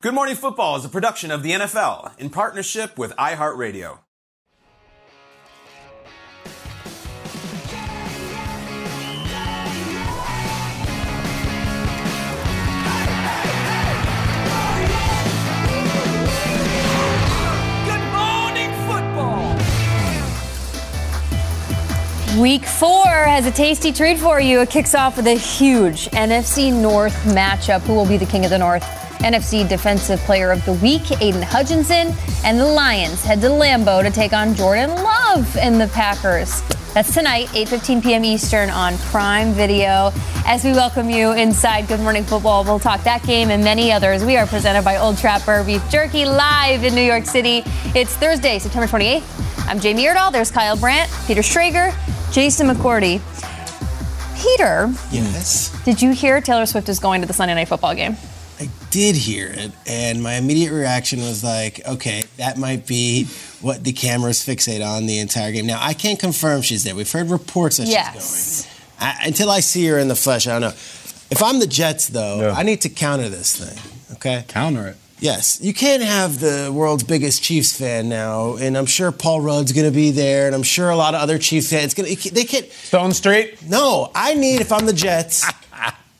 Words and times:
Good 0.00 0.14
Morning 0.14 0.34
Football 0.34 0.76
is 0.76 0.84
a 0.84 0.88
production 0.88 1.30
of 1.30 1.42
the 1.44 1.52
NFL 1.52 2.18
in 2.18 2.30
partnership 2.30 2.98
with 2.98 3.12
iHeartRadio. 3.16 3.98
Good 17.84 18.04
morning, 18.12 18.70
football. 18.86 19.56
Week 22.40 22.64
four 22.64 23.06
has 23.06 23.46
a 23.46 23.50
tasty 23.52 23.92
treat 23.92 24.18
for 24.18 24.40
you. 24.40 24.60
It 24.62 24.70
kicks 24.70 24.94
off 24.94 25.16
with 25.16 25.26
a 25.26 25.34
huge 25.34 26.06
NFC 26.10 26.72
North 26.72 27.14
matchup. 27.24 27.82
Who 27.82 27.94
will 27.94 28.06
be 28.06 28.16
the 28.16 28.26
king 28.26 28.44
of 28.44 28.50
the 28.50 28.58
North? 28.58 29.01
NFC 29.22 29.68
Defensive 29.68 30.18
Player 30.20 30.50
of 30.50 30.64
the 30.64 30.72
Week, 30.74 31.02
Aidan 31.22 31.42
Hutchinson, 31.42 32.14
and 32.44 32.58
the 32.58 32.66
Lions 32.66 33.22
head 33.24 33.40
to 33.40 33.48
Lambeau 33.48 34.02
to 34.02 34.10
take 34.10 34.32
on 34.32 34.54
Jordan 34.54 34.90
Love 34.90 35.56
and 35.56 35.80
the 35.80 35.88
Packers. 35.88 36.60
That's 36.92 37.14
tonight, 37.14 37.46
8:15 37.48 38.02
p.m. 38.02 38.24
Eastern 38.24 38.68
on 38.68 38.98
Prime 38.98 39.52
Video. 39.52 40.10
As 40.44 40.64
we 40.64 40.72
welcome 40.72 41.08
you 41.08 41.32
inside 41.32 41.88
Good 41.88 42.00
Morning 42.00 42.24
Football, 42.24 42.64
we'll 42.64 42.80
talk 42.80 43.02
that 43.04 43.22
game 43.22 43.50
and 43.50 43.62
many 43.64 43.92
others. 43.92 44.24
We 44.24 44.36
are 44.36 44.46
presented 44.46 44.84
by 44.84 44.96
Old 44.98 45.16
Trapper 45.16 45.62
Beef 45.64 45.82
Jerky 45.88 46.24
live 46.26 46.84
in 46.84 46.94
New 46.94 47.00
York 47.02 47.24
City. 47.24 47.62
It's 47.94 48.14
Thursday, 48.16 48.58
September 48.58 48.86
28th. 48.88 49.68
I'm 49.68 49.78
Jamie 49.80 50.04
Erdahl. 50.04 50.32
There's 50.32 50.50
Kyle 50.50 50.76
Brandt, 50.76 51.10
Peter 51.26 51.40
Schrager, 51.42 51.94
Jason 52.32 52.66
McCourty. 52.66 53.20
Peter, 54.42 54.92
Yes, 55.12 55.70
did 55.84 56.02
you 56.02 56.10
hear 56.12 56.40
Taylor 56.40 56.66
Swift 56.66 56.88
is 56.88 56.98
going 56.98 57.20
to 57.20 57.28
the 57.28 57.32
Sunday 57.32 57.54
Night 57.54 57.68
Football 57.68 57.94
game? 57.94 58.16
I 58.62 58.68
did 58.90 59.16
hear 59.16 59.48
it, 59.48 59.72
and 59.88 60.22
my 60.22 60.34
immediate 60.34 60.72
reaction 60.72 61.18
was 61.20 61.42
like, 61.42 61.80
okay, 61.84 62.22
that 62.36 62.58
might 62.58 62.86
be 62.86 63.24
what 63.60 63.82
the 63.82 63.92
cameras 63.92 64.38
fixate 64.46 64.86
on 64.86 65.06
the 65.06 65.18
entire 65.18 65.50
game. 65.50 65.66
Now, 65.66 65.78
I 65.80 65.94
can't 65.94 66.20
confirm 66.20 66.62
she's 66.62 66.84
there. 66.84 66.94
We've 66.94 67.10
heard 67.10 67.28
reports 67.28 67.78
that 67.78 67.88
Yes. 67.88 68.14
she's 68.14 68.66
going. 69.00 69.08
I, 69.10 69.26
until 69.26 69.50
I 69.50 69.58
see 69.58 69.84
her 69.86 69.98
in 69.98 70.06
the 70.06 70.14
flesh, 70.14 70.46
I 70.46 70.52
don't 70.52 70.60
know. 70.60 70.68
If 70.68 71.42
I'm 71.42 71.58
the 71.58 71.66
Jets, 71.66 72.06
though, 72.08 72.50
I 72.56 72.62
need 72.62 72.82
to 72.82 72.88
counter 72.88 73.28
this 73.28 73.56
thing, 73.56 74.14
okay? 74.16 74.44
Counter 74.46 74.86
it. 74.86 74.96
Yes, 75.18 75.60
you 75.60 75.74
can't 75.74 76.02
have 76.04 76.38
the 76.38 76.70
world's 76.72 77.02
biggest 77.02 77.42
Chiefs 77.42 77.76
fan 77.76 78.08
now, 78.08 78.54
and 78.56 78.78
I'm 78.78 78.86
sure 78.86 79.10
Paul 79.10 79.40
Rudd's 79.40 79.72
going 79.72 79.86
to 79.86 79.94
be 79.94 80.12
there, 80.12 80.46
and 80.46 80.54
I'm 80.54 80.62
sure 80.62 80.88
a 80.90 80.96
lot 80.96 81.14
of 81.14 81.20
other 81.20 81.38
Chiefs 81.38 81.70
fans. 81.70 81.94
Gonna, 81.94 82.10
they 82.14 82.44
can't. 82.44 82.70
Stone 82.70 83.12
Street. 83.12 83.60
No, 83.68 84.10
I 84.14 84.34
need 84.34 84.60
if 84.60 84.70
I'm 84.70 84.86
the 84.86 84.92
Jets. 84.92 85.44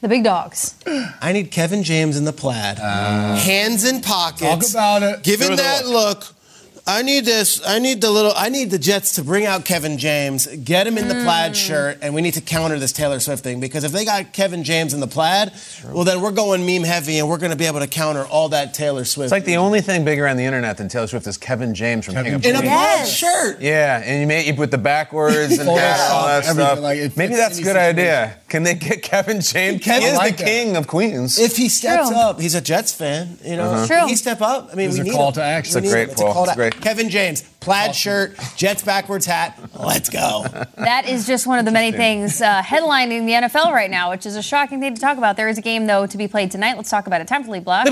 The 0.02 0.08
big 0.08 0.24
dogs. 0.24 0.74
I 1.20 1.32
need 1.32 1.52
Kevin 1.52 1.84
James 1.84 2.16
in 2.16 2.24
the 2.24 2.32
plaid, 2.32 2.80
uh, 2.80 3.36
hands 3.36 3.84
in 3.84 4.00
pockets. 4.00 4.72
Talk 4.72 4.98
about 4.98 5.02
it. 5.04 5.22
Giving 5.22 5.50
Give 5.50 5.58
her 5.58 5.62
that 5.62 5.86
look. 5.86 6.24
I 6.84 7.02
need 7.02 7.24
this. 7.24 7.64
I 7.64 7.78
need 7.78 8.00
the 8.00 8.10
little. 8.10 8.32
I 8.34 8.48
need 8.48 8.72
the 8.72 8.78
Jets 8.78 9.14
to 9.14 9.22
bring 9.22 9.46
out 9.46 9.64
Kevin 9.64 9.98
James, 9.98 10.48
get 10.64 10.84
him 10.84 10.98
in 10.98 11.06
the 11.06 11.14
Mm. 11.14 11.22
plaid 11.24 11.56
shirt, 11.56 11.98
and 12.02 12.12
we 12.12 12.22
need 12.22 12.34
to 12.34 12.40
counter 12.40 12.76
this 12.76 12.90
Taylor 12.90 13.20
Swift 13.20 13.44
thing 13.44 13.60
because 13.60 13.84
if 13.84 13.92
they 13.92 14.04
got 14.04 14.32
Kevin 14.32 14.64
James 14.64 14.92
in 14.92 14.98
the 14.98 15.06
plaid, 15.06 15.52
well 15.92 16.02
then 16.02 16.20
we're 16.20 16.32
going 16.32 16.66
meme 16.66 16.82
heavy 16.82 17.20
and 17.20 17.28
we're 17.28 17.38
going 17.38 17.52
to 17.52 17.56
be 17.56 17.66
able 17.66 17.78
to 17.78 17.86
counter 17.86 18.24
all 18.24 18.48
that 18.48 18.74
Taylor 18.74 19.04
Swift. 19.04 19.26
It's 19.26 19.32
like 19.32 19.44
the 19.44 19.58
only 19.58 19.80
thing 19.80 20.04
bigger 20.04 20.26
on 20.26 20.36
the 20.36 20.44
internet 20.44 20.76
than 20.76 20.88
Taylor 20.88 21.06
Swift 21.06 21.24
is 21.28 21.38
Kevin 21.38 21.72
James 21.72 22.04
from 22.04 22.14
King 22.14 22.34
of 22.34 22.44
in 22.44 22.56
a 22.56 22.58
Queens. 22.58 22.72
plaid 22.74 23.06
shirt. 23.08 23.60
Yeah, 23.60 24.02
and 24.04 24.20
you 24.20 24.26
may 24.26 24.44
you 24.44 24.54
put 24.54 24.72
the 24.72 24.78
backwards 24.78 25.56
and 25.58 25.68
hat, 25.68 26.10
all 26.10 26.26
that 26.26 26.44
stuff. 26.44 26.80
like, 26.80 27.16
Maybe 27.16 27.36
that's 27.36 27.58
a 27.58 27.60
any 27.60 27.62
good 27.62 27.76
idea. 27.76 28.38
Can 28.48 28.64
they 28.64 28.74
get 28.74 29.02
Kevin 29.02 29.40
James? 29.40 29.82
Kevin- 29.84 30.02
he 30.02 30.08
is 30.08 30.16
like 30.16 30.36
the 30.36 30.42
that. 30.44 30.50
king 30.50 30.76
of 30.76 30.88
Queens. 30.88 31.38
If 31.38 31.56
he 31.56 31.68
steps 31.68 32.08
True. 32.08 32.18
up, 32.18 32.40
he's 32.40 32.56
a 32.56 32.60
Jets 32.60 32.90
fan. 32.92 33.38
You 33.44 33.56
know, 33.56 33.70
Uh-huh. 33.70 33.86
True. 33.86 34.06
he 34.08 34.16
step 34.16 34.42
up. 34.42 34.70
I 34.72 34.74
mean, 34.74 34.88
It's 34.88 34.96
we 34.96 35.02
a 35.02 35.04
need 35.04 35.12
call 35.12 35.28
him. 35.28 35.34
to 35.34 35.42
action. 35.44 35.78
It's 35.78 35.86
a 35.86 35.90
great 35.90 36.02
him. 36.04 36.10
It's 36.10 36.20
a 36.20 36.24
call. 36.24 36.32
call 36.34 36.44
to 36.46 36.50
It's 36.50 36.56
great. 36.56 36.71
Kevin 36.80 37.10
James, 37.10 37.42
plaid 37.60 37.94
shirt, 37.94 38.36
Jets 38.56 38.82
backwards 38.82 39.26
hat. 39.26 39.58
Let's 39.78 40.08
go. 40.08 40.44
That 40.76 41.08
is 41.08 41.26
just 41.26 41.46
one 41.46 41.58
of 41.58 41.64
the 41.64 41.70
many 41.70 41.92
things 41.92 42.40
uh, 42.40 42.62
headlining 42.62 43.26
the 43.26 43.46
NFL 43.46 43.72
right 43.72 43.90
now, 43.90 44.10
which 44.10 44.26
is 44.26 44.36
a 44.36 44.42
shocking 44.42 44.80
thing 44.80 44.94
to 44.94 45.00
talk 45.00 45.18
about. 45.18 45.36
There 45.36 45.48
is 45.48 45.58
a 45.58 45.62
game, 45.62 45.86
though, 45.86 46.06
to 46.06 46.16
be 46.16 46.26
played 46.26 46.50
tonight. 46.50 46.76
Let's 46.76 46.90
talk 46.90 47.06
about 47.06 47.20
it. 47.20 47.28
Time 47.28 47.44
for 47.44 47.50
Lead 47.52 47.64
Block. 47.64 47.86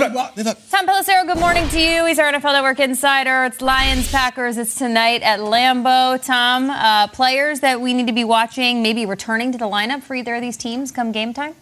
Tom 0.71 0.87
Pelissero, 0.87 1.27
good 1.27 1.39
morning 1.39 1.69
to 1.69 1.81
you. 1.81 2.07
He's 2.07 2.19
our 2.19 2.33
NFL 2.33 2.53
Network 2.53 2.81
insider. 2.81 3.45
It's 3.45 3.61
Lions 3.61 4.11
Packers. 4.11 4.57
It's 4.59 4.75
tonight 4.75 5.23
at 5.23 5.41
Lambeau. 5.41 6.25
Tom, 6.25 6.71
uh, 6.71 7.07
players 7.09 7.61
that 7.61 7.81
we 7.81 7.95
need 7.95 8.07
to 8.09 8.13
be 8.13 8.25
watching, 8.25 8.83
maybe 8.83 9.07
returning 9.07 9.53
to 9.53 9.59
the 9.59 9.67
lineup 9.67 10.03
for 10.03 10.15
either 10.15 10.35
of 10.35 10.41
these 10.41 10.57
teams 10.57 10.91
come 10.91 11.13
game 11.13 11.33
time? 11.33 11.55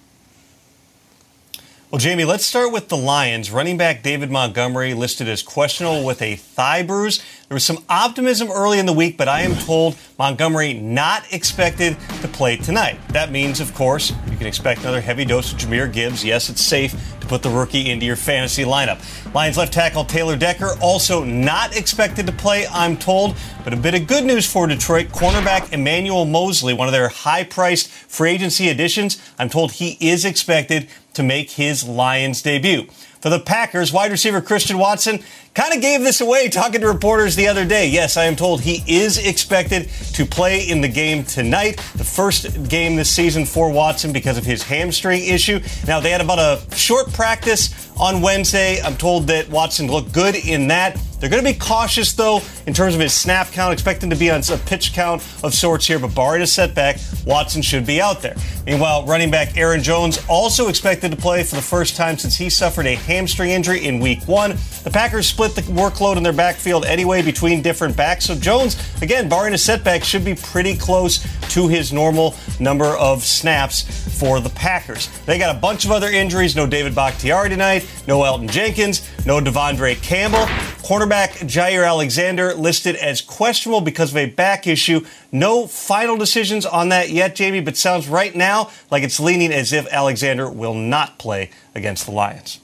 Well, 1.91 1.99
Jamie, 1.99 2.26
let's 2.26 2.44
start 2.44 2.71
with 2.71 2.91
the 2.91 2.99
Lions. 2.99 3.50
Running 3.50 3.78
back 3.78 4.03
David 4.03 4.31
Montgomery 4.31 4.93
listed 4.93 5.26
as 5.26 5.43
questionable 5.43 6.04
with 6.04 6.21
a 6.21 6.37
thigh 6.37 6.82
bruise. 6.82 7.22
There 7.49 7.54
was 7.54 7.65
some 7.65 7.82
optimism 7.88 8.50
early 8.50 8.78
in 8.78 8.84
the 8.84 8.93
week, 8.93 9.16
but 9.16 9.26
I 9.26 9.41
am 9.41 9.54
told 9.54 9.97
Montgomery 10.19 10.75
not 10.75 11.32
expected 11.32 11.97
to 12.21 12.28
play 12.28 12.59
tonight. 12.59 13.00
That 13.09 13.32
means, 13.32 13.59
of 13.59 13.72
course, 13.72 14.12
you 14.31 14.37
can 14.37 14.47
expect 14.47 14.82
another 14.82 15.00
heavy 15.00 15.25
dose 15.25 15.50
of 15.50 15.59
Jahmyr 15.59 15.91
Gibbs. 15.91 16.22
Yes, 16.22 16.50
it's 16.50 16.62
safe 16.62 16.94
to 17.21 17.26
put 17.26 17.43
the 17.43 17.49
rookie 17.49 17.88
into 17.88 18.05
your 18.05 18.16
fantasy 18.16 18.65
lineup. 18.65 19.03
Lions 19.32 19.56
left 19.56 19.72
tackle 19.72 20.05
Taylor 20.05 20.37
Decker 20.37 20.75
also 20.82 21.25
not 21.25 21.75
expected 21.75 22.26
to 22.26 22.32
play, 22.32 22.67
I'm 22.70 22.99
told. 22.99 23.35
But 23.64 23.73
a 23.73 23.76
bit 23.76 23.94
of 23.94 24.06
good 24.06 24.25
news 24.25 24.44
for 24.44 24.67
Detroit. 24.67 25.08
Cornerback 25.08 25.73
Emmanuel 25.73 26.26
Moseley, 26.26 26.75
one 26.75 26.87
of 26.87 26.93
their 26.93 27.08
high 27.08 27.44
priced 27.44 27.88
free 27.88 28.32
agency 28.32 28.69
additions, 28.69 29.23
I'm 29.38 29.49
told 29.49 29.73
he 29.73 29.96
is 30.06 30.26
expected 30.26 30.88
to 31.19 31.23
make 31.25 31.50
his 31.50 31.87
Lions 31.87 32.41
debut. 32.41 32.85
For 33.20 33.29
the 33.29 33.41
Packers, 33.41 33.93
wide 33.93 34.12
receiver 34.12 34.41
Christian 34.41 34.79
Watson 34.79 35.19
kind 35.55 35.75
of 35.75 35.81
gave 35.81 36.03
this 36.03 36.21
away 36.21 36.49
talking 36.49 36.81
to 36.81 36.87
reporters 36.87 37.35
the 37.35 37.49
other 37.49 37.65
day. 37.65 37.89
Yes, 37.89 38.17
I 38.17 38.25
am 38.25 38.37
told 38.37 38.61
he 38.61 38.83
is 38.87 39.19
expected 39.19 39.89
to 40.15 40.25
play 40.25 40.69
in 40.69 40.81
the 40.81 40.89
game 40.89 41.25
tonight, 41.25 41.77
the 41.97 42.05
first 42.05 42.69
game 42.69 42.97
this 42.97 43.11
season 43.11 43.45
for 43.45 43.73
Watson 43.73 44.12
because 44.12 44.39
of 44.39 44.45
his 44.45 44.62
hamstring 44.62 45.25
issue. 45.25 45.61
Now, 45.87 46.00
they 46.00 46.11
had 46.11 46.21
about 46.21 46.39
a 46.39 46.75
short 46.77 47.12
practice 47.12 47.91
on 47.99 48.23
Wednesday. 48.23 48.81
I'm 48.81 48.97
told 48.97 49.27
that 49.29 49.49
Watson 49.49 49.89
looked 49.89 50.12
good 50.12 50.37
in 50.37 50.69
that. 50.69 50.99
They're 51.19 51.29
going 51.29 51.43
to 51.45 51.53
be 51.53 51.59
cautious, 51.59 52.12
though, 52.12 52.43
in 52.67 52.75
terms 52.75 52.95
of 52.95 53.00
his 53.00 53.12
snap 53.12 53.50
count, 53.50 53.73
expecting 53.73 54.09
to 54.11 54.17
be 54.17 54.31
on 54.31 54.41
a 54.53 54.56
pitch 54.56 54.93
count 54.93 55.21
of 55.43 55.53
sorts 55.53 55.85
here, 55.85 55.99
but 55.99 56.15
barring 56.15 56.43
a 56.43 56.47
setback, 56.47 56.99
Watson 57.27 57.61
should 57.61 57.85
be 57.85 58.00
out 58.00 58.23
there. 58.23 58.37
Meanwhile, 58.65 59.05
running 59.05 59.29
back 59.29 59.56
Aaron 59.56 59.83
Jones 59.83 60.25
also 60.29 60.69
expected 60.69 61.11
to 61.11 61.17
play 61.17 61.43
for 61.43 61.56
the 61.56 61.62
first 61.62 61.97
time 61.97 62.19
since 62.19 62.37
he 62.37 62.49
suffered 62.49 62.87
a 62.87 62.95
hamstring 62.95 63.50
injury 63.50 63.85
in 63.85 63.99
week 63.99 64.29
one. 64.29 64.56
The 64.88 64.94
Packers 64.94 65.26
split 65.26 65.55
the 65.55 65.61
workload 65.61 66.17
in 66.17 66.23
their 66.23 66.32
backfield 66.32 66.87
anyway 66.87 67.20
between 67.20 67.61
different 67.61 67.94
backs, 67.94 68.25
so 68.25 68.35
Jones, 68.35 68.75
again, 69.02 69.29
barring 69.29 69.52
a 69.52 69.58
setback, 69.58 70.02
should 70.02 70.25
be 70.25 70.35
pretty 70.35 70.75
close 70.75 71.23
to 71.50 71.69
his 71.69 71.93
normal 71.93 72.35
number 72.58 72.87
of 72.87 73.23
snaps 73.23 73.82
for 74.19 74.40
the 74.40 74.49
Packers. 74.49 75.08
They 75.26 75.38
got 75.38 75.55
a 75.55 75.58
bunch 75.58 75.85
of 75.85 75.90
other 75.90 76.08
injuries. 76.08 76.56
No 76.56 76.67
David 76.67 76.94
Bakhtiari 76.94 77.50
tonight, 77.50 77.87
no 78.06 78.20
Elgton 78.20 78.50
Jenkins, 78.50 79.06
no 79.26 79.40
De'Vondre 79.40 80.00
Campbell. 80.00 80.46
Cornerback 80.82 81.32
Jaire 81.46 81.87
Alexander 81.87 82.55
listed 82.55 82.96
as 82.96 83.20
questionable 83.20 83.82
because 83.82 84.12
of 84.12 84.17
a 84.17 84.25
back 84.25 84.67
issue. 84.67 85.05
No 85.31 85.67
final 85.67 86.17
decisions 86.17 86.64
on 86.64 86.88
that 86.88 87.11
yet, 87.11 87.35
Jamie, 87.35 87.61
but 87.61 87.76
sounds 87.76 88.08
right 88.08 88.35
now 88.35 88.70
like 88.90 89.02
it's 89.02 89.20
leaning 89.20 89.52
as 89.52 89.70
if 89.70 89.87
Alexander 89.93 90.49
will 90.49 90.73
not 90.73 91.19
play 91.19 91.50
against 91.75 92.06
the 92.06 92.12
Lions. 92.12 92.58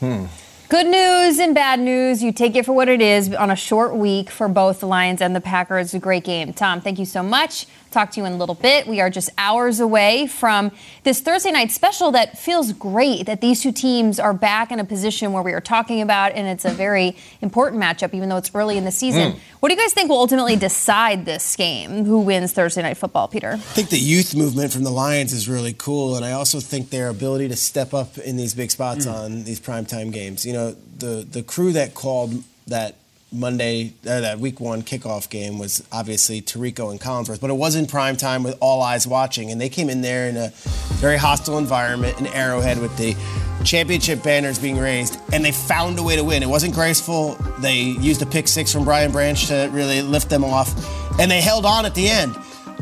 Hmm. 0.00 0.26
Good 0.70 0.86
news 0.86 1.38
and 1.38 1.54
bad 1.54 1.78
news. 1.78 2.22
You 2.22 2.32
take 2.32 2.56
it 2.56 2.64
for 2.64 2.72
what 2.72 2.88
it 2.88 3.02
is 3.02 3.34
on 3.34 3.50
a 3.50 3.56
short 3.56 3.94
week 3.94 4.30
for 4.30 4.48
both 4.48 4.80
the 4.80 4.86
Lions 4.86 5.20
and 5.20 5.36
the 5.36 5.40
Packers. 5.40 5.92
A 5.92 5.98
great 5.98 6.24
game. 6.24 6.54
Tom, 6.54 6.80
thank 6.80 6.98
you 6.98 7.04
so 7.04 7.22
much. 7.22 7.66
Talk 7.94 8.10
to 8.10 8.20
you 8.20 8.26
in 8.26 8.32
a 8.32 8.36
little 8.36 8.56
bit. 8.56 8.88
We 8.88 9.00
are 9.00 9.08
just 9.08 9.30
hours 9.38 9.78
away 9.78 10.26
from 10.26 10.72
this 11.04 11.20
Thursday 11.20 11.52
night 11.52 11.70
special 11.70 12.10
that 12.10 12.36
feels 12.36 12.72
great 12.72 13.26
that 13.26 13.40
these 13.40 13.62
two 13.62 13.70
teams 13.70 14.18
are 14.18 14.34
back 14.34 14.72
in 14.72 14.80
a 14.80 14.84
position 14.84 15.32
where 15.32 15.44
we 15.44 15.52
are 15.52 15.60
talking 15.60 16.00
about, 16.00 16.32
and 16.32 16.48
it's 16.48 16.64
a 16.64 16.72
very 16.72 17.14
important 17.40 17.80
matchup, 17.80 18.12
even 18.12 18.28
though 18.28 18.36
it's 18.36 18.50
early 18.52 18.76
in 18.76 18.84
the 18.84 18.90
season. 18.90 19.34
Mm. 19.34 19.38
What 19.60 19.68
do 19.68 19.76
you 19.76 19.80
guys 19.80 19.92
think 19.92 20.10
will 20.10 20.18
ultimately 20.18 20.56
decide 20.56 21.24
this 21.24 21.54
game? 21.54 22.04
Who 22.04 22.18
wins 22.18 22.52
Thursday 22.52 22.82
night 22.82 22.96
football, 22.96 23.28
Peter? 23.28 23.52
I 23.52 23.58
think 23.58 23.90
the 23.90 23.96
youth 23.96 24.34
movement 24.34 24.72
from 24.72 24.82
the 24.82 24.90
Lions 24.90 25.32
is 25.32 25.48
really 25.48 25.72
cool, 25.72 26.16
and 26.16 26.24
I 26.24 26.32
also 26.32 26.58
think 26.58 26.90
their 26.90 27.10
ability 27.10 27.46
to 27.46 27.56
step 27.56 27.94
up 27.94 28.18
in 28.18 28.36
these 28.36 28.54
big 28.54 28.72
spots 28.72 29.06
mm. 29.06 29.14
on 29.14 29.44
these 29.44 29.60
primetime 29.60 30.12
games. 30.12 30.44
You 30.44 30.54
know, 30.54 30.76
the 30.98 31.24
the 31.30 31.44
crew 31.44 31.70
that 31.74 31.94
called 31.94 32.42
that 32.66 32.96
Monday, 33.34 33.92
uh, 34.06 34.20
that 34.20 34.38
week 34.38 34.60
one 34.60 34.82
kickoff 34.82 35.28
game 35.28 35.58
was 35.58 35.82
obviously 35.90 36.40
Tirico 36.40 36.90
and 36.90 37.00
Collinsworth, 37.00 37.40
but 37.40 37.50
it 37.50 37.54
was 37.54 37.74
in 37.74 37.86
prime 37.86 38.16
time 38.16 38.42
with 38.42 38.56
all 38.60 38.80
eyes 38.80 39.06
watching. 39.06 39.50
And 39.50 39.60
they 39.60 39.68
came 39.68 39.90
in 39.90 40.00
there 40.00 40.28
in 40.28 40.36
a 40.36 40.52
very 40.94 41.16
hostile 41.16 41.58
environment 41.58 42.18
in 42.20 42.26
Arrowhead 42.28 42.78
with 42.78 42.96
the 42.96 43.16
championship 43.64 44.22
banners 44.22 44.58
being 44.58 44.78
raised, 44.78 45.18
and 45.32 45.44
they 45.44 45.52
found 45.52 45.98
a 45.98 46.02
way 46.02 46.16
to 46.16 46.24
win. 46.24 46.42
It 46.42 46.48
wasn't 46.48 46.74
graceful. 46.74 47.34
They 47.58 47.80
used 47.80 48.22
a 48.22 48.26
pick 48.26 48.46
six 48.48 48.72
from 48.72 48.84
Brian 48.84 49.10
Branch 49.10 49.46
to 49.48 49.68
really 49.72 50.02
lift 50.02 50.30
them 50.30 50.44
off, 50.44 50.72
and 51.18 51.30
they 51.30 51.40
held 51.40 51.66
on 51.66 51.86
at 51.86 51.94
the 51.94 52.08
end. 52.08 52.36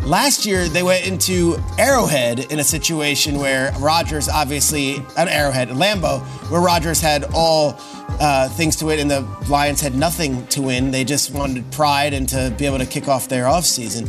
Last 0.05 0.47
year, 0.47 0.67
they 0.69 0.83
went 0.83 1.07
into 1.07 1.63
Arrowhead 1.79 2.51
in 2.51 2.59
a 2.59 2.65
situation 2.65 3.39
where 3.39 3.73
Rodgers, 3.79 4.29
obviously, 4.29 4.97
an 5.17 5.29
Arrowhead, 5.29 5.69
Lambeau, 5.69 6.21
where 6.51 6.61
Rodgers 6.61 7.01
had 7.01 7.25
all 7.33 7.79
uh, 8.23 8.49
things 8.51 8.77
to 8.77 8.91
it, 8.91 9.01
and 9.01 9.11
the 9.11 9.23
Lions 9.49 9.81
had 9.81 9.97
nothing 9.97 10.47
to 10.47 10.63
win. 10.63 10.93
They 10.93 11.03
just 11.03 11.33
wanted 11.33 11.69
pride 11.73 12.15
and 12.15 12.29
to 12.29 12.55
be 12.57 12.67
able 12.67 12.79
to 12.79 12.87
kick 12.87 13.09
off 13.09 13.29
their 13.29 13.45
offseason, 13.47 14.09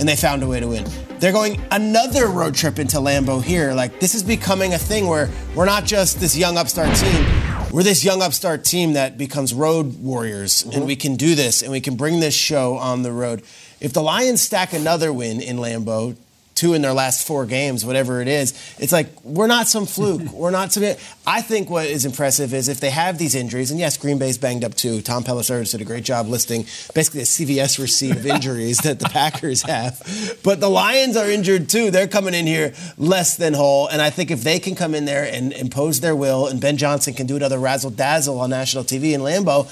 and 0.00 0.08
they 0.08 0.16
found 0.16 0.42
a 0.42 0.46
way 0.46 0.60
to 0.60 0.66
win. 0.66 0.86
They're 1.18 1.30
going 1.30 1.60
another 1.70 2.28
road 2.28 2.54
trip 2.54 2.78
into 2.78 2.96
Lambeau 2.96 3.42
here. 3.42 3.74
Like, 3.74 4.00
this 4.00 4.14
is 4.14 4.22
becoming 4.22 4.72
a 4.72 4.78
thing 4.78 5.08
where 5.08 5.28
we're 5.54 5.66
not 5.66 5.84
just 5.84 6.20
this 6.20 6.34
young 6.34 6.56
upstart 6.56 6.96
team. 6.96 7.26
We're 7.70 7.82
this 7.82 8.02
young 8.02 8.22
upstart 8.22 8.64
team 8.64 8.94
that 8.94 9.18
becomes 9.18 9.52
road 9.52 10.02
warriors, 10.02 10.62
mm-hmm. 10.62 10.78
and 10.78 10.86
we 10.86 10.96
can 10.96 11.16
do 11.16 11.34
this, 11.34 11.60
and 11.60 11.70
we 11.70 11.82
can 11.82 11.96
bring 11.96 12.20
this 12.20 12.34
show 12.34 12.78
on 12.78 13.02
the 13.02 13.12
road. 13.12 13.42
If 13.78 13.92
the 13.92 14.02
Lions 14.02 14.40
stack 14.40 14.72
another 14.72 15.12
win 15.12 15.42
in 15.42 15.58
Lambeau, 15.58 16.16
two 16.60 16.74
in 16.74 16.82
their 16.82 16.92
last 16.92 17.26
four 17.26 17.46
games, 17.46 17.86
whatever 17.86 18.20
it 18.20 18.28
is, 18.28 18.52
it's 18.78 18.92
like 18.92 19.08
we're 19.24 19.46
not 19.46 19.66
some 19.66 19.86
fluke. 19.86 20.20
we're 20.32 20.50
not 20.50 20.72
some. 20.72 20.84
I 21.26 21.40
think 21.40 21.70
what 21.70 21.86
is 21.86 22.04
impressive 22.04 22.52
is 22.52 22.68
if 22.68 22.80
they 22.80 22.90
have 22.90 23.16
these 23.16 23.34
injuries, 23.34 23.70
and 23.70 23.80
yes, 23.80 23.96
Green 23.96 24.18
Bay's 24.18 24.36
banged 24.36 24.62
up 24.62 24.74
too. 24.74 25.00
Tom 25.00 25.24
Pelissero 25.24 25.68
did 25.68 25.80
a 25.80 25.84
great 25.84 26.04
job 26.04 26.26
listing 26.26 26.66
basically 26.94 27.20
a 27.20 27.24
CVS 27.24 27.78
receipt 27.78 28.16
of 28.16 28.26
injuries 28.36 28.78
that 28.78 28.98
the 28.98 29.08
Packers 29.08 29.62
have. 29.62 30.38
But 30.44 30.60
the 30.60 30.68
Lions 30.68 31.16
are 31.16 31.28
injured 31.30 31.70
too. 31.70 31.90
They're 31.90 32.06
coming 32.06 32.34
in 32.34 32.46
here 32.46 32.74
less 32.98 33.36
than 33.36 33.54
whole, 33.54 33.88
and 33.88 34.02
I 34.02 34.10
think 34.10 34.30
if 34.30 34.42
they 34.42 34.58
can 34.58 34.74
come 34.74 34.94
in 34.94 35.06
there 35.06 35.24
and 35.24 35.54
impose 35.54 36.00
their 36.00 36.14
will, 36.14 36.46
and 36.46 36.60
Ben 36.60 36.76
Johnson 36.76 37.14
can 37.14 37.26
do 37.26 37.36
another 37.36 37.58
razzle 37.58 37.90
dazzle 37.90 38.38
on 38.38 38.50
national 38.50 38.84
TV 38.84 39.14
in 39.14 39.22
Lambeau, 39.22 39.66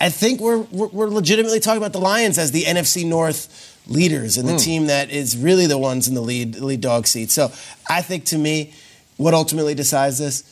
I 0.00 0.08
think 0.08 0.40
we're, 0.40 0.60
we're 0.60 1.08
legitimately 1.08 1.60
talking 1.60 1.76
about 1.76 1.92
the 1.92 2.00
Lions 2.00 2.38
as 2.38 2.52
the 2.52 2.62
NFC 2.62 3.04
North 3.04 3.69
leaders 3.90 4.38
and 4.38 4.48
the 4.48 4.54
mm. 4.54 4.64
team 4.64 4.86
that 4.86 5.10
is 5.10 5.36
really 5.36 5.66
the 5.66 5.76
ones 5.76 6.08
in 6.08 6.14
the 6.14 6.20
lead 6.20 6.56
lead 6.56 6.80
dog 6.80 7.06
seat. 7.06 7.30
So 7.30 7.52
I 7.88 8.00
think 8.00 8.24
to 8.26 8.38
me, 8.38 8.72
what 9.16 9.34
ultimately 9.34 9.74
decides 9.74 10.18
this, 10.18 10.44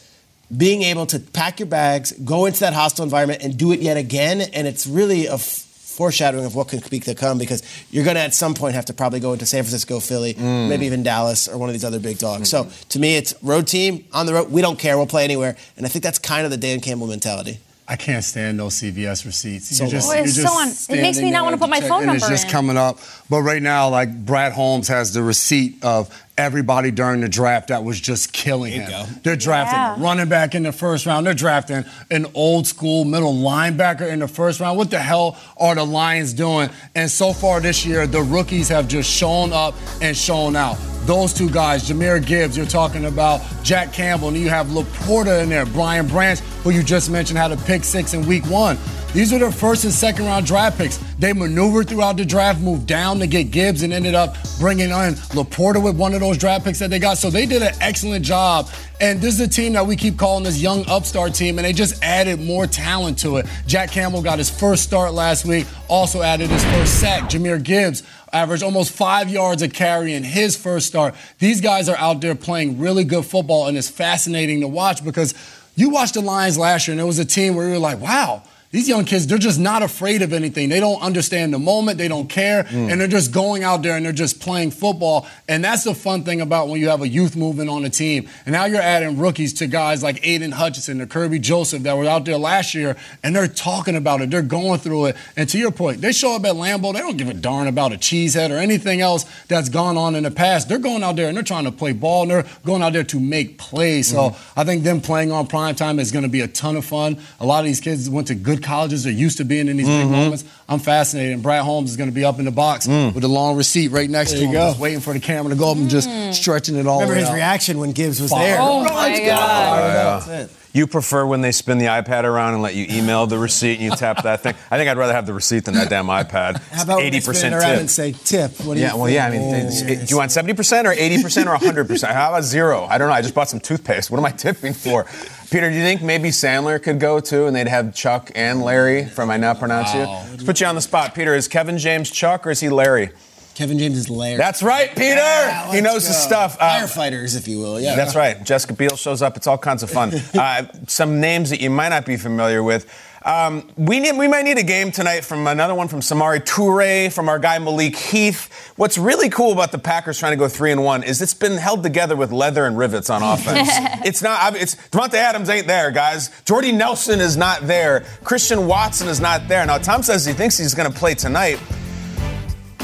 being 0.55 0.83
able 0.83 1.07
to 1.07 1.19
pack 1.19 1.61
your 1.61 1.69
bags, 1.69 2.13
go 2.13 2.47
into 2.47 2.61
that 2.61 2.75
hostile 2.75 3.05
environment, 3.05 3.43
and 3.43 3.57
do 3.57 3.73
it 3.73 3.81
yet 3.81 3.97
again, 3.97 4.41
and 4.41 4.67
it's 4.67 4.87
really 4.87 5.27
a 5.27 5.35
f- 5.35 5.41
foreshadowing 5.41 6.45
of 6.45 6.55
what 6.55 6.69
can 6.69 6.81
be 6.91 7.01
to 7.01 7.15
come 7.15 7.39
because 7.39 7.63
you're 7.91 8.05
going 8.05 8.15
to 8.15 8.21
at 8.21 8.33
some 8.33 8.55
point 8.55 8.75
have 8.75 8.85
to 8.85 8.95
probably 8.95 9.21
go 9.21 9.33
into 9.33 9.45
San 9.45 9.63
Francisco, 9.63 10.01
Philly, 10.01 10.35
mm. 10.35 10.69
maybe 10.69 10.87
even 10.87 11.03
Dallas 11.03 11.49
or 11.49 11.59
one 11.59 11.69
of 11.69 11.73
these 11.73 11.85
other 11.85 11.99
big 11.99 12.19
dogs. 12.19 12.51
Mm-hmm. 12.51 12.71
So 12.71 12.87
to 12.91 12.99
me, 12.99 13.17
it's 13.17 13.35
road 13.43 13.67
team 13.67 14.05
on 14.13 14.27
the 14.27 14.35
road. 14.35 14.51
We 14.51 14.63
don't 14.63 14.79
care. 14.79 14.97
We'll 14.97 15.07
play 15.07 15.25
anywhere, 15.25 15.57
and 15.77 15.87
I 15.87 15.89
think 15.89 16.03
that's 16.03 16.19
kind 16.19 16.45
of 16.45 16.51
the 16.51 16.57
Dan 16.57 16.81
Campbell 16.81 17.07
mentality. 17.07 17.59
I 17.91 17.97
can't 17.97 18.23
stand 18.23 18.61
those 18.61 18.75
CVS 18.75 19.25
receipts. 19.25 19.75
So 19.75 19.85
you're 19.85 19.91
just, 19.91 20.11
oh, 20.11 20.15
you're 20.15 20.25
just 20.25 20.43
so 20.43 20.49
on, 20.49 20.69
it 20.69 21.03
makes 21.03 21.19
me 21.19 21.31
not 21.31 21.45
want 21.45 21.55
to 21.55 21.59
put 21.59 21.71
my 21.71 21.81
phone 21.81 22.05
number 22.05 22.11
in. 22.11 22.17
It's 22.17 22.29
just 22.29 22.45
in. 22.45 22.51
coming 22.51 22.77
up. 22.77 22.99
But 23.31 23.41
right 23.41 23.63
now, 23.63 23.89
like 23.89 24.27
Brad 24.27 24.53
Holmes 24.53 24.89
has 24.89 25.15
the 25.15 25.23
receipt 25.23 25.83
of 25.83 26.15
everybody 26.39 26.91
during 26.91 27.21
the 27.21 27.29
draft 27.29 27.69
that 27.69 27.85
was 27.85 28.01
just 28.01 28.33
killing 28.33 28.73
him. 28.73 28.89
Go. 28.89 29.05
They're 29.23 29.37
drafting 29.37 29.79
yeah. 29.79 29.97
running 29.99 30.29
back 30.29 30.55
in 30.55 30.63
the 30.63 30.73
first 30.73 31.05
round. 31.05 31.27
They're 31.27 31.35
drafting 31.35 31.85
an 32.11 32.27
old 32.35 32.67
school 32.67 33.05
middle 33.05 33.35
linebacker 33.35 34.11
in 34.11 34.21
the 34.21 34.29
first 34.29 34.61
round. 34.61 34.79
What 34.79 34.91
the 34.91 35.01
hell 35.01 35.37
are 35.59 35.75
the 35.75 35.85
Lions 35.85 36.33
doing? 36.33 36.71
And 36.95 37.11
so 37.11 37.33
far 37.33 37.61
this 37.61 37.85
year, 37.85 38.07
the 38.07 38.23
rookies 38.23 38.69
have 38.69 38.89
just 38.89 39.11
shown 39.11 39.53
up 39.53 39.75
and 40.01 40.17
shown 40.17 40.57
out 40.57 40.79
those 41.09 41.33
two 41.33 41.49
guys, 41.49 41.89
Jahmyr 41.89 42.25
Gibbs, 42.25 42.55
you're 42.55 42.67
talking 42.67 43.07
about 43.07 43.41
Jack 43.63 43.95
Campbell, 43.95 44.29
and 44.29 44.37
you 44.37 44.51
have 44.51 44.67
LaPorta 44.67 45.43
in 45.43 45.49
there, 45.49 45.65
Brian 45.65 46.07
Branch, 46.07 46.39
who 46.63 46.71
you 46.71 46.83
just 46.83 47.11
mentioned 47.11 47.39
had 47.39 47.51
a 47.51 47.57
pick 47.57 47.83
six 47.83 48.13
in 48.13 48.27
week 48.27 48.45
one. 48.45 48.77
These 49.15 49.33
are 49.33 49.39
their 49.39 49.51
first 49.51 49.85
and 49.85 49.93
second 49.93 50.27
round 50.27 50.45
draft 50.45 50.77
picks. 50.77 50.99
They 51.19 51.33
maneuvered 51.33 51.89
throughout 51.89 52.19
the 52.19 52.27
draft, 52.27 52.61
moved 52.61 52.87
down 52.87 53.19
to 53.21 53.27
get 53.27 53.51
Gibbs, 53.51 53.83
and 53.83 53.93
ended 53.93 54.15
up 54.15 54.37
bringing 54.59 54.93
on 54.93 55.15
LaPorta 55.35 55.83
with 55.83 55.97
one 55.97 56.13
of 56.13 56.21
those 56.21 56.37
draft 56.37 56.65
picks 56.65 56.79
that 56.81 56.91
they 56.91 56.99
got. 56.99 57.17
So 57.17 57.31
they 57.31 57.47
did 57.47 57.63
an 57.63 57.75
excellent 57.81 58.25
job. 58.25 58.69
And 59.01 59.21
this 59.21 59.35
is 59.35 59.41
a 59.41 59.49
team 59.49 59.73
that 59.73 59.87
we 59.87 59.97
keep 59.97 60.19
calling 60.19 60.45
this 60.45 60.61
young 60.61 60.85
upstart 60.89 61.35
team, 61.35 61.59
and 61.59 61.65
they 61.65 61.73
just 61.73 62.03
added 62.03 62.41
more 62.41 62.67
talent 62.67 63.19
to 63.21 63.39
it. 63.39 63.47
Jack 63.67 63.91
Campbell 63.91 64.23
got 64.23 64.39
his 64.39 64.51
first 64.51 64.83
start 64.83 65.15
last 65.15 65.47
week, 65.47 65.67
also 65.89 66.21
added 66.21 66.51
his 66.51 66.65
first 66.67 67.01
sack. 67.01 67.31
Jahmyr 67.31 67.63
Gibbs 67.63 68.03
averaged 68.33 68.63
almost 68.63 68.93
five 68.93 69.31
yards 69.31 69.63
a 69.63 69.69
carry 69.69 70.13
in 70.13 70.23
his 70.23 70.57
first 70.57 70.87
start. 70.87 71.15
These 71.39 71.61
guys 71.63 71.89
are 71.89 71.97
out 71.97 72.21
there 72.21 72.35
playing 72.35 72.79
really 72.79 73.05
good 73.05 73.25
football, 73.25 73.69
and 73.69 73.79
it's 73.79 73.89
fascinating 73.89 74.61
to 74.61 74.69
watch 74.69 75.03
because 75.03 75.33
you 75.77 75.91
watched 75.91 76.15
the 76.15 76.21
Lions 76.21 76.59
last 76.59 76.89
year, 76.89 76.93
and 76.93 77.01
it 77.01 77.05
was 77.05 77.19
a 77.19 77.25
team 77.25 77.55
where 77.55 77.67
you 77.67 77.75
were 77.75 77.79
like, 77.79 78.01
wow, 78.01 78.43
these 78.71 78.87
young 78.87 79.07
kids, 79.07 79.27
they're 79.27 79.39
just 79.39 79.59
not 79.59 79.83
afraid 79.83 80.21
of 80.21 80.35
anything. 80.35 80.69
They 80.69 80.81
don't 80.81 81.01
understand 81.01 81.55
the 81.55 81.59
moment, 81.59 81.97
they 81.97 82.09
don't 82.09 82.29
care, 82.29 82.65
mm. 82.65 82.93
and 82.93 83.01
they're 83.01 83.09
just 83.09 83.33
going 83.33 83.65
out 83.65 83.83
there 83.83 83.97
and 83.97 84.05
they're 84.05 84.13
just 84.13 84.41
playing 84.41 84.73
football. 84.73 85.27
And 85.49 85.65
that's 85.65 85.85
the 85.85 85.95
fun 85.95 86.23
thing 86.25 86.43
about 86.43 86.69
when 86.69 86.79
you 86.79 86.91
have 86.91 87.01
a 87.01 87.09
youth 87.09 87.35
movement 87.35 87.71
on 87.71 87.87
a 87.87 87.91
team. 87.91 88.29
And 88.45 88.53
now 88.53 88.67
you're 88.67 88.83
adding 88.83 89.17
rookies 89.19 89.55
to 89.55 89.67
guys 89.67 90.03
like 90.03 90.27
Aidan 90.27 90.53
Hutchinson 90.53 91.01
or 91.01 91.07
Kerby 91.07 91.41
Joseph 91.41 91.83
that 91.85 91.97
were 91.97 92.05
out 92.05 92.27
there 92.27 92.37
last 92.37 92.75
year, 92.75 92.97
and 93.23 93.35
they're 93.35 93.49
talking 93.49 93.97
about 93.97 94.21
it, 94.21 94.31
they're 94.31 94.43
going 94.43 94.81
through 94.81 95.07
it. 95.07 95.17
And 95.35 95.49
to 95.49 95.59
your 95.59 95.71
point, 95.71 96.03
they 96.03 96.13
show 96.13 96.37
up 96.37 96.45
at 96.45 96.55
Lambeau, 96.55 96.93
they 96.93 97.01
don't 97.01 97.17
give 97.17 97.31
a 97.31 97.35
darn 97.35 97.69
about 97.69 97.95
a 97.95 97.97
cheesehead 97.97 98.51
or 98.51 98.59
anything 98.59 99.01
else 99.01 99.25
that's 99.47 99.71
gone 99.71 99.97
on 99.97 100.15
in 100.15 100.25
the 100.25 100.31
past. 100.31 100.69
They're 100.69 100.79
going 100.79 101.03
out 101.03 101.17
there 101.17 101.29
and 101.29 101.37
they're 101.37 101.43
trying 101.43 101.65
to 101.65 101.73
play 101.73 101.93
ball, 101.93 102.23
and 102.23 102.31
they're 102.31 102.47
going 102.67 102.83
out 102.83 102.93
there 102.93 103.05
to 103.05 103.19
make 103.19 103.57
plays. 103.57 104.09
So 104.09 104.31
mm-hmm. 104.31 104.61
I 104.61 104.65
think 104.65 104.83
them 104.83 105.01
playing 105.01 105.33
on 105.33 105.47
prime 105.47 105.75
time 105.75 105.99
is 105.99 106.13
going 106.13 106.25
to 106.25 106.29
be 106.29 106.43
a 106.43 106.49
ton 106.49 106.77
of 106.77 106.85
fun. 106.85 107.19
A 107.41 107.47
lot 107.47 107.61
of 107.61 107.65
these 107.65 107.81
kids 107.81 108.11
went 108.11 108.27
to 108.27 108.35
good 108.35 108.58
good 108.59 108.67
colleges 108.67 109.07
are 109.07 109.11
used 109.11 109.39
to 109.39 109.45
being 109.45 109.69
in 109.69 109.77
these 109.77 109.87
mm-hmm. 109.87 110.11
big 110.11 110.11
moments. 110.11 110.45
I'm 110.69 110.79
fascinated. 110.79 111.35
And 111.35 111.43
Brad 111.43 111.65
Holmes 111.65 111.91
is 111.91 111.97
going 111.97 112.11
to 112.11 112.15
be 112.15 112.25
up 112.25 112.39
in 112.39 112.45
the 112.45 112.51
box 112.51 112.87
mm. 112.87 113.15
with 113.15 113.25
a 113.25 113.29
long 113.29 113.57
receipt 113.57 113.89
right 113.89 114.09
next 114.09 114.33
there 114.33 114.41
to 114.41 114.47
him, 114.47 114.53
just 114.53 114.79
waiting 114.79 115.01
for 115.01 115.13
the 115.13 115.21
camera 115.21 115.51
to 115.51 115.59
go 115.59 115.71
up 115.71 115.77
and 115.77 115.89
just 115.89 116.09
mm. 116.09 116.35
stretching 116.35 116.77
it 116.77 116.87
all. 116.87 117.01
Remember 117.01 117.19
his 117.19 117.29
out. 117.29 117.35
reaction 117.35 117.79
when 117.79 117.93
Gibbs 117.93 118.21
was 118.21 118.31
Fire. 118.31 118.47
there? 118.47 118.59
Oh, 118.61 118.83
my 118.85 119.19
God. 119.19 119.27
God. 119.27 120.29
Oh, 120.29 120.31
yeah. 120.33 120.47
You 120.79 120.87
prefer 120.87 121.27
when 121.27 121.41
they 121.41 121.51
spin 121.51 121.79
the 121.79 121.87
iPad 121.87 122.23
around 122.23 122.55
and 122.55 122.63
let 122.63 122.77
you 122.77 122.87
email 122.89 123.27
the 123.27 123.37
receipt 123.37 123.75
and 123.75 123.83
you 123.83 123.91
tap 123.91 124.23
that 124.23 124.45
thing? 124.45 124.55
I 124.71 124.79
think 124.79 124.89
I'd 124.89 124.97
rather 124.97 125.13
have 125.13 125.27
the 125.27 125.35
receipt 125.35 125.65
than 125.65 125.75
that 125.75 125.91
damn 125.91 126.07
iPad. 126.07 126.63
How 126.71 126.85
about 126.85 127.01
eighty 127.03 127.21
percent 127.21 127.53
tip? 127.53 127.61
around 127.61 127.79
and 127.81 127.91
say 127.91 128.13
tip? 128.13 128.53
What 128.61 128.75
do 128.75 128.81
yeah, 128.81 128.93
you 128.93 128.97
well, 128.97 129.07
think? 129.07 129.15
yeah. 129.17 129.27
I 129.27 129.31
mean, 129.31 129.67
Oh, 129.67 130.05
do 130.07 130.07
you 130.09 130.17
want 130.17 130.31
seventy 130.31 130.55
percent 130.55 130.87
or 130.87 130.93
eighty 130.93 131.21
percent 131.21 131.49
or 131.49 131.57
hundred 131.57 131.89
percent? 131.89 132.13
How 132.13 132.29
about 132.29 132.45
zero? 132.45 132.85
I 132.85 132.97
don't 132.97 133.09
know. 133.09 133.15
I 133.15 133.23
just 133.23 133.35
bought 133.35 133.49
some 133.49 133.59
toothpaste. 133.59 134.09
What 134.13 134.19
am 134.19 134.25
I 134.25 134.31
tipping 134.31 134.73
for? 134.73 135.05
Peter, 135.51 135.69
do 135.69 135.75
you 135.75 135.83
think 135.83 136.01
maybe 136.01 136.29
Sandler 136.29 136.81
could 136.81 137.01
go 137.01 137.19
too, 137.19 137.47
and 137.47 137.57
they'd 137.57 137.67
have 137.67 137.93
Chuck 137.93 138.31
and 138.37 138.63
Larry 138.63 139.05
from 139.05 139.31
I 139.31 139.37
Not 139.37 139.59
Pronounce 139.59 139.93
You? 139.95 140.03
Let's 140.03 140.45
put 140.45 140.61
you 140.61 140.69
on 140.69 140.77
the 140.77 140.81
spot, 140.81 141.13
Peter. 141.13 141.35
Is 141.35 141.49
Kevin 141.49 141.79
James 141.79 142.09
Chuck 142.09 142.47
or 142.47 142.51
is 142.51 142.61
he 142.61 142.69
Larry? 142.69 143.11
Kevin 143.59 143.77
James 143.77 143.99
is 143.99 144.09
Larry. 144.09 144.37
That's 144.37 144.63
right, 144.63 144.89
Peter. 144.91 145.17
Yeah, 145.17 145.67
he 145.67 145.81
let's 145.81 145.83
knows 145.83 146.07
his 146.07 146.15
go. 146.15 146.23
stuff. 146.23 146.57
Uh, 146.61 146.79
Firefighters, 146.79 147.37
if 147.37 147.49
you 147.49 147.59
will. 147.59 147.81
Yeah, 147.81 147.97
That's 147.97 148.15
right. 148.15 148.41
Jessica 148.45 148.73
Biel 148.73 148.97
shows 148.97 149.21
up. 149.21 149.37
It's 149.37 149.49
all 149.49 149.59
kinds 149.59 149.83
of 149.83 149.91
fun. 149.91 150.13
uh, 150.35 150.67
some 150.87 151.21
names 151.21 151.51
that 151.51 151.61
you 151.61 151.69
might 151.69 151.89
not 151.89 152.07
be 152.07 152.17
familiar 152.17 152.63
with. 152.63 152.87
Um, 153.25 153.69
we 153.77 153.99
need, 153.99 154.17
we 154.17 154.29
might 154.29 154.43
need 154.45 154.59
a 154.59 154.63
game 154.63 154.93
tonight 154.93 155.25
from 155.25 155.49
another 155.49 155.75
one 155.75 155.89
from 155.89 155.99
Samori 155.99 156.39
Toure, 156.39 157.13
from 157.13 157.29
our 157.29 157.41
guy 157.41 157.59
Malik 157.59 157.97
Heath. 157.97 158.73
What's 158.77 158.97
really 158.97 159.29
cool 159.29 159.51
about 159.51 159.73
the 159.73 159.79
Packers 159.81 160.21
trying 160.21 160.33
to 160.33 160.37
go 160.37 160.47
three 160.47 160.71
and 160.71 160.85
one 160.85 161.03
is 161.03 161.21
it's 161.21 161.35
been 161.35 161.57
held 161.57 161.83
together 161.83 162.15
with 162.15 162.31
leather 162.31 162.65
and 162.65 162.79
rivets 162.79 163.11
on 163.11 163.25
offense. 163.25 163.69
it's 164.07 164.23
not. 164.23 164.41
I 164.41 164.53
mean, 164.53 164.63
It's 164.63 164.77
Davante 164.77 165.15
Adams 165.15 165.49
ain't 165.49 165.67
there, 165.67 165.91
guys. 165.91 166.31
Jordy 166.45 166.71
Nelson 166.71 167.19
is 167.19 167.37
not 167.37 167.67
there. 167.67 168.05
Christian 168.23 168.69
Watson 168.69 169.09
is 169.09 169.21
not 169.21 169.49
there. 169.49 169.67
Now 169.67 169.79
Tom 169.79 170.05
says 170.05 170.25
he 170.25 170.33
thinks 170.33 170.57
he's 170.57 170.75
going 170.75 170.91
to 170.91 170.97
play 170.97 171.15
tonight. 171.15 171.59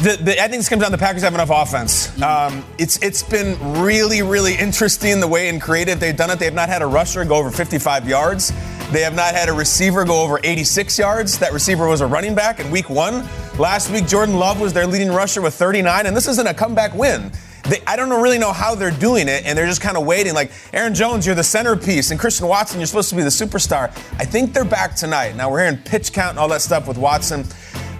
The, 0.05 0.19
the, 0.23 0.33
I 0.33 0.49
think 0.49 0.61
this 0.61 0.69
comes 0.69 0.83
down 0.83 0.93
the 0.93 0.99
Packers 0.99 1.23
have 1.23 1.33
enough 1.33 1.49
offense. 1.51 2.21
Um, 2.21 2.63
it's 2.77 3.03
it's 3.03 3.23
been 3.23 3.81
really 3.81 4.21
really 4.21 4.55
interesting 4.55 5.19
the 5.19 5.27
way 5.27 5.49
and 5.49 5.63
creative 5.63 5.99
they've 5.99 6.15
done 6.15 6.29
it. 6.29 6.39
They 6.39 6.45
have 6.45 6.53
not 6.53 6.69
had 6.69 6.83
a 6.83 6.87
rusher 6.87 7.25
go 7.25 7.37
over 7.37 7.51
55 7.51 8.07
yards. 8.07 8.53
They 8.93 9.01
have 9.01 9.15
not 9.15 9.35
had 9.35 9.49
a 9.49 9.55
receiver 9.55 10.05
go 10.05 10.23
over 10.23 10.41
86 10.45 10.99
yards. 10.99 11.39
That 11.39 11.55
receiver 11.55 11.89
was 11.89 12.03
a 12.03 12.07
running 12.07 12.35
back 12.35 12.61
in 12.61 12.71
Week 12.71 12.91
One. 12.91 13.27
Last 13.59 13.91
week, 13.91 14.07
Jordan 14.07 14.37
Love 14.37 14.61
was 14.61 14.75
their 14.75 14.87
leading 14.87 15.09
rusher 15.09 15.41
with 15.41 15.55
39, 15.55 16.05
and 16.05 16.15
this 16.15 16.29
isn't 16.29 16.47
a 16.47 16.53
comeback 16.53 16.93
win. 16.93 17.33
They, 17.63 17.81
I 17.87 17.97
don't 17.97 18.11
really 18.11 18.37
know 18.37 18.53
how 18.53 18.75
they're 18.75 18.91
doing 18.91 19.27
it, 19.27 19.47
and 19.47 19.57
they're 19.57 19.67
just 19.67 19.81
kind 19.81 19.97
of 19.97 20.05
waiting. 20.05 20.35
Like 20.35 20.53
Aaron 20.75 20.93
Jones, 20.93 21.25
you're 21.25 21.35
the 21.35 21.43
centerpiece, 21.43 22.11
and 22.11 22.21
Christian 22.21 22.47
Watson, 22.47 22.79
you're 22.79 22.87
supposed 22.87 23.09
to 23.09 23.17
be 23.17 23.23
the 23.23 23.31
superstar. 23.31 23.85
I 24.19 24.27
think 24.27 24.53
they're 24.53 24.67
back 24.67 24.97
tonight. 24.97 25.35
Now 25.35 25.51
we're 25.51 25.65
hearing 25.65 25.79
pitch 25.79 26.13
count 26.13 26.31
and 26.31 26.39
all 26.39 26.49
that 26.49 26.61
stuff 26.61 26.87
with 26.87 26.99
Watson. 26.99 27.47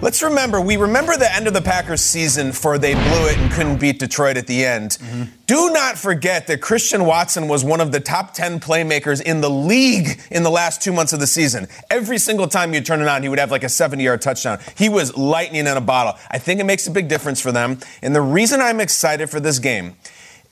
Let's 0.05 0.23
remember, 0.23 0.61
we 0.61 0.77
remember 0.77 1.17
the 1.17 1.35
end 1.35 1.47
of 1.47 1.55
the 1.55 1.63
Packers 1.63 2.03
season 2.03 2.53
for 2.53 2.77
they 2.77 2.93
blew 2.93 3.27
it 3.27 3.39
and 3.39 3.51
couldn't 3.51 3.81
beat 3.81 3.99
Detroit 3.99 4.37
at 4.37 4.47
the 4.47 4.63
end. 4.63 4.99
Do 5.47 5.71
not 5.71 5.97
forget 5.97 6.47
that 6.49 6.61
Christian 6.61 7.07
Watson 7.07 7.49
was 7.49 7.65
one 7.65 7.81
of 7.81 7.91
the 7.91 8.01
top 8.01 8.35
10 8.35 8.61
playmakers 8.61 9.23
in 9.23 9.41
the 9.41 9.49
league 9.49 10.21
in 10.31 10.43
the 10.43 10.51
last 10.51 10.83
two 10.83 10.93
months 10.93 11.15
of 11.15 11.21
the 11.21 11.27
season. 11.27 11.69
Every 11.91 12.19
single 12.19 12.49
time 12.49 12.75
you 12.75 12.83
turn 12.83 13.01
it 13.01 13.09
on, 13.09 13.23
he 13.23 13.31
would 13.31 13.39
have 13.39 13.51
like 13.51 13.65
a 13.65 13.69
70 13.71 14.05
yard 14.05 14.21
touchdown. 14.21 14.59
He 14.77 14.91
was 14.91 15.17
lightning 15.17 15.67
in 15.67 15.75
a 15.75 15.81
bottle. 15.81 16.21
I 16.31 16.37
think 16.37 16.61
it 16.61 16.65
makes 16.65 16.87
a 16.87 16.91
big 16.91 17.09
difference 17.09 17.41
for 17.41 17.51
them. 17.51 17.79
And 18.03 18.15
the 18.15 18.21
reason 18.21 18.61
I'm 18.61 18.81
excited 18.81 19.31
for 19.31 19.41
this 19.41 19.59
game 19.59 19.97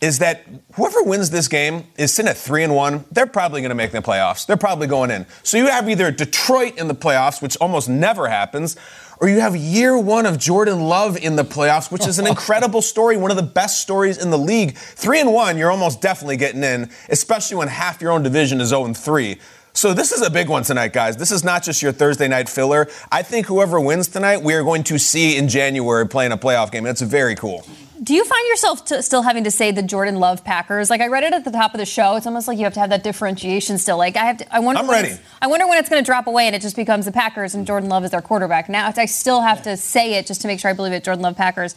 is 0.03 0.19
that 0.19 0.45
whoever 0.75 1.03
wins 1.05 1.31
this 1.31 1.47
game 1.47 1.85
is 1.97 2.13
sitting 2.13 2.29
at 2.29 2.37
three 2.37 2.65
and 2.65 2.75
one. 2.75 3.05
They're 3.13 3.25
probably 3.25 3.61
going 3.61 3.69
to 3.69 3.77
make 3.77 3.93
the 3.93 4.03
playoffs. 4.03 4.47
They're 4.47 4.57
probably 4.57 4.89
going 4.89 5.13
in. 5.13 5.27
So 5.45 5.59
you 5.59 5.69
have 5.69 5.89
either 5.89 6.11
Detroit 6.11 6.77
in 6.77 6.89
the 6.89 6.95
playoffs, 6.95 7.41
which 7.41 7.57
almost 7.59 7.89
never 7.89 8.29
happens, 8.29 8.77
or 9.23 9.29
you 9.29 9.39
have 9.39 9.55
year 9.55 9.97
one 9.97 10.27
of 10.27 10.37
Jordan 10.37 10.81
Love 10.81 11.17
in 11.17 11.37
the 11.37 11.45
playoffs, 11.45 11.93
which 11.93 12.09
is 12.09 12.19
an 12.19 12.27
incredible 12.33 12.83
story, 12.83 13.17
one 13.17 13.31
of 13.31 13.37
the 13.37 13.43
best 13.43 13.81
stories 13.81 14.19
in 14.19 14.31
the 14.31 14.37
league. 14.39 14.77
Three 14.77 15.21
and 15.21 15.33
one, 15.33 15.57
you're 15.57 15.71
almost 15.71 16.01
definitely 16.01 16.37
getting 16.37 16.65
in, 16.65 16.91
especially 17.09 17.57
when 17.57 17.69
half 17.69 18.03
your 18.03 18.11
own 18.11 18.25
division 18.25 18.61
is 18.61 18.71
0 18.71 18.87
and 18.87 18.97
three. 18.97 19.39
So 19.75 19.95
this 19.95 20.11
is 20.11 20.23
a 20.23 20.29
big 20.29 20.49
one 20.49 20.65
tonight, 20.65 20.93
guys. 20.93 21.17
This 21.17 21.31
is 21.31 21.45
not 21.45 21.63
just 21.63 21.81
your 21.83 21.93
Thursday 21.93 22.27
night 22.27 22.49
filler. 22.49 22.89
I 23.13 23.23
think 23.23 23.47
whoever 23.47 23.81
wins 23.81 24.09
tonight, 24.09 24.43
we 24.43 24.55
are 24.55 24.65
going 24.65 24.83
to 24.85 24.99
see 24.99 25.37
in 25.37 25.49
January 25.49 26.07
playing 26.09 26.33
a 26.33 26.37
playoff 26.37 26.73
game. 26.73 26.83
That's 26.83 27.01
very 27.01 27.37
cool. 27.37 27.65
Do 28.03 28.15
you 28.15 28.25
find 28.25 28.49
yourself 28.49 28.85
t- 28.85 29.01
still 29.03 29.23
having 29.23 29.45
to 29.45 29.51
say 29.51 29.71
the 29.71 29.83
Jordan 29.83 30.17
Love 30.17 30.43
Packers? 30.45 30.91
Like 30.91 31.01
I 31.01 31.07
read 31.07 31.23
it 31.23 31.33
at 31.33 31.45
the 31.45 31.53
top 31.53 31.73
of 31.73 31.79
the 31.79 31.87
show. 31.87 32.17
It's 32.17 32.27
almost 32.27 32.49
like 32.49 32.59
you 32.59 32.65
have 32.65 32.75
to 32.75 32.81
have 32.81 32.91
that 32.91 33.05
differentiation 33.05 33.79
still. 33.79 33.97
Like 33.97 34.17
I 34.17 34.25
have 34.25 34.39
to. 34.39 34.55
I 34.55 34.59
wonder. 34.59 34.81
I'm 34.83 34.91
ready. 34.91 35.15
I 35.41 35.47
wonder 35.47 35.69
when 35.69 35.79
it's 35.79 35.89
going 35.89 36.03
to 36.03 36.07
drop 36.07 36.27
away 36.27 36.47
and 36.47 36.57
it 36.57 36.63
just 36.63 36.75
becomes 36.75 37.05
the 37.05 37.13
Packers 37.13 37.55
and 37.55 37.65
Jordan 37.67 37.89
Love 37.89 38.05
is 38.05 38.11
their 38.11 38.21
quarterback. 38.23 38.69
Now 38.69 38.91
I 38.97 39.05
still 39.07 39.41
have 39.43 39.63
to 39.63 39.77
say 39.77 40.15
it 40.15 40.27
just 40.27 40.41
to 40.41 40.49
make 40.49 40.59
sure 40.59 40.71
I 40.71 40.75
believe 40.75 40.93
it. 40.93 41.05
Jordan 41.05 41.23
Love 41.23 41.37
Packers. 41.37 41.77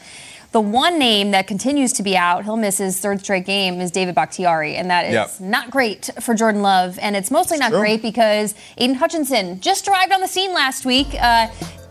The 0.52 0.62
one 0.62 0.98
name 0.98 1.32
that 1.32 1.48
continues 1.48 1.92
to 1.94 2.04
be 2.04 2.16
out, 2.16 2.46
he'll 2.46 2.56
miss 2.56 2.78
his 2.78 2.98
third 3.00 3.20
straight 3.20 3.46
game, 3.46 3.82
is 3.82 3.92
David 3.92 4.16
Bakhtiari, 4.16 4.78
and 4.78 4.90
that 4.90 5.06
is 5.06 5.14
Yep. 5.14 5.40
not 5.42 5.70
great 5.70 6.10
for 6.22 6.34
Jordan 6.34 6.62
Love. 6.62 6.98
And 7.02 7.14
it's 7.18 7.30
mostly 7.30 7.58
not 7.58 7.72
true. 7.72 7.80
great 7.80 8.02
because 8.02 8.56
Aidan 8.78 8.96
Hutchinson 8.96 9.60
just 9.60 9.86
arrived 9.90 10.14
on 10.14 10.22
the 10.22 10.28
scene 10.30 10.54
last 10.54 10.86
week. 10.86 11.08
Uh, 11.20 11.48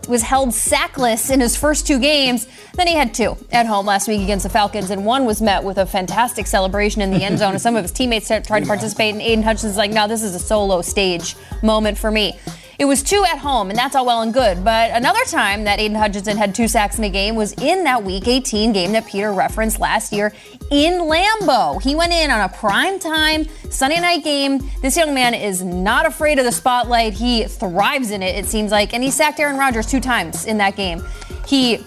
was 0.08 0.22
held 0.22 0.54
sackless 0.54 1.30
in 1.30 1.40
his 1.40 1.56
first 1.56 1.86
two 1.86 1.98
games. 1.98 2.46
Then 2.74 2.86
he 2.86 2.94
had 2.94 3.14
two 3.14 3.36
at 3.52 3.66
home 3.66 3.86
last 3.86 4.08
week 4.08 4.22
against 4.22 4.42
the 4.42 4.48
Falcons, 4.48 4.90
and 4.90 5.04
one 5.04 5.24
was 5.24 5.40
met 5.40 5.64
with 5.64 5.78
a 5.78 5.86
fantastic 5.86 6.46
celebration 6.46 7.02
in 7.02 7.10
the 7.10 7.22
end 7.22 7.38
zone. 7.38 7.52
And 7.52 7.60
some 7.60 7.76
of 7.76 7.82
his 7.82 7.92
teammates 7.92 8.28
tried 8.28 8.60
to 8.60 8.66
participate, 8.66 9.14
and 9.14 9.22
Aidan 9.22 9.44
Hutchinson's 9.44 9.76
like, 9.76 9.90
"No, 9.90 10.08
this 10.08 10.22
is 10.22 10.34
a 10.34 10.38
solo 10.38 10.82
stage 10.82 11.36
moment 11.62 11.98
for 11.98 12.10
me." 12.10 12.38
It 12.78 12.86
was 12.86 13.02
two 13.02 13.24
at 13.30 13.38
home, 13.38 13.70
and 13.70 13.78
that's 13.78 13.94
all 13.94 14.06
well 14.06 14.22
and 14.22 14.32
good. 14.32 14.64
But 14.64 14.90
another 14.90 15.24
time 15.26 15.64
that 15.64 15.78
Aidan 15.78 15.96
Hutchinson 15.96 16.36
had 16.36 16.54
two 16.54 16.68
sacks 16.68 16.98
in 16.98 17.04
a 17.04 17.08
game 17.08 17.36
was 17.36 17.52
in 17.54 17.84
that 17.84 18.02
Week 18.02 18.26
18 18.26 18.72
game 18.72 18.92
that 18.92 19.06
Peter 19.06 19.32
referenced 19.32 19.78
last 19.78 20.12
year 20.12 20.32
in 20.70 20.94
Lambeau. 20.94 21.80
He 21.82 21.94
went 21.94 22.12
in 22.12 22.30
on 22.30 22.40
a 22.40 22.48
prime 22.48 22.98
time 22.98 23.46
Sunday 23.70 24.00
night 24.00 24.24
game. 24.24 24.60
This 24.82 24.96
young 24.96 25.14
man 25.14 25.34
is 25.34 25.62
not 25.62 26.06
afraid 26.06 26.38
of 26.38 26.44
the 26.44 26.52
spotlight. 26.52 27.12
He 27.12 27.44
thrives 27.44 28.10
in 28.10 28.22
it, 28.22 28.36
it 28.36 28.46
seems 28.46 28.70
like, 28.70 28.94
and 28.94 29.02
he 29.02 29.10
sacked 29.10 29.38
Aaron 29.40 29.56
Rodgers 29.56 29.86
two 29.86 30.00
times 30.00 30.46
in 30.46 30.58
that 30.58 30.76
game. 30.76 31.04
He 31.46 31.84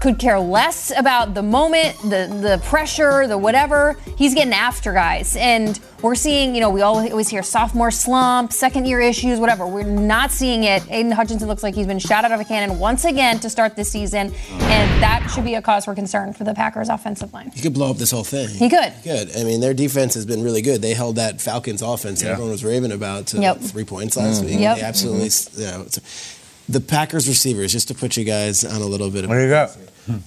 could 0.00 0.18
care 0.18 0.40
less 0.40 0.90
about 0.96 1.34
the 1.34 1.42
moment, 1.42 1.96
the 2.02 2.26
the 2.40 2.60
pressure, 2.64 3.26
the 3.26 3.36
whatever. 3.36 3.96
He's 4.16 4.34
getting 4.34 4.54
after 4.54 4.92
guys, 4.92 5.36
and 5.36 5.78
we're 6.02 6.14
seeing, 6.14 6.54
you 6.54 6.62
know, 6.62 6.70
we 6.70 6.80
all 6.80 6.96
always 6.96 7.28
hear 7.28 7.42
sophomore 7.42 7.90
slump, 7.90 8.52
second 8.52 8.86
year 8.86 9.00
issues, 9.00 9.38
whatever. 9.38 9.66
We're 9.66 9.84
not 9.84 10.32
seeing 10.32 10.64
it. 10.64 10.82
Aidan 10.90 11.12
Hutchinson 11.12 11.46
looks 11.46 11.62
like 11.62 11.74
he's 11.74 11.86
been 11.86 11.98
shot 11.98 12.24
out 12.24 12.32
of 12.32 12.40
a 12.40 12.44
cannon 12.44 12.78
once 12.78 13.04
again 13.04 13.38
to 13.40 13.50
start 13.50 13.76
this 13.76 13.90
season, 13.90 14.32
and 14.50 15.02
that 15.02 15.30
should 15.34 15.44
be 15.44 15.54
a 15.54 15.62
cause 15.62 15.84
for 15.84 15.94
concern 15.94 16.32
for 16.32 16.44
the 16.44 16.54
Packers 16.54 16.88
offensive 16.88 17.32
line. 17.34 17.50
He 17.54 17.60
could 17.60 17.74
blow 17.74 17.90
up 17.90 17.98
this 17.98 18.10
whole 18.10 18.24
thing. 18.24 18.48
He 18.48 18.70
could. 18.70 18.92
Good. 19.04 19.36
I 19.36 19.44
mean, 19.44 19.60
their 19.60 19.74
defense 19.74 20.14
has 20.14 20.24
been 20.24 20.42
really 20.42 20.62
good. 20.62 20.80
They 20.80 20.94
held 20.94 21.16
that 21.16 21.40
Falcons 21.40 21.82
offense 21.82 22.22
that 22.22 22.32
everyone 22.32 22.52
was 22.52 22.64
raving 22.64 22.92
about 22.92 23.26
to 23.28 23.40
Yep. 23.40 23.58
three 23.58 23.84
points 23.84 24.16
last 24.16 24.38
mm-hmm. 24.38 24.50
week. 24.50 24.60
Yep. 24.60 24.76
They 24.78 24.82
absolutely, 24.82 25.26
mm-hmm. 25.26 25.60
you 25.60 25.66
know, 25.66 25.80
it's- 25.82 26.36
the 26.72 26.80
Packers 26.80 27.28
receivers, 27.28 27.72
just 27.72 27.88
to 27.88 27.94
put 27.94 28.16
you 28.16 28.24
guys 28.24 28.64
on 28.64 28.80
a 28.80 28.86
little 28.86 29.10
bit 29.10 29.24
of. 29.24 29.30
What 29.30 29.36
do 29.36 29.42
you 29.42 29.50
got? 29.50 29.76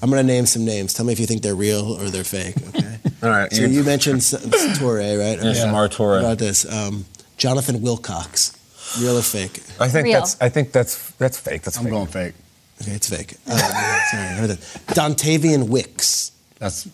I'm 0.02 0.10
going 0.10 0.22
to 0.26 0.34
name 0.34 0.46
some 0.46 0.64
names. 0.66 0.94
Tell 0.94 1.06
me 1.06 1.12
if 1.14 1.20
you 1.20 1.26
think 1.26 1.42
they're 1.42 1.56
real 1.56 1.94
or 2.00 2.10
they're 2.10 2.24
fake, 2.24 2.56
okay? 2.70 2.98
All 3.24 3.30
right. 3.30 3.52
so 3.52 3.64
you 3.64 3.84
mentioned 3.84 4.18
S- 4.18 4.34
S- 4.34 4.78
Toure, 4.80 5.00
right? 5.20 5.44
Yeah, 5.44 5.54
Samar 5.54 5.90
Toure. 5.90 6.10
What 6.12 6.20
about 6.20 6.38
this? 6.38 6.72
Um, 6.72 7.06
Jonathan 7.38 7.82
Wilcox. 7.82 8.58
Real 9.02 9.18
or 9.18 9.22
fake? 9.24 9.62
I 9.80 9.88
think 9.90 10.06
Real. 10.06 10.20
that's 10.20 10.40
I 10.40 10.50
think 10.50 10.72
that's 10.72 11.12
that's 11.12 11.40
fake. 11.40 11.64
That's 11.64 11.78
I'm 11.78 11.86
fake. 11.86 11.92
going 11.94 12.08
fake. 12.08 12.34
Okay, 12.82 12.92
it's 12.92 13.10
fake. 13.10 13.34
Um, 13.52 13.58
sorry, 14.12 14.42
what 14.42 14.50
is 14.50 14.52
it? 14.52 14.60
Dontayvion 14.94 15.68
Wicks. 15.70 16.32
That's 16.60 16.88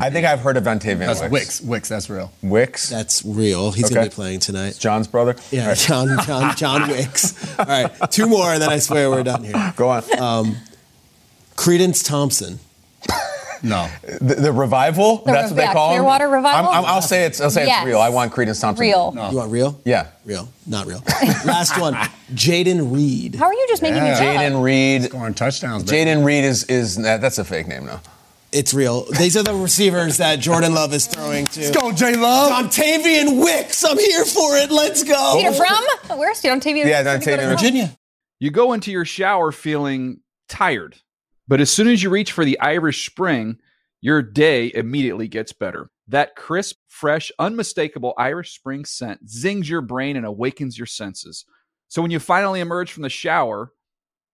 I 0.00 0.10
think 0.10 0.26
I've 0.26 0.40
heard 0.40 0.56
of 0.56 0.62
Vontavian 0.64 0.98
that's 1.00 1.20
Wicks. 1.22 1.32
Wicks. 1.32 1.60
Wicks. 1.60 1.88
That's 1.88 2.08
real. 2.08 2.32
Wicks. 2.42 2.88
That's 2.88 3.24
real. 3.24 3.72
He's 3.72 3.90
going 3.90 4.04
to 4.04 4.10
be 4.10 4.14
playing 4.14 4.40
tonight. 4.40 4.76
John's 4.78 5.08
brother. 5.08 5.34
Yeah, 5.50 5.62
All 5.62 5.68
right. 5.68 5.76
John, 5.76 6.08
John, 6.24 6.56
John 6.56 6.88
Wicks. 6.88 7.58
All 7.58 7.64
right, 7.66 7.90
two 8.10 8.26
more, 8.28 8.52
and 8.52 8.62
then 8.62 8.70
I 8.70 8.78
swear 8.78 9.10
we're 9.10 9.24
done 9.24 9.42
here. 9.44 9.74
Go 9.76 9.88
on. 9.88 10.04
Um, 10.20 10.56
Credence 11.56 12.02
Thompson. 12.02 12.60
No. 13.62 13.90
the, 14.22 14.36
the 14.36 14.52
revival. 14.52 15.18
The 15.18 15.32
that's 15.32 15.50
what 15.50 15.58
Rev- 15.58 15.68
they 15.68 15.72
call 15.74 15.90
it. 15.90 15.96
Clearwater 15.96 16.28
Revival? 16.28 16.70
I'm, 16.70 16.78
I'm, 16.78 16.84
I'll 16.86 17.02
say 17.02 17.24
it's. 17.26 17.42
I'll 17.42 17.50
say 17.50 17.66
Yes. 17.66 17.82
it's 17.82 17.88
real. 17.88 18.00
I 18.00 18.08
want 18.08 18.32
Credence 18.32 18.58
Thompson. 18.60 18.80
Real. 18.80 19.12
You 19.30 19.36
want 19.36 19.52
real? 19.52 19.78
Yeah. 19.84 20.06
Real. 20.24 20.48
Not 20.66 20.86
real. 20.86 21.02
Last 21.44 21.78
one. 21.78 21.92
Jayden 22.32 22.90
Reed. 22.94 23.34
How 23.34 23.44
are 23.46 23.52
you 23.52 23.66
just 23.68 23.82
making 23.82 23.98
Yeah. 23.98 24.10
these? 24.18 24.20
Jayden 24.40 24.62
Reed. 24.62 25.02
Scoring 25.10 25.34
touchdowns. 25.34 25.84
baby. 25.84 26.08
Jayden 26.10 26.24
Reed 26.24 26.44
is 26.44 26.64
is 26.64 26.96
that, 26.96 27.20
that's 27.20 27.36
a 27.38 27.44
fake 27.44 27.68
name 27.68 27.84
now. 27.84 28.00
It's 28.52 28.74
real. 28.74 29.04
These 29.18 29.36
are 29.36 29.42
the 29.42 29.54
receivers 29.54 30.16
that 30.16 30.40
Jordan 30.40 30.74
Love 30.74 30.92
is 30.92 31.06
throwing 31.06 31.46
to. 31.46 31.60
Let's 31.60 31.76
go, 31.76 31.92
J 31.92 32.16
Love. 32.16 32.50
Dontayvion 32.50 33.42
Wicks. 33.42 33.84
I'm 33.84 33.98
here 33.98 34.24
for 34.24 34.56
it. 34.56 34.70
Let's 34.70 35.04
go. 35.04 35.36
Peter 35.36 35.52
from? 35.52 36.18
Where's 36.18 36.42
you 36.42 36.50
on 36.50 36.60
TV? 36.60 36.84
Yeah, 36.84 37.04
Dontayvion 37.04 37.48
Wicks. 37.48 37.60
Virginia. 37.60 37.96
You 38.40 38.50
go 38.50 38.72
into 38.72 38.90
your 38.90 39.04
shower 39.04 39.52
feeling 39.52 40.20
tired, 40.48 40.96
but 41.46 41.60
as 41.60 41.70
soon 41.70 41.88
as 41.88 42.02
you 42.02 42.10
reach 42.10 42.32
for 42.32 42.44
the 42.44 42.58
Irish 42.58 43.06
Spring, 43.06 43.58
your 44.00 44.22
day 44.22 44.72
immediately 44.74 45.28
gets 45.28 45.52
better. 45.52 45.90
That 46.08 46.34
crisp, 46.34 46.76
fresh, 46.88 47.30
unmistakable 47.38 48.14
Irish 48.18 48.54
Spring 48.54 48.84
scent 48.84 49.30
zings 49.30 49.68
your 49.68 49.82
brain 49.82 50.16
and 50.16 50.26
awakens 50.26 50.76
your 50.76 50.86
senses. 50.86 51.44
So 51.86 52.02
when 52.02 52.10
you 52.10 52.18
finally 52.18 52.60
emerge 52.60 52.90
from 52.90 53.02
the 53.04 53.08
shower, 53.08 53.72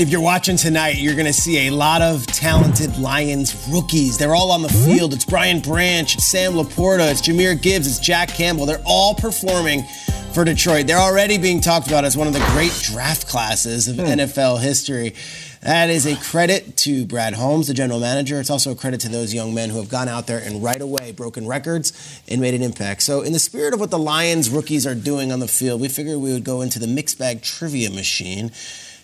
If 0.00 0.08
you're 0.08 0.22
watching 0.22 0.56
tonight, 0.56 0.96
you're 0.96 1.14
going 1.14 1.26
to 1.26 1.32
see 1.32 1.68
a 1.68 1.70
lot 1.72 2.00
of 2.00 2.26
talented 2.26 2.96
Lions 2.96 3.68
rookies. 3.70 4.16
They're 4.16 4.34
all 4.34 4.50
on 4.50 4.62
the 4.62 4.68
mm-hmm. 4.68 4.92
field. 4.92 5.12
It's 5.12 5.26
Brian 5.26 5.60
Branch, 5.60 6.14
it's 6.14 6.24
Sam 6.24 6.54
LaPorta, 6.54 7.10
it's 7.10 7.20
Jahmyr 7.20 7.60
Gibbs, 7.60 7.86
it's 7.86 7.98
Jack 7.98 8.30
Campbell. 8.30 8.64
They're 8.64 8.82
all 8.86 9.14
performing 9.14 9.82
for 10.32 10.42
Detroit. 10.42 10.86
They're 10.86 10.96
already 10.96 11.36
being 11.36 11.60
talked 11.60 11.86
about 11.86 12.06
as 12.06 12.16
one 12.16 12.26
of 12.26 12.32
the 12.32 12.42
great 12.52 12.72
draft 12.80 13.28
classes 13.28 13.88
of 13.88 13.96
hmm. 13.96 14.02
NFL 14.04 14.62
history. 14.62 15.12
That 15.60 15.90
is 15.90 16.06
a 16.06 16.16
credit 16.16 16.78
to 16.78 17.04
Brad 17.04 17.34
Holmes, 17.34 17.66
the 17.66 17.74
general 17.74 18.00
manager. 18.00 18.40
It's 18.40 18.48
also 18.48 18.72
a 18.72 18.74
credit 18.74 19.00
to 19.02 19.10
those 19.10 19.34
young 19.34 19.52
men 19.52 19.68
who 19.68 19.76
have 19.76 19.90
gone 19.90 20.08
out 20.08 20.26
there 20.26 20.38
and 20.38 20.62
right 20.62 20.80
away 20.80 21.12
broken 21.12 21.46
records 21.46 22.22
and 22.26 22.40
made 22.40 22.54
an 22.54 22.62
impact. 22.62 23.02
So, 23.02 23.20
in 23.20 23.34
the 23.34 23.38
spirit 23.38 23.74
of 23.74 23.80
what 23.80 23.90
the 23.90 23.98
Lions 23.98 24.48
rookies 24.48 24.86
are 24.86 24.94
doing 24.94 25.30
on 25.30 25.40
the 25.40 25.48
field, 25.48 25.78
we 25.78 25.88
figured 25.88 26.16
we 26.16 26.32
would 26.32 26.44
go 26.44 26.62
into 26.62 26.78
the 26.78 26.86
mixed 26.86 27.18
bag 27.18 27.42
trivia 27.42 27.90
machine 27.90 28.50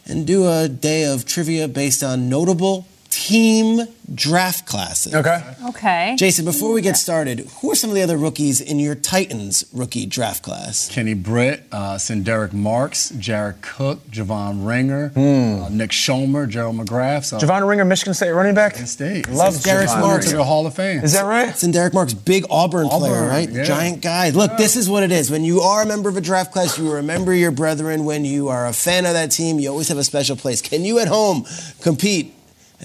and 0.06 0.26
do 0.26 0.46
a 0.48 0.68
day 0.68 1.04
of 1.04 1.24
trivia 1.24 1.68
based 1.68 2.02
on 2.02 2.28
notable 2.28 2.86
team 3.16 3.80
draft 4.14 4.66
classes. 4.66 5.14
Okay. 5.14 5.42
Okay. 5.68 6.14
Jason, 6.18 6.44
before 6.44 6.72
we 6.72 6.82
get 6.82 6.96
started, 6.96 7.40
who 7.60 7.72
are 7.72 7.74
some 7.74 7.88
of 7.90 7.96
the 7.96 8.02
other 8.02 8.16
rookies 8.18 8.60
in 8.60 8.78
your 8.78 8.94
Titans 8.94 9.64
rookie 9.72 10.04
draft 10.06 10.42
class? 10.42 10.88
Kenny 10.90 11.14
Britt, 11.14 11.64
uh, 11.72 11.94
Sen'Derrick 11.96 12.52
Marks, 12.52 13.10
Jared 13.10 13.62
Cook, 13.62 14.06
Javon 14.08 14.66
Ringer, 14.66 15.12
uh, 15.16 15.68
Nick 15.70 15.90
Schommer, 15.90 16.46
Gerald 16.48 16.76
McRath. 16.76 17.24
So 17.24 17.38
Javon 17.38 17.66
Ringer, 17.66 17.84
Michigan 17.86 18.12
State 18.14 18.30
running 18.32 18.54
back. 18.54 18.74
Penn 18.74 18.86
State. 18.86 19.28
Love 19.30 19.60
Derek 19.62 19.86
Marks. 19.88 20.26
to 20.26 20.30
Ringer. 20.32 20.38
the 20.38 20.44
Hall 20.44 20.66
of 20.66 20.74
Fame. 20.74 21.00
Is 21.02 21.14
that 21.14 21.24
right? 21.24 21.48
It's 21.48 21.64
in 21.64 21.70
Derek 21.70 21.94
Marks, 21.94 22.12
big 22.14 22.44
Auburn, 22.50 22.86
Auburn, 22.90 23.08
player, 23.08 23.26
right? 23.26 23.48
yeah. 23.50 23.64
Giant 23.64 24.02
guy. 24.02 24.28
Look, 24.30 24.56
this 24.58 24.76
is 24.76 24.90
what 24.90 25.02
it 25.02 25.10
is. 25.10 25.30
When 25.30 25.42
you 25.42 25.60
are 25.62 25.82
a 25.82 25.86
member 25.86 26.10
of 26.10 26.16
a 26.18 26.20
draft 26.20 26.52
class, 26.52 26.78
you 26.78 26.92
remember 26.92 27.34
your 27.34 27.50
brethren. 27.50 28.04
When 28.04 28.26
you 28.26 28.48
are 28.48 28.66
a 28.66 28.72
fan 28.74 29.06
of 29.06 29.14
that 29.14 29.30
team, 29.30 29.58
you 29.58 29.70
always 29.70 29.88
have 29.88 29.98
a 29.98 30.04
special 30.04 30.36
place. 30.36 30.60
Can 30.60 30.84
you 30.84 30.98
at 30.98 31.08
home 31.08 31.46
compete 31.80 32.34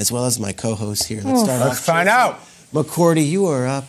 as 0.02 0.12
well 0.12 0.26
as 0.26 0.38
my 0.40 0.52
co-host 0.52 1.04
here? 1.04 1.22
Let's 1.24 1.42
oh. 1.42 1.44
start 1.44 1.62
Let's 1.62 1.78
off. 1.78 1.86
find 1.86 2.10
out. 2.10 2.40
McCourty, 2.74 3.24
you 3.26 3.46
are 3.46 3.68
up. 3.68 3.88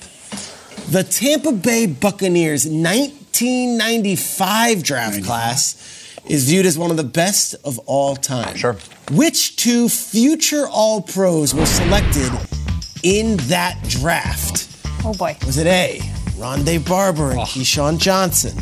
The 0.90 1.02
Tampa 1.02 1.52
Bay 1.52 1.86
Buccaneers 1.86 2.66
1995 2.66 4.82
draft 4.82 5.24
class 5.24 6.18
is 6.28 6.50
viewed 6.50 6.66
as 6.66 6.76
one 6.76 6.90
of 6.90 6.98
the 6.98 7.04
best 7.04 7.54
of 7.64 7.78
all 7.86 8.14
time. 8.14 8.54
Sure. 8.56 8.76
Which 9.12 9.56
two 9.56 9.88
future 9.88 10.66
All 10.68 11.00
Pros 11.00 11.54
were 11.54 11.64
selected 11.64 12.30
in 13.02 13.38
that 13.48 13.78
draft? 13.88 14.68
Oh 15.04 15.14
boy. 15.14 15.34
Was 15.46 15.56
it 15.56 15.66
A, 15.66 16.00
Rondé 16.36 16.86
Barber 16.86 17.30
and 17.30 17.40
Keyshawn 17.40 17.98
Johnson? 17.98 18.54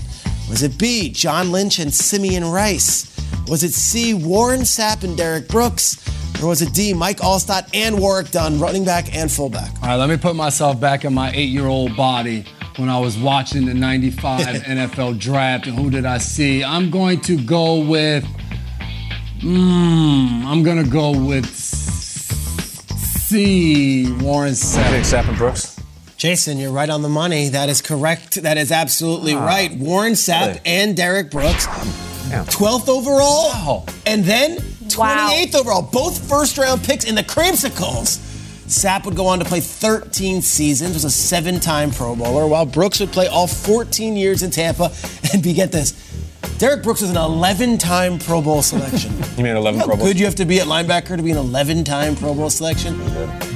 Was 0.48 0.62
it 0.62 0.78
B, 0.78 1.10
John 1.10 1.50
Lynch 1.50 1.80
and 1.80 1.92
Simeon 1.92 2.44
Rice? 2.44 3.08
Was 3.48 3.64
it 3.64 3.72
C, 3.72 4.14
Warren 4.14 4.60
Sapp 4.60 5.02
and 5.02 5.16
Derrick 5.16 5.48
Brooks? 5.48 5.96
Or 6.42 6.48
was 6.48 6.62
a 6.62 6.70
D, 6.70 6.94
Mike 6.94 7.18
Alstott 7.18 7.68
and 7.74 7.98
Warrick 8.00 8.30
Dunn, 8.30 8.58
running 8.58 8.84
back 8.84 9.14
and 9.14 9.30
fullback? 9.30 9.70
All 9.82 9.88
right, 9.88 9.96
let 9.96 10.08
me 10.08 10.16
put 10.16 10.34
myself 10.36 10.80
back 10.80 11.04
in 11.04 11.12
my 11.12 11.30
eight-year-old 11.32 11.96
body 11.96 12.44
when 12.76 12.88
I 12.88 12.98
was 12.98 13.18
watching 13.18 13.66
the 13.66 13.74
95 13.74 14.46
NFL 14.62 15.18
draft. 15.18 15.66
And 15.66 15.76
who 15.76 15.90
did 15.90 16.06
I 16.06 16.16
see? 16.18 16.64
I'm 16.64 16.90
going 16.90 17.20
to 17.22 17.36
go 17.44 17.80
with, 17.84 18.24
mm, 19.42 20.44
I'm 20.46 20.62
going 20.62 20.82
to 20.82 20.88
go 20.90 21.10
with 21.10 21.46
C, 22.90 24.10
Warren 24.20 24.52
Sapp. 24.54 25.00
Sapp 25.02 25.28
and 25.28 25.36
Brooks. 25.36 25.76
Jason, 26.16 26.58
you're 26.58 26.72
right 26.72 26.90
on 26.90 27.02
the 27.02 27.08
money. 27.08 27.48
That 27.50 27.68
is 27.68 27.80
correct. 27.80 28.42
That 28.42 28.58
is 28.58 28.72
absolutely 28.72 29.34
right. 29.34 29.72
Warren 29.76 30.12
Sapp 30.14 30.46
Really? 30.48 30.60
and 30.66 30.96
Derrick 30.96 31.30
Brooks, 31.30 31.66
12th 31.66 32.88
overall, 32.88 33.86
and 34.04 34.24
then 34.24 34.58
28th 35.00 35.54
overall. 35.54 35.82
Both 35.82 36.28
first 36.28 36.58
round 36.58 36.82
picks 36.82 37.04
in 37.04 37.14
the 37.14 37.22
Creamsicles. 37.22 38.26
Sapp 38.66 39.04
would 39.04 39.16
go 39.16 39.26
on 39.26 39.40
to 39.40 39.44
play 39.44 39.58
13 39.60 40.42
seasons, 40.42 40.94
was 40.94 41.04
a 41.04 41.10
seven 41.10 41.58
time 41.58 41.90
Pro 41.90 42.14
Bowler, 42.14 42.46
while 42.46 42.64
Brooks 42.64 43.00
would 43.00 43.10
play 43.10 43.26
all 43.26 43.48
14 43.48 44.16
years 44.16 44.44
in 44.44 44.50
Tampa 44.52 44.92
and 45.32 45.42
be, 45.42 45.52
get 45.54 45.72
this, 45.72 45.92
Derrick 46.58 46.82
Brooks 46.82 47.00
was 47.00 47.10
an 47.10 47.16
11 47.16 47.78
time 47.78 48.18
Pro 48.18 48.40
Bowl 48.40 48.62
selection. 48.62 49.12
You 49.40 49.44
mean 49.44 49.56
11 49.56 49.80
How 49.80 49.86
Pro 49.86 49.96
Bowl? 49.96 50.06
good 50.06 50.18
you 50.20 50.26
have 50.26 50.34
to 50.34 50.44
be 50.44 50.60
at 50.60 50.66
linebacker 50.66 51.16
to 51.16 51.22
be 51.22 51.30
an 51.30 51.38
11-time 51.38 52.14
Pro 52.16 52.34
Bowl 52.34 52.50
selection. 52.50 52.98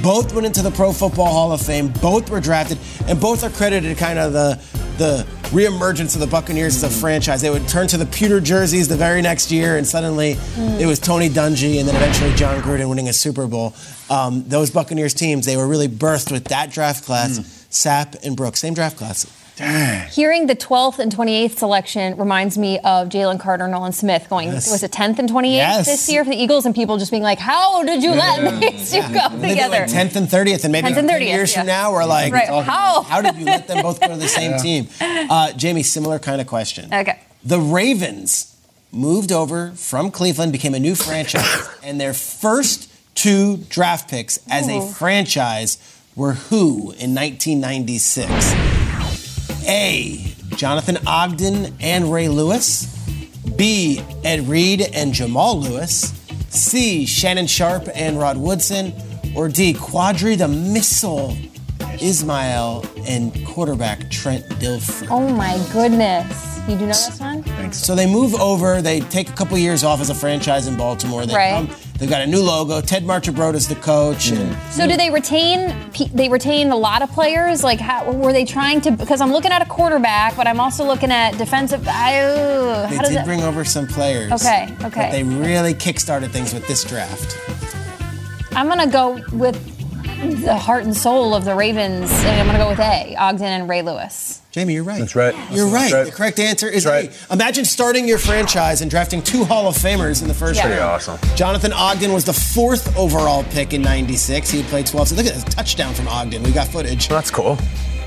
Both 0.01 0.33
went 0.33 0.47
into 0.47 0.63
the 0.63 0.71
Pro 0.71 0.91
Football 0.91 1.27
Hall 1.27 1.51
of 1.51 1.61
Fame. 1.61 1.89
Both 2.01 2.31
were 2.31 2.39
drafted, 2.39 2.79
and 3.07 3.21
both 3.21 3.43
are 3.43 3.51
credited 3.51 3.95
kind 3.97 4.17
of 4.17 4.33
the 4.33 4.59
the 4.97 5.27
reemergence 5.51 6.15
of 6.15 6.21
the 6.21 6.27
Buccaneers 6.27 6.75
as 6.75 6.83
a 6.83 6.87
mm. 6.87 7.01
franchise. 7.01 7.41
They 7.41 7.49
would 7.49 7.67
turn 7.67 7.87
to 7.87 7.97
the 7.97 8.05
pewter 8.05 8.39
jerseys 8.39 8.87
the 8.87 8.97
very 8.97 9.21
next 9.21 9.51
year, 9.51 9.77
and 9.77 9.85
suddenly 9.85 10.35
mm. 10.35 10.79
it 10.79 10.85
was 10.85 10.99
Tony 10.99 11.29
Dungy, 11.29 11.79
and 11.79 11.87
then 11.87 11.95
eventually 11.95 12.33
Jon 12.33 12.61
Gruden 12.61 12.89
winning 12.89 13.07
a 13.07 13.13
Super 13.13 13.47
Bowl. 13.47 13.73
Um, 14.09 14.43
those 14.47 14.71
Buccaneers 14.71 15.13
teams, 15.13 15.45
they 15.45 15.57
were 15.57 15.67
really 15.67 15.87
birthed 15.87 16.31
with 16.31 16.45
that 16.45 16.71
draft 16.71 17.05
class. 17.05 17.39
Mm. 17.39 17.43
Sapp 17.69 18.25
and 18.25 18.37
Brooks, 18.37 18.59
same 18.59 18.73
draft 18.73 18.97
class. 18.97 19.25
Hearing 19.57 20.47
the 20.47 20.55
12th 20.55 20.99
and 20.99 21.11
28th 21.15 21.57
selection 21.57 22.17
reminds 22.17 22.57
me 22.57 22.77
of 22.79 23.09
Jalen 23.09 23.39
Carter, 23.39 23.63
and 23.63 23.71
Nolan 23.71 23.93
Smith 23.93 24.27
going, 24.29 24.49
Yes. 24.49 24.69
was 24.69 24.83
it 24.83 24.91
10th 24.91 25.17
and 25.19 25.29
28th 25.29 25.55
Yes. 25.55 25.85
this 25.85 26.09
year 26.09 26.23
for 26.23 26.29
the 26.31 26.35
Eagles, 26.35 26.65
and 26.65 26.75
people 26.75 26.97
just 26.97 27.11
being 27.11 27.23
like, 27.23 27.39
how 27.39 27.83
did 27.83 28.03
you 28.03 28.11
let 28.11 28.59
these 28.61 28.91
two 28.91 29.01
go 29.01 29.29
together? 29.29 29.79
like 29.81 29.89
10th 29.89 30.15
and 30.15 30.27
30th, 30.27 30.63
and 30.65 30.71
maybe 30.71 30.87
10th 30.89 30.97
and 30.97 31.09
30th, 31.09 31.27
years 31.27 31.53
from 31.55 31.67
now, 31.67 31.91
we're 31.93 32.05
like, 32.05 32.33
Right, 32.33 32.47
how? 32.47 33.01
how 33.03 33.21
did 33.21 33.35
you 33.37 33.45
let 33.45 33.67
them 33.67 33.81
both 33.81 33.99
go 34.01 34.09
to 34.09 34.15
the 34.17 34.27
same 34.27 34.57
team? 34.61 34.87
Uh, 35.01 35.53
Jamie, 35.53 35.83
similar 35.83 36.19
kind 36.19 36.41
of 36.41 36.47
question. 36.47 36.93
Okay. 36.93 37.19
The 37.43 37.59
Ravens 37.59 38.55
moved 38.91 39.31
over 39.31 39.71
from 39.71 40.11
Cleveland, 40.11 40.51
became 40.51 40.73
a 40.73 40.79
new 40.79 40.95
franchise, 40.95 41.69
and 41.83 41.99
their 42.01 42.13
first 42.13 42.89
two 43.15 43.57
draft 43.69 44.09
picks 44.09 44.37
as 44.49 44.67
a 44.67 44.81
franchise 44.81 45.77
were 46.15 46.33
who 46.33 46.91
in 46.97 47.13
1996? 47.15 48.74
A. 49.67 50.33
Jonathan 50.55 50.97
Ogden 51.05 51.75
and 51.79 52.11
Ray 52.11 52.27
Lewis. 52.27 52.91
B. 53.55 54.01
Ed 54.23 54.47
Reed 54.47 54.81
and 54.93 55.13
Jamal 55.13 55.59
Lewis. 55.59 56.13
C. 56.49 57.05
Shannon 57.05 57.47
Sharpe 57.47 57.89
and 57.93 58.19
Rod 58.19 58.37
Woodson. 58.37 58.93
Or 59.35 59.49
D. 59.49 59.73
Qadry 59.73 60.37
the 60.37 60.47
Missile 60.47 61.35
Ismail 62.01 62.85
and 63.07 63.45
quarterback 63.45 64.09
Trent 64.09 64.45
Dilfer. 64.59 65.07
Oh 65.09 65.27
my 65.29 65.57
goodness. 65.71 66.54
You 66.67 66.75
do 66.75 66.81
know 66.81 66.87
this 66.87 67.19
one? 67.19 67.71
So 67.73 67.93
they 67.93 68.07
move 68.11 68.33
over. 68.35 68.81
They 68.81 68.99
take 69.01 69.29
a 69.29 69.33
couple 69.33 69.55
years 69.57 69.83
off 69.83 70.01
as 70.01 70.09
a 70.09 70.15
franchise 70.15 70.65
in 70.65 70.75
Baltimore. 70.75 71.23
They 71.25 71.35
Right. 71.35 71.51
come, 71.53 71.69
they've 71.99 72.09
got 72.09 72.21
a 72.21 72.25
new 72.27 72.41
logo. 72.41 72.81
Ted 72.81 73.03
Marchibroda's 73.03 73.67
the 73.67 73.75
coach. 73.75 74.29
And 74.29 74.51
mm. 74.51 74.71
So 74.71 74.87
do 74.87 74.97
they 74.97 75.11
retain? 75.11 75.73
They 76.11 76.27
retain 76.27 76.71
a 76.71 76.75
lot 76.75 77.03
of 77.03 77.11
players. 77.11 77.63
Like, 77.63 77.79
how 77.79 78.11
were 78.11 78.33
they 78.33 78.45
trying 78.45 78.81
to? 78.81 78.91
Because 78.91 79.21
I'm 79.21 79.31
looking 79.31 79.51
at 79.51 79.61
a 79.61 79.65
quarterback, 79.65 80.35
but 80.35 80.47
I'm 80.47 80.59
also 80.59 80.83
looking 80.83 81.11
at 81.11 81.37
defensive. 81.37 81.87
I, 81.87 82.87
they 82.89 82.97
does 82.97 83.09
did 83.09 83.17
it? 83.19 83.25
bring 83.25 83.43
over 83.43 83.63
some 83.63 83.85
players. 83.85 84.31
Okay, 84.31 84.73
But 84.79 84.87
okay. 84.87 85.11
they 85.11 85.23
really 85.23 85.75
kickstarted 85.75 86.31
things 86.31 86.51
with 86.51 86.67
this 86.67 86.83
draft. 86.83 87.37
I'm 88.55 88.67
gonna 88.67 88.87
go 88.87 89.21
with 89.33 89.55
the 90.33 90.55
heart 90.57 90.83
and 90.83 90.95
soul 90.95 91.33
of 91.33 91.45
the 91.45 91.55
Ravens, 91.55 92.11
and 92.11 92.39
I'm 92.41 92.45
gonna 92.45 92.57
go 92.57 92.69
with 92.69 92.79
A. 92.79 93.15
Ogden 93.17 93.43
and 93.45 93.69
Ray 93.69 93.81
Lewis. 93.81 94.41
Jamie, 94.51 94.73
you're 94.73 94.83
right. 94.83 94.99
That's 94.99 95.15
right. 95.15 95.35
You're 95.51 95.67
right. 95.67 95.81
That's 95.91 95.93
right. 95.93 96.05
The 96.05 96.11
correct 96.11 96.39
answer 96.39 96.67
is 96.69 96.85
right. 96.85 97.11
A. 97.29 97.33
Imagine 97.33 97.65
starting 97.65 98.07
your 98.07 98.17
franchise 98.17 98.81
and 98.81 98.89
drafting 98.89 99.21
two 99.21 99.43
Hall 99.43 99.67
of 99.67 99.75
Famers 99.75 100.21
in 100.21 100.27
the 100.27 100.33
first 100.33 100.55
Yeah. 100.57 100.63
round. 100.69 100.73
Pretty 101.01 101.11
awesome. 101.21 101.35
Jonathan 101.35 101.73
Ogden 101.73 102.13
was 102.13 102.23
the 102.23 102.33
fourth 102.33 102.95
overall 102.97 103.43
pick 103.51 103.73
in 103.73 103.81
96. 103.81 104.49
He 104.49 104.63
played 104.63 104.85
12. 104.87 105.09
So 105.09 105.15
look 105.15 105.25
at 105.25 105.33
this 105.33 105.43
touchdown 105.43 105.93
from 105.93 106.07
Ogden. 106.07 106.41
We 106.43 106.51
got 106.51 106.67
footage. 106.67 107.09
That's 107.09 107.29
cool. 107.31 107.57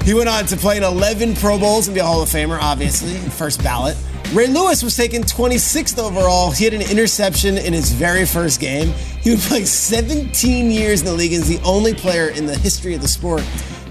He 0.05 0.15
went 0.15 0.29
on 0.31 0.47
to 0.47 0.57
play 0.57 0.79
in 0.79 0.85
11 0.85 1.35
Pro 1.37 1.59
Bowls 1.59 1.87
and 1.89 1.95
be 1.95 2.01
a 2.01 2.05
Hall 2.05 2.23
of 2.23 2.31
Famer, 2.31 2.59
obviously, 2.63 3.15
first 3.31 3.63
ballot. 3.63 3.97
Ray 4.35 4.47
Lewis 4.47 4.83
was 4.83 4.95
taken 4.95 5.23
26th 5.23 5.99
overall. 5.99 6.51
He 6.51 6.65
had 6.65 6.75
an 6.75 6.83
interception 6.83 7.57
in 7.57 7.73
his 7.73 7.93
very 7.93 8.27
first 8.27 8.61
game. 8.61 8.89
He 9.23 9.31
would 9.31 9.39
play 9.39 9.65
17 9.65 10.71
years 10.71 11.01
in 11.01 11.07
the 11.07 11.15
league 11.15 11.33
and 11.33 11.43
is 11.43 11.49
the 11.49 11.65
only 11.65 11.95
player 11.95 12.29
in 12.29 12.45
the 12.45 12.55
history 12.55 12.95
of 12.95 13.01
the 13.01 13.09
sport 13.09 13.43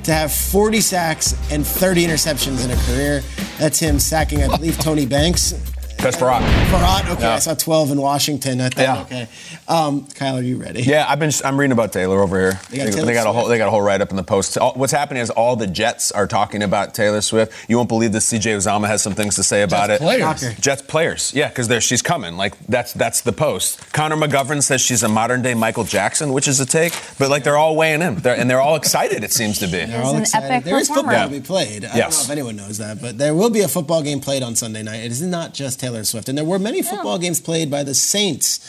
to 0.04 0.14
have 0.14 0.32
40 0.32 0.80
sacks 0.80 1.34
and 1.52 1.66
30 1.66 2.06
interceptions 2.06 2.64
in 2.64 2.70
a 2.70 2.76
career. 2.84 3.24
That's 3.58 3.80
him 3.80 3.98
sacking, 3.98 4.44
I 4.44 4.56
believe, 4.56 4.78
Tony 4.78 5.08
Banks. 5.08 5.54
That's 5.98 6.16
Barack. 6.18 6.42
Farad, 6.70 7.10
okay, 7.14 7.22
Yeah. 7.24 7.34
I 7.36 7.40
saw 7.40 7.54
12 7.56 7.92
in 7.92 8.02
Washington. 8.02 8.62
I 8.62 8.70
thought, 8.70 8.82
Yeah. 8.82 9.02
okay. 9.02 9.28
Um, 9.68 10.08
Kyle, 10.14 10.38
are 10.38 10.42
you 10.42 10.58
ready? 10.58 10.84
Yeah, 10.84 11.06
I've 11.10 11.20
been. 11.20 11.32
I'm 11.44 11.60
reading 11.60 11.72
about 11.74 11.92
Taylor 11.92 12.22
over 12.22 12.40
here. 12.40 12.60
They 12.70 12.78
got 12.78 12.86
They, 12.94 13.02
they 13.02 13.14
got 13.14 13.26
a 13.28 13.32
whole. 13.32 13.42
Swift. 13.44 13.50
They 13.50 13.58
got 13.58 13.68
a 13.68 13.72
whole 13.72 13.82
write 13.82 14.00
up 14.02 14.12
in 14.12 14.16
the 14.16 14.24
post. 14.24 14.58
All, 14.58 14.74
what's 14.76 14.94
happening 14.94 15.22
is 15.22 15.30
all 15.32 15.56
the 15.56 15.68
Jets 15.68 16.12
are 16.12 16.28
talking 16.28 16.62
about 16.64 16.94
Taylor 16.94 17.20
Swift. 17.22 17.52
You 17.68 17.78
won't 17.78 17.90
believe 17.90 18.12
this. 18.12 18.32
CJ 18.32 18.56
Uzomah 18.58 18.88
has 18.88 19.02
some 19.02 19.14
things 19.16 19.36
to 19.36 19.44
say 19.44 19.64
about 19.64 19.88
Jets 19.88 20.02
it. 20.02 20.06
players. 20.06 20.22
Shocker. 20.42 20.62
Jets 20.62 20.82
players, 20.84 21.34
yeah, 21.34 21.50
because 21.50 21.84
she's 21.84 22.02
coming. 22.04 22.38
Like 22.38 22.54
that's 22.68 22.94
that's 22.94 23.22
the 23.22 23.34
post. 23.34 23.92
Connor 23.92 24.16
McGovern 24.16 24.62
says 24.64 24.80
she's 24.82 25.04
a 25.04 25.10
modern 25.10 25.42
day 25.42 25.56
Michael 25.56 25.84
Jackson, 25.84 26.32
which 26.32 26.48
is 26.48 26.60
a 26.60 26.66
take. 26.66 26.94
But 27.18 27.30
like 27.30 27.44
they're 27.44 27.58
all 27.58 27.76
weighing 27.76 28.02
in, 28.04 28.16
they're, 28.18 28.38
and 28.40 28.50
they're 28.50 28.62
all 28.62 28.76
excited. 28.76 29.24
It 29.24 29.34
seems 29.34 29.60
to 29.60 29.66
be. 29.66 29.84
They're 29.86 30.04
all 30.04 30.16
an 30.16 30.22
excited. 30.22 30.52
epic 30.52 30.66
There 30.66 30.78
is 30.78 30.88
football 30.88 31.12
Yeah. 31.12 31.26
to 31.26 31.32
be 31.32 31.42
played. 31.42 31.84
I 31.86 31.88
don't 31.90 31.98
Yes. 31.98 32.20
know 32.20 32.24
if 32.26 32.30
anyone 32.30 32.56
knows 32.56 32.78
that, 32.78 33.02
but 33.02 33.18
there 33.18 33.34
will 33.34 33.50
be 33.50 33.62
a 33.62 33.68
football 33.68 34.02
game 34.04 34.22
played 34.22 34.44
on 34.44 34.56
Sunday 34.56 34.84
night. 34.84 35.04
It 35.04 35.12
is 35.12 35.22
not 35.22 35.54
just 35.56 35.80
Taylor 35.80 35.87
Swift. 36.06 36.30
And 36.30 36.38
there 36.38 36.46
were 36.46 36.60
many 36.60 36.82
football 36.82 37.18
games 37.18 37.40
played 37.40 37.70
by 37.72 37.84
the 37.84 37.94
Saints 37.94 38.60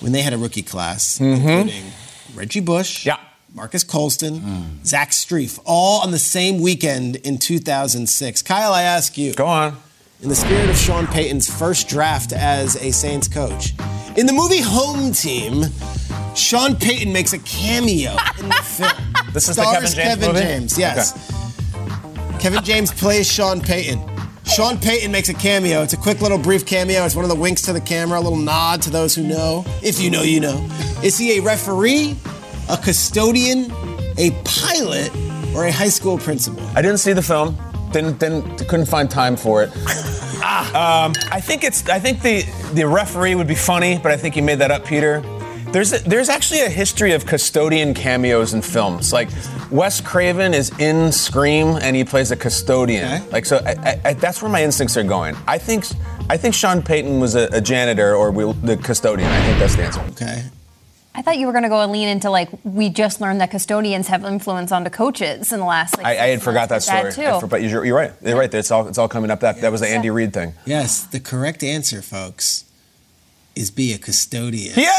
when 0.00 0.12
they 0.12 0.22
had 0.22 0.32
a 0.32 0.38
rookie 0.38 0.62
class, 0.62 1.20
including 1.20 1.84
Reggie 2.34 2.60
Bush, 2.60 3.06
Mm-hmm. 3.06 3.08
Yeah. 3.08 3.18
Marques 3.54 3.84
Colston, 3.84 4.84
Zach 4.84 5.10
Strief, 5.12 5.60
all 5.64 6.02
on 6.02 6.10
the 6.10 6.18
same 6.18 6.60
weekend 6.60 7.16
in 7.16 7.38
2006. 7.38 8.42
Kyle, 8.42 8.72
I 8.72 8.82
ask 8.82 9.16
you, 9.16 9.32
Go 9.34 9.46
on. 9.46 9.76
in 10.20 10.28
the 10.28 10.34
spirit 10.34 10.68
of 10.68 10.76
Sean 10.76 11.06
Payton's 11.06 11.48
first 11.56 11.88
draft 11.88 12.32
as 12.32 12.74
a 12.82 12.90
Saints 12.90 13.28
coach, 13.28 13.72
in 14.16 14.26
the 14.26 14.32
movie 14.32 14.60
Home 14.60 15.12
Team, 15.12 15.66
Sean 16.34 16.74
Payton 16.74 17.12
makes 17.12 17.32
a 17.32 17.38
cameo 17.38 18.16
in 18.40 18.48
the 18.48 18.54
film. 18.54 18.90
This 19.32 19.48
is 19.48 19.54
the 19.56 19.62
Kevin 19.62 19.82
James 19.90 19.94
Kevin 19.94 20.28
movie? 20.28 20.40
James, 20.40 20.78
yes. 20.78 21.12
Kevin 22.40 22.62
James 22.64 22.92
plays 22.92 23.30
Sean 23.30 23.60
Payton. 23.60 23.98
Sean 24.46 24.78
Payton 24.78 25.10
makes 25.10 25.28
a 25.28 25.34
cameo. 25.34 25.82
It's 25.82 25.94
a 25.94 25.96
quick 25.96 26.20
little 26.20 26.38
brief 26.38 26.66
cameo. 26.66 27.04
It's 27.04 27.16
one 27.16 27.24
of 27.24 27.30
the 27.30 27.36
winks 27.36 27.62
to 27.62 27.72
the 27.72 27.80
camera, 27.80 28.18
a 28.18 28.20
little 28.20 28.38
nod 28.38 28.82
to 28.82 28.90
those 28.90 29.14
who 29.14 29.22
know. 29.22 29.64
If 29.82 30.00
you 30.00 30.10
know, 30.10 30.22
you 30.22 30.40
know. 30.40 30.68
Is 31.02 31.18
he 31.18 31.38
a 31.38 31.42
referee, 31.42 32.16
a 32.68 32.76
custodian, 32.76 33.72
a 34.18 34.30
pilot, 34.44 35.10
or 35.54 35.64
a 35.64 35.72
high 35.72 35.88
school 35.88 36.18
principal? 36.18 36.62
I 36.74 36.82
didn't 36.82 36.98
see 36.98 37.12
the 37.12 37.22
film. 37.22 37.56
Didn't 37.92 38.18
didn't 38.18 38.68
couldn't 38.68 38.86
find 38.86 39.10
time 39.10 39.36
for 39.36 39.62
it. 39.62 39.70
ah. 39.76 41.04
um, 41.06 41.14
I 41.30 41.40
think 41.40 41.64
it's 41.64 41.88
I 41.88 41.98
think 41.98 42.22
the 42.22 42.42
the 42.74 42.86
referee 42.86 43.34
would 43.36 43.46
be 43.46 43.54
funny, 43.54 43.98
but 43.98 44.12
I 44.12 44.16
think 44.16 44.36
you 44.36 44.42
made 44.42 44.58
that 44.58 44.70
up, 44.70 44.84
Peter. 44.84 45.22
There's 45.74 45.92
a, 45.92 45.98
there's 46.08 46.28
actually 46.28 46.60
a 46.60 46.68
history 46.68 47.14
of 47.14 47.26
custodian 47.26 47.94
cameos 47.94 48.54
in 48.54 48.62
films. 48.62 49.12
Like 49.12 49.28
Wes 49.72 50.00
Craven 50.00 50.54
is 50.54 50.70
in 50.78 51.10
Scream 51.10 51.78
and 51.82 51.96
he 51.96 52.04
plays 52.04 52.30
a 52.30 52.36
custodian. 52.36 53.04
Okay. 53.12 53.30
Like 53.30 53.44
so, 53.44 53.56
I, 53.56 53.70
I, 53.70 54.00
I, 54.04 54.12
that's 54.12 54.40
where 54.40 54.52
my 54.52 54.62
instincts 54.62 54.96
are 54.96 55.02
going. 55.02 55.34
I 55.48 55.58
think 55.58 55.84
I 56.30 56.36
think 56.36 56.54
Sean 56.54 56.80
Payton 56.80 57.18
was 57.18 57.34
a, 57.34 57.48
a 57.50 57.60
janitor 57.60 58.14
or 58.14 58.30
we, 58.30 58.52
the 58.52 58.76
custodian. 58.76 59.28
I 59.28 59.40
think 59.46 59.58
that's 59.58 59.74
the 59.74 59.82
answer. 59.82 60.00
Okay. 60.10 60.44
I 61.12 61.22
thought 61.22 61.38
you 61.38 61.48
were 61.48 61.52
gonna 61.52 61.68
go 61.68 61.80
and 61.80 61.90
lean 61.90 62.06
into 62.06 62.30
like 62.30 62.50
we 62.62 62.88
just 62.88 63.20
learned 63.20 63.40
that 63.40 63.50
custodians 63.50 64.06
have 64.06 64.24
influence 64.24 64.70
onto 64.70 64.90
coaches 64.90 65.52
in 65.52 65.58
the 65.58 65.66
last. 65.66 65.96
Like, 65.96 66.06
I, 66.06 66.10
I 66.10 66.26
had 66.28 66.40
forgot 66.40 66.68
that 66.68 66.84
story. 66.84 67.10
That 67.10 67.14
too. 67.14 67.40
for- 67.40 67.48
but 67.48 67.62
you're, 67.64 67.84
you're 67.84 67.96
right. 67.96 68.12
You're 68.22 68.38
right. 68.38 68.54
It's 68.54 68.70
all 68.70 68.86
it's 68.86 68.98
all 68.98 69.08
coming 69.08 69.32
up. 69.32 69.40
That 69.40 69.60
that 69.62 69.72
was 69.72 69.80
the 69.80 69.88
Andy 69.88 70.10
Reid 70.10 70.32
thing. 70.32 70.54
Yes, 70.66 71.02
the 71.02 71.18
correct 71.18 71.64
answer, 71.64 72.00
folks, 72.00 72.64
is 73.56 73.70
be 73.70 73.92
a 73.92 73.98
custodian. 73.98 74.74
Yeah. 74.76 74.90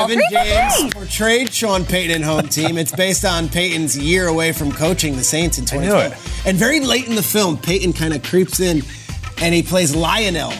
Oh, 0.00 0.06
Kevin 0.08 0.20
James 0.30 0.94
portrayed 0.94 1.52
Sean 1.52 1.84
Payton 1.84 2.16
in 2.16 2.22
Home 2.22 2.48
Team. 2.48 2.78
It's 2.78 2.92
based 2.94 3.24
on 3.24 3.48
Payton's 3.48 3.98
year 3.98 4.26
away 4.28 4.52
from 4.52 4.72
coaching 4.72 5.16
the 5.16 5.24
Saints 5.24 5.58
in 5.58 5.64
knew 5.64 5.70
2012. 5.82 6.46
And 6.46 6.56
very 6.56 6.80
late 6.80 7.06
in 7.08 7.14
the 7.16 7.22
film, 7.22 7.58
Payton 7.58 7.92
kind 7.92 8.14
of 8.14 8.22
creeps 8.22 8.60
in 8.60 8.82
and 9.42 9.54
he 9.54 9.62
plays 9.62 9.94
Lionel. 9.94 10.52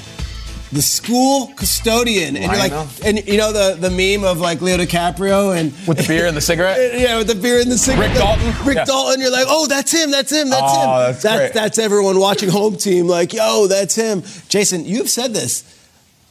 The 0.73 0.83
school 0.83 1.49
custodian, 1.57 2.37
and 2.37 2.47
Lionel? 2.47 2.69
you're 2.69 2.79
like, 2.79 3.05
and 3.05 3.27
you 3.27 3.39
know 3.39 3.51
the, 3.53 3.75
the 3.75 3.91
meme 3.91 4.25
of 4.25 4.39
like 4.39 4.61
Leo 4.61 4.77
DiCaprio 4.77 5.57
and 5.59 5.73
With 5.89 5.99
the 5.99 6.07
beer 6.07 6.27
and 6.27 6.37
the 6.37 6.41
cigarette? 6.41 6.79
yeah, 7.01 7.19
with 7.19 7.27
the 7.27 7.35
beer 7.35 7.59
and 7.61 7.69
the 7.73 7.77
cigarette. 7.77 8.11
Rick 8.11 8.19
Dalton? 8.19 8.67
Rick 8.67 8.77
Yeah. 8.77 8.85
Dalton. 8.85 9.21
You're 9.21 9.33
like, 9.33 9.47
oh, 9.49 9.67
that's 9.67 9.91
him. 9.91 10.13
That's 10.13 10.31
him. 10.31 10.49
That's 10.49 10.63
Oh, 10.65 11.07
him. 11.09 11.17
that's 11.23 11.25
great. 11.25 11.53
that's 11.55 11.79
everyone 11.79 12.21
watching 12.21 12.51
Home 12.51 12.77
Team. 12.77 13.09
Like, 13.09 13.33
yo, 13.33 13.67
that's 13.67 13.97
him. 13.97 14.23
Jason, 14.49 14.85
you've 14.85 15.11
said 15.11 15.33
this. 15.35 15.65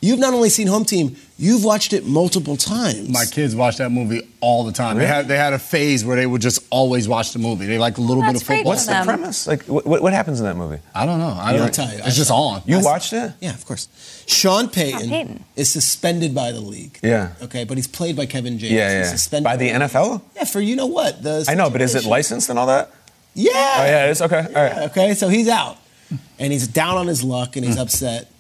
You've 0.02 0.20
not 0.20 0.34
only 0.34 0.48
seen 0.48 0.68
Home 0.68 0.86
Team, 0.86 1.18
you've 1.38 1.66
watched 1.66 1.92
it 1.92 2.06
multiple 2.06 2.56
times. 2.56 3.10
My 3.10 3.26
kids 3.26 3.54
watch 3.54 3.78
that 3.78 3.90
movie 3.90 4.22
all 4.40 4.64
the 4.64 4.72
time. 4.72 4.98
They 4.98 5.06
had 5.06 5.28
they 5.28 5.36
had 5.36 5.52
a 5.52 5.60
phase 5.60 6.06
where 6.06 6.16
they 6.16 6.26
would 6.26 6.42
just 6.42 6.66
always 6.70 7.06
watch 7.10 7.34
the 7.34 7.40
movie. 7.40 7.66
They 7.66 7.78
like 7.78 7.98
a 7.98 8.02
little 8.02 8.22
That's 8.24 8.36
bit 8.36 8.42
of 8.42 8.48
football. 8.48 8.64
What's 8.72 8.86
the 8.86 8.94
them. 8.94 9.06
premise? 9.06 9.46
Like, 9.46 9.64
what, 9.64 9.86
what 10.02 10.14
happens 10.14 10.40
in 10.40 10.46
that 10.46 10.56
movie? 10.56 10.80
I 10.96 11.06
don't 11.06 11.20
know. 11.20 11.28
I 11.38 11.52
I'll 11.52 11.58
don't 11.58 11.74
tell 11.74 11.92
you. 11.92 12.00
It's 12.06 12.16
just 12.16 12.32
on. 12.32 12.62
You 12.66 12.80
watched 12.82 13.12
it? 13.12 13.34
Yeah, 13.42 13.54
of 13.54 13.66
course. 13.66 13.90
Sean 14.26 14.70
Payton, 14.70 15.10
Payton. 15.10 15.44
is 15.58 15.70
suspended 15.70 16.34
by 16.34 16.54
the 16.54 16.62
league. 16.62 16.98
Yeah. 17.04 17.34
Okay, 17.42 17.66
but 17.66 17.76
he's 17.78 17.88
played 17.88 18.16
by 18.16 18.26
Kevin 18.26 18.58
James. 18.58 18.72
Yeah, 18.72 19.00
He's 19.00 19.08
yeah. 19.08 19.12
suspended 19.12 19.44
By 19.44 19.58
the 19.58 19.70
NFL? 19.70 20.22
Yeah, 20.38 20.46
for 20.46 20.62
you 20.62 20.78
know 20.78 20.86
what? 20.86 21.22
The 21.24 21.46
I 21.50 21.56
know, 21.56 21.70
but 21.70 21.82
is 21.82 21.96
it 21.96 22.06
licensed 22.06 22.50
and 22.50 22.58
all 22.58 22.68
that? 22.68 22.90
Yeah. 23.34 23.52
Oh 23.54 23.84
yeah, 23.86 24.06
it 24.08 24.12
is. 24.12 24.22
Okay, 24.22 24.46
all 24.56 24.64
right. 24.64 24.78
Okay, 24.92 25.14
so 25.14 25.28
he's 25.28 25.50
out, 25.50 25.76
and 26.40 26.54
he's 26.54 26.68
down 26.70 26.96
on 26.98 27.08
his 27.08 27.22
luck, 27.22 27.58
and 27.58 27.66
he's 27.66 27.76
Hmm. 27.76 27.82
upset. 27.82 28.32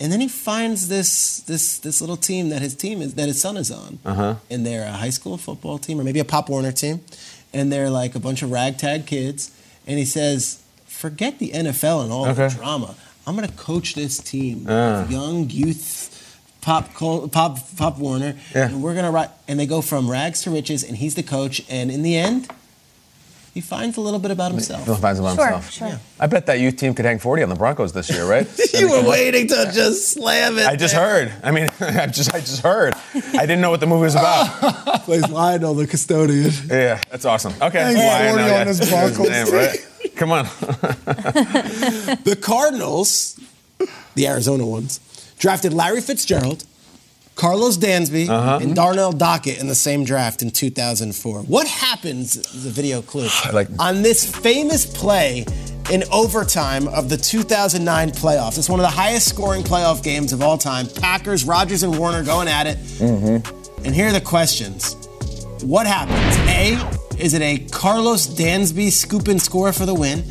And 0.00 0.12
then 0.12 0.20
he 0.20 0.28
finds 0.28 0.88
this 0.88 1.40
this 1.40 1.78
this 1.78 2.00
little 2.00 2.16
team 2.18 2.50
that 2.50 2.60
his 2.62 2.74
team 2.74 3.00
is 3.00 3.14
that 3.14 3.28
his 3.28 3.40
son 3.40 3.56
is 3.56 3.70
on, 3.70 3.98
Uh-huh. 4.04 4.34
and 4.50 4.66
they're 4.66 4.86
a 4.86 4.92
high 4.92 5.10
school 5.10 5.38
football 5.38 5.78
team 5.78 5.98
or 6.00 6.04
maybe 6.04 6.20
a 6.20 6.24
Pop 6.24 6.48
Warner 6.50 6.72
team, 6.72 7.00
and 7.54 7.72
they're 7.72 7.88
like 7.90 8.14
a 8.14 8.20
bunch 8.20 8.42
of 8.42 8.50
ragtag 8.50 9.06
kids. 9.06 9.50
And 9.86 9.98
he 9.98 10.04
says, 10.04 10.58
"Forget 10.86 11.38
the 11.38 11.52
NFL 11.54 12.02
and 12.02 12.12
all 12.12 12.26
Okay. 12.28 12.48
the 12.48 12.54
drama. 12.54 12.94
I'm 13.26 13.34
going 13.36 13.48
to 13.48 13.54
coach 13.54 13.94
this 13.94 14.18
team, 14.18 14.66
of 14.68 15.10
young 15.10 15.48
youth." 15.50 16.12
Pop, 16.60 16.94
Col- 16.94 17.28
Pop, 17.28 17.58
Pop 17.76 17.96
Warner, 17.98 18.34
Yeah. 18.52 18.66
and 18.66 18.82
we're 18.82 18.96
gonna 18.96 19.12
write. 19.12 19.30
And 19.46 19.56
they 19.60 19.66
go 19.66 19.80
from 19.80 20.10
rags 20.10 20.42
to 20.42 20.50
riches, 20.50 20.82
and 20.82 20.96
he's 20.96 21.14
the 21.14 21.22
coach. 21.22 21.62
And 21.68 21.92
in 21.92 22.02
the 22.02 22.16
end, 22.16 22.48
he 23.56 23.62
finds 23.62 23.96
a 23.96 24.02
little 24.02 24.20
bit 24.20 24.30
about 24.30 24.50
himself. 24.52 24.84
He'll 24.84 24.96
find 24.96 25.18
about 25.18 25.34
Sure, 25.34 25.46
himself. 25.46 25.70
sure. 25.72 25.98
I 26.20 26.26
bet 26.26 26.44
that 26.44 26.60
youth 26.60 26.76
team 26.76 26.92
could 26.92 27.06
hang 27.06 27.18
40 27.18 27.42
on 27.42 27.48
the 27.48 27.54
Broncos 27.54 27.90
this 27.94 28.10
year, 28.10 28.26
right? 28.26 28.46
you 28.74 28.90
were 28.90 29.08
waiting 29.08 29.48
to 29.48 29.70
just 29.72 30.10
slam 30.12 30.58
it. 30.58 30.66
I 30.66 30.76
just 30.76 30.92
heard. 30.94 31.32
I 31.42 31.52
mean, 31.52 31.70
I 31.80 32.06
just 32.06 32.34
I 32.34 32.40
just 32.40 32.60
heard. 32.62 32.92
I 33.14 33.46
didn't 33.46 33.62
know 33.62 33.70
what 33.70 33.80
the 33.80 33.86
movie 33.86 34.02
was 34.02 34.14
about. 34.14 35.04
Plays 35.04 35.26
Lionel, 35.30 35.72
the 35.72 35.86
custodian. 35.86 36.52
Yeah, 36.68 37.02
that's 37.10 37.24
awesome. 37.24 37.54
Okay, 37.62 37.80
Hang 37.80 37.96
Why, 37.96 38.28
40 38.28 38.36
know, 38.36 38.42
on 38.44 38.50
yeah. 38.50 38.64
His 38.66 38.90
Broncos 38.90 39.30
name, 39.30 39.50
right? 39.54 39.86
Come 40.16 40.32
on. 40.32 40.44
The 42.24 42.38
Cardinals, 42.38 43.40
the 44.16 44.28
Arizona 44.28 44.66
ones, 44.66 45.00
drafted 45.38 45.72
Larry 45.72 46.02
Fitzgerald, 46.02 46.64
Karlos 47.36 47.76
Dansby, 47.76 48.28
Uh-huh. 48.28 48.58
and 48.62 48.74
Darnell 48.74 49.12
Dockett 49.12 49.60
in 49.60 49.68
the 49.68 49.74
same 49.74 50.04
draft 50.04 50.40
in 50.42 50.50
2004. 50.50 51.40
What 51.42 51.66
happens, 51.68 52.32
the 52.34 52.70
video 52.70 53.02
clue, 53.02 53.28
Like- 53.52 53.68
on 53.78 54.00
this 54.02 54.24
famous 54.24 54.86
play 54.86 55.44
in 55.90 56.02
overtime 56.10 56.88
of 56.88 57.08
the 57.10 57.16
2009 57.18 58.10
playoffs? 58.12 58.56
It's 58.58 58.70
one 58.70 58.80
of 58.80 58.84
the 58.84 58.90
highest 58.96 59.28
scoring 59.28 59.62
playoff 59.62 60.02
games 60.02 60.32
of 60.32 60.40
all 60.42 60.56
time. 60.56 60.86
Packers, 60.86 61.44
Rodgers, 61.44 61.82
and 61.82 61.98
Warner 61.98 62.24
going 62.24 62.48
at 62.48 62.66
it. 62.66 62.78
Mm-hmm. 62.98 63.84
And 63.84 63.94
here 63.94 64.08
are 64.08 64.12
the 64.12 64.20
questions. 64.20 64.94
What 65.62 65.86
happens? 65.86 66.36
A, 66.48 66.78
Is 67.22 67.32
it 67.34 67.40
a 67.42 67.58
Karlos 67.68 68.28
Dansby 68.28 68.90
scoop 68.90 69.28
and 69.28 69.40
score 69.40 69.72
for 69.72 69.86
the 69.86 69.94
win? 69.94 70.24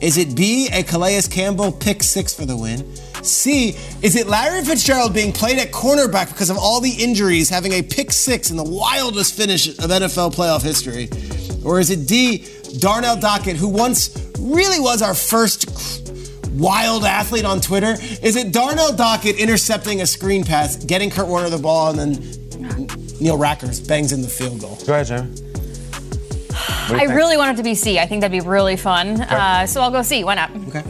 Is 0.00 0.18
it 0.18 0.36
B, 0.36 0.68
a 0.72 0.82
Calais 0.82 1.22
Campbell 1.30 1.72
pick 1.72 2.02
six 2.02 2.34
for 2.34 2.44
the 2.44 2.56
win? 2.56 2.94
C, 3.24 3.70
is 4.02 4.14
it 4.14 4.26
Larry 4.26 4.62
Fitzgerald 4.64 5.14
being 5.14 5.32
played 5.32 5.58
at 5.58 5.72
cornerback 5.72 6.28
because 6.28 6.50
of 6.50 6.58
all 6.58 6.80
the 6.80 6.90
injuries, 6.90 7.48
having 7.48 7.72
a 7.72 7.82
pick 7.82 8.12
six 8.12 8.50
in 8.50 8.56
the 8.56 8.64
wildest 8.64 9.34
finish 9.34 9.68
of 9.68 9.90
NFL 9.90 10.34
playoff 10.34 10.62
history? 10.62 11.08
Or 11.64 11.80
is 11.80 11.90
it 11.90 12.06
D, 12.06 12.46
Darnell 12.78 13.16
Dockett, 13.16 13.56
who 13.56 13.68
once 13.68 14.30
really 14.38 14.78
was 14.78 15.02
our 15.02 15.14
first 15.14 16.12
wild 16.52 17.04
athlete 17.04 17.44
on 17.44 17.60
Twitter? 17.60 17.96
Is 18.22 18.36
it 18.36 18.52
Darnell 18.52 18.92
Dockett 18.92 19.38
intercepting 19.38 20.02
a 20.02 20.06
screen 20.06 20.44
pass, 20.44 20.76
getting 20.76 21.10
Kurt 21.10 21.26
Warner 21.26 21.48
the 21.48 21.58
ball, 21.58 21.90
and 21.90 21.98
then 21.98 22.12
Neil 23.18 23.38
Rackers 23.38 23.86
bangs 23.86 24.12
in 24.12 24.20
the 24.22 24.28
field 24.28 24.60
goal? 24.60 24.78
Go 24.86 25.00
ahead. 25.00 25.40
I 26.88 27.04
really 27.04 27.36
want 27.36 27.54
it 27.54 27.56
to 27.58 27.62
be 27.64 27.74
C. 27.74 27.98
I 27.98 28.06
think 28.06 28.20
that'd 28.20 28.32
be 28.32 28.46
really 28.46 28.76
fun. 28.76 29.20
Uh, 29.20 29.66
so 29.66 29.80
I'll 29.80 29.90
go 29.90 30.02
C. 30.02 30.24
Why 30.24 30.34
not? 30.34 30.50
Okay. 30.68 30.82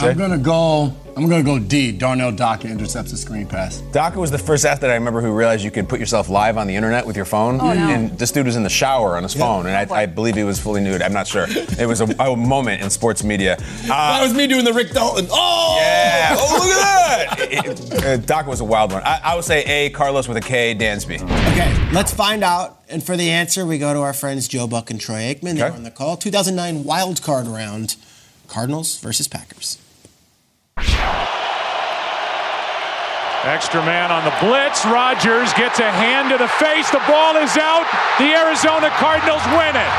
I'm 0.00 0.18
gonna 0.18 0.38
go. 0.38 0.92
I'm 1.16 1.28
gonna 1.28 1.44
go 1.44 1.60
D. 1.60 1.92
Darnell 1.92 2.32
Dockett 2.32 2.70
intercepts 2.72 3.12
a 3.12 3.16
screen 3.16 3.46
pass. 3.46 3.80
Dockett 3.92 4.16
was 4.16 4.32
the 4.32 4.38
first 4.38 4.64
athlete 4.64 4.90
I 4.90 4.94
remember 4.94 5.20
who 5.20 5.32
realized 5.32 5.62
you 5.64 5.70
could 5.70 5.88
put 5.88 6.00
yourself 6.00 6.28
live 6.28 6.58
on 6.58 6.66
the 6.66 6.74
internet 6.74 7.06
with 7.06 7.14
your 7.14 7.24
phone. 7.24 7.60
Oh, 7.60 7.72
no. 7.72 7.88
And 7.88 8.18
this 8.18 8.32
dude 8.32 8.46
was 8.46 8.56
in 8.56 8.64
the 8.64 8.68
shower 8.68 9.16
on 9.16 9.22
his 9.22 9.32
phone, 9.32 9.66
and 9.66 9.76
I, 9.92 9.94
I 10.02 10.06
believe 10.06 10.34
he 10.34 10.42
was 10.42 10.58
fully 10.58 10.80
nude. 10.80 11.02
I'm 11.02 11.12
not 11.12 11.28
sure. 11.28 11.46
It 11.48 11.86
was 11.86 12.00
a, 12.00 12.06
a 12.18 12.36
moment 12.36 12.82
in 12.82 12.90
sports 12.90 13.22
media. 13.22 13.54
Uh, 13.84 13.86
that 13.86 14.22
was 14.24 14.34
me 14.34 14.48
doing 14.48 14.64
the 14.64 14.72
Rick 14.72 14.90
Dalton. 14.90 15.26
Oh! 15.30 15.78
Yeah. 15.80 16.36
Oh, 16.36 16.58
look 16.58 16.76
at 16.76 17.38
that. 17.38 17.52
It- 17.52 17.92
it- 17.94 18.04
uh, 18.04 18.16
Dockett 18.18 18.48
was 18.48 18.60
a 18.60 18.64
wild 18.64 18.92
one. 18.92 19.02
I, 19.04 19.20
I 19.22 19.34
would 19.36 19.44
say 19.44 19.62
A. 19.64 19.90
Carlos 19.90 20.26
with 20.26 20.36
a 20.36 20.40
K. 20.40 20.74
Dansby. 20.74 21.22
Okay, 21.22 21.92
let's 21.92 22.12
find 22.12 22.42
out. 22.42 22.80
And 22.88 23.02
for 23.04 23.16
the 23.16 23.30
answer, 23.30 23.64
we 23.64 23.78
go 23.78 23.94
to 23.94 24.00
our 24.00 24.12
friends 24.12 24.48
Joe 24.48 24.66
Buck 24.66 24.90
and 24.90 25.00
Troy 25.00 25.32
Aikman. 25.32 25.54
They 25.54 25.62
Okay. 25.62 25.70
were 25.70 25.76
on 25.76 25.84
the 25.84 25.90
call. 25.92 26.16
2009 26.16 26.82
wild 26.84 27.22
card 27.22 27.46
round 27.46 27.94
Cardinals 28.48 28.98
versus 28.98 29.28
Packers. 29.28 29.78
Extra 33.44 33.84
man 33.84 34.10
on 34.10 34.24
the 34.24 34.32
blitz. 34.40 34.86
Rodgers 34.86 35.52
gets 35.52 35.78
a 35.78 35.90
hand 35.90 36.30
to 36.30 36.38
the 36.38 36.48
face. 36.48 36.88
The 36.90 37.02
ball 37.06 37.36
is 37.36 37.54
out. 37.58 37.84
The 38.18 38.32
Arizona 38.32 38.88
Cardinals 38.96 39.44
win 39.52 39.76
it. 39.76 39.92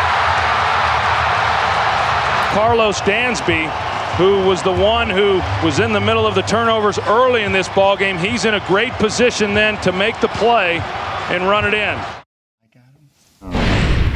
Karlos 2.57 2.99
Dansby, 3.01 3.69
who 4.17 4.47
was 4.47 4.63
the 4.63 4.71
one 4.71 5.11
who 5.11 5.41
was 5.63 5.79
in 5.79 5.93
the 5.93 6.01
middle 6.01 6.25
of 6.25 6.33
the 6.33 6.41
turnovers 6.41 6.97
early 6.97 7.43
in 7.43 7.51
this 7.51 7.69
ball 7.69 7.95
game, 7.95 8.17
he's 8.17 8.45
in 8.45 8.55
a 8.55 8.65
great 8.65 8.93
position 8.93 9.53
then 9.53 9.79
to 9.81 9.91
make 9.91 10.19
the 10.21 10.29
play 10.29 10.79
and 11.29 11.43
run 11.43 11.65
it 11.65 11.75
in. 11.75 11.99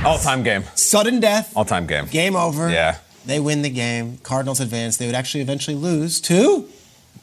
All-time 0.03 0.41
game. 0.41 0.63
Sudden 0.73 1.19
death. 1.19 1.55
All-time 1.55 1.85
game. 1.85 2.07
Game 2.07 2.35
over. 2.35 2.69
Yeah. 2.71 2.97
They 3.25 3.39
win 3.39 3.61
the 3.61 3.69
game. 3.69 4.17
Cardinals 4.23 4.59
advance. 4.59 4.97
They 4.97 5.05
would 5.05 5.15
actually 5.15 5.41
eventually 5.41 5.75
lose 5.75 6.19
to 6.21 6.67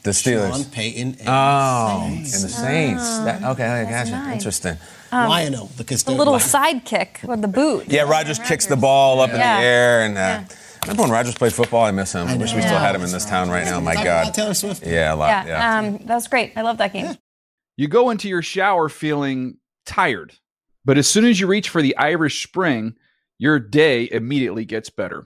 The 0.03 0.11
Steelers. 0.11 0.51
Sean 0.51 0.65
Payton 0.71 1.17
and 1.19 1.27
Oh, 1.27 2.07
the 2.09 2.15
and 2.15 2.27
Saints. 2.27 2.41
the 2.43 2.49
Saints. 2.49 3.17
That, 3.19 3.43
okay, 3.43 3.65
I 3.65 3.83
gotcha. 3.83 4.11
nice. 4.11 4.33
Interesting. 4.35 4.77
Um, 5.11 5.29
Lionel, 5.29 5.67
the 5.67 5.77
The 5.77 5.83
custodian. 5.85 6.17
little 6.19 6.35
sidekick 6.35 7.23
with 7.23 7.41
the 7.41 7.47
boot. 7.47 7.85
Yeah, 7.87 8.03
Rodgers 8.03 8.39
kicks 8.39 8.65
the 8.65 8.75
ball 8.75 9.21
up 9.21 9.29
in 9.29 9.37
the 9.37 9.43
air, 9.45 10.01
and 10.01 10.17
uh, 10.17 10.43
remember 10.83 11.03
when 11.03 11.11
Rodgers 11.11 11.35
played 11.35 11.53
football? 11.53 11.83
I 11.85 11.91
miss 11.91 12.11
him. 12.13 12.27
I, 12.27 12.35
wish 12.35 12.53
we 12.53 12.61
still 12.61 12.77
had 12.77 12.93
him 12.93 13.01
in 13.03 13.11
this 13.11 13.25
town 13.25 13.49
right 13.49 13.63
now. 13.65 13.79
My 13.79 13.95
God. 13.95 14.33
Taylor 14.33 14.53
Swift. 14.53 14.85
Yeah, 14.85 15.13
a 15.13 15.15
lot. 15.15 15.27
Yeah, 15.29 15.45
Yeah. 15.47 15.77
Um, 15.79 15.97
that 16.05 16.15
was 16.15 16.27
great. 16.27 16.53
I 16.57 16.61
love 16.61 16.77
that 16.79 16.91
game. 16.93 17.15
You 17.77 17.87
go 17.87 18.09
into 18.09 18.27
your 18.27 18.41
shower 18.41 18.89
feeling 18.89 19.57
tired, 19.85 20.33
but 20.83 20.97
as 20.97 21.07
soon 21.07 21.23
as 21.25 21.39
you 21.39 21.47
reach 21.47 21.69
for 21.69 21.81
the 21.81 21.95
Irish 21.97 22.43
Spring, 22.43 22.95
your 23.39 23.59
day 23.59 24.09
immediately 24.11 24.65
gets 24.65 24.89
better. 24.89 25.25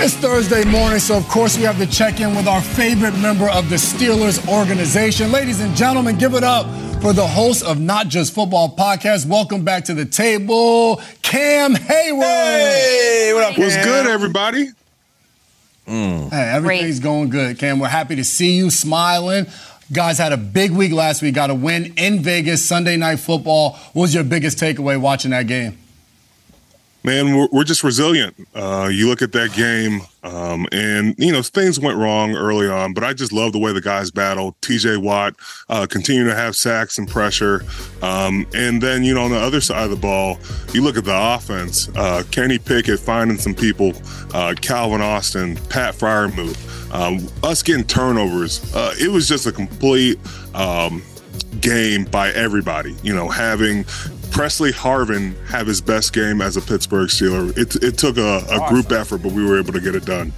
It's 0.00 0.14
Thursday 0.16 0.64
morning, 0.64 0.98
so 0.98 1.16
of 1.16 1.28
course 1.28 1.56
we 1.56 1.62
have 1.62 1.78
to 1.78 1.86
check 1.86 2.18
in 2.18 2.34
with 2.34 2.48
our 2.48 2.60
favorite 2.60 3.16
member 3.18 3.48
of 3.48 3.70
the 3.70 3.76
Steelers 3.76 4.48
organization. 4.48 5.30
Ladies 5.30 5.60
and 5.60 5.76
gentlemen, 5.76 6.18
give 6.18 6.34
it 6.34 6.42
up 6.42 6.66
for 7.00 7.12
the 7.12 7.24
host 7.24 7.62
of 7.64 7.78
Not 7.78 8.08
Just 8.08 8.34
Football 8.34 8.74
podcast. 8.76 9.26
Welcome 9.26 9.64
back 9.64 9.84
to 9.84 9.94
the 9.94 10.04
table, 10.04 11.00
Cam 11.22 11.74
Heyward. 11.74 12.22
Hey, 12.24 13.30
what 13.32 13.44
up, 13.52 13.58
What's 13.58 13.76
Cam? 13.76 13.84
good, 13.84 14.06
everybody? 14.08 14.70
Mm. 15.86 16.30
Hey, 16.30 16.50
everything's 16.52 16.98
going 16.98 17.28
good, 17.28 17.60
Cam. 17.60 17.78
We're 17.78 17.86
happy 17.86 18.16
to 18.16 18.24
see 18.24 18.56
you 18.56 18.70
smiling. 18.70 19.46
Guys 19.92 20.18
had 20.18 20.32
a 20.32 20.36
big 20.36 20.72
week 20.72 20.90
last 20.90 21.22
week, 21.22 21.36
got 21.36 21.50
a 21.50 21.54
win 21.54 21.94
in 21.96 22.24
Vegas, 22.24 22.64
Sunday 22.64 22.96
night 22.96 23.20
football. 23.20 23.74
What 23.92 24.02
was 24.02 24.14
your 24.14 24.24
biggest 24.24 24.58
takeaway 24.58 25.00
watching 25.00 25.30
that 25.30 25.46
game? 25.46 25.78
Man, 27.04 27.36
we're, 27.36 27.48
we're 27.52 27.64
just 27.64 27.84
resilient. 27.84 28.34
Uh, 28.54 28.88
you 28.90 29.06
look 29.08 29.20
at 29.20 29.30
that 29.32 29.52
game, 29.52 30.00
um, 30.22 30.66
and 30.72 31.14
you 31.18 31.32
know 31.32 31.42
things 31.42 31.78
went 31.78 31.98
wrong 31.98 32.34
early 32.34 32.66
on, 32.66 32.94
but 32.94 33.04
I 33.04 33.12
just 33.12 33.30
love 33.30 33.52
the 33.52 33.58
way 33.58 33.74
the 33.74 33.82
guys 33.82 34.10
battled. 34.10 34.54
T.J. 34.62 34.96
Watt 34.96 35.34
uh, 35.68 35.86
to 35.86 36.34
have 36.34 36.56
sacks 36.56 36.96
and 36.96 37.06
pressure, 37.06 37.62
um, 38.00 38.46
and 38.54 38.82
then 38.82 39.04
you 39.04 39.12
know 39.14 39.24
on 39.24 39.30
the 39.30 39.38
other 39.38 39.60
side 39.60 39.84
of 39.84 39.90
the 39.90 39.96
ball, 39.96 40.38
you 40.72 40.82
look 40.82 40.96
at 40.96 41.04
the 41.04 41.14
offense. 41.14 41.90
Uh, 41.94 42.22
Kenny 42.30 42.58
Pickett 42.58 42.98
finding 42.98 43.36
some 43.36 43.54
people, 43.54 43.92
uh, 44.32 44.54
Calvin 44.62 45.02
Austin, 45.02 45.56
Pat 45.68 45.94
Freiermuth, 45.94 46.90
um, 46.94 47.28
us 47.42 47.62
getting 47.62 47.84
turnovers. 47.84 48.74
Uh, 48.74 48.94
it 48.98 49.08
was 49.08 49.28
just 49.28 49.46
a 49.46 49.52
complete. 49.52 50.18
Um, 50.54 51.02
game 51.60 52.04
by 52.04 52.30
everybody. 52.32 52.94
You 53.02 53.14
know, 53.14 53.28
having 53.28 53.84
Pressley 54.30 54.72
Harvin 54.72 55.34
have 55.46 55.66
his 55.66 55.80
best 55.80 56.12
game 56.12 56.40
as 56.40 56.56
a 56.56 56.60
Pittsburgh 56.60 57.08
Steeler. 57.08 57.56
It, 57.56 57.76
it 57.82 57.98
took 57.98 58.16
a, 58.16 58.44
a 58.50 58.68
group 58.68 58.92
effort, 58.92 59.18
but 59.18 59.32
we 59.32 59.44
were 59.44 59.58
able 59.58 59.72
to 59.72 59.80
get 59.80 59.94
it 59.94 60.04
done. 60.04 60.32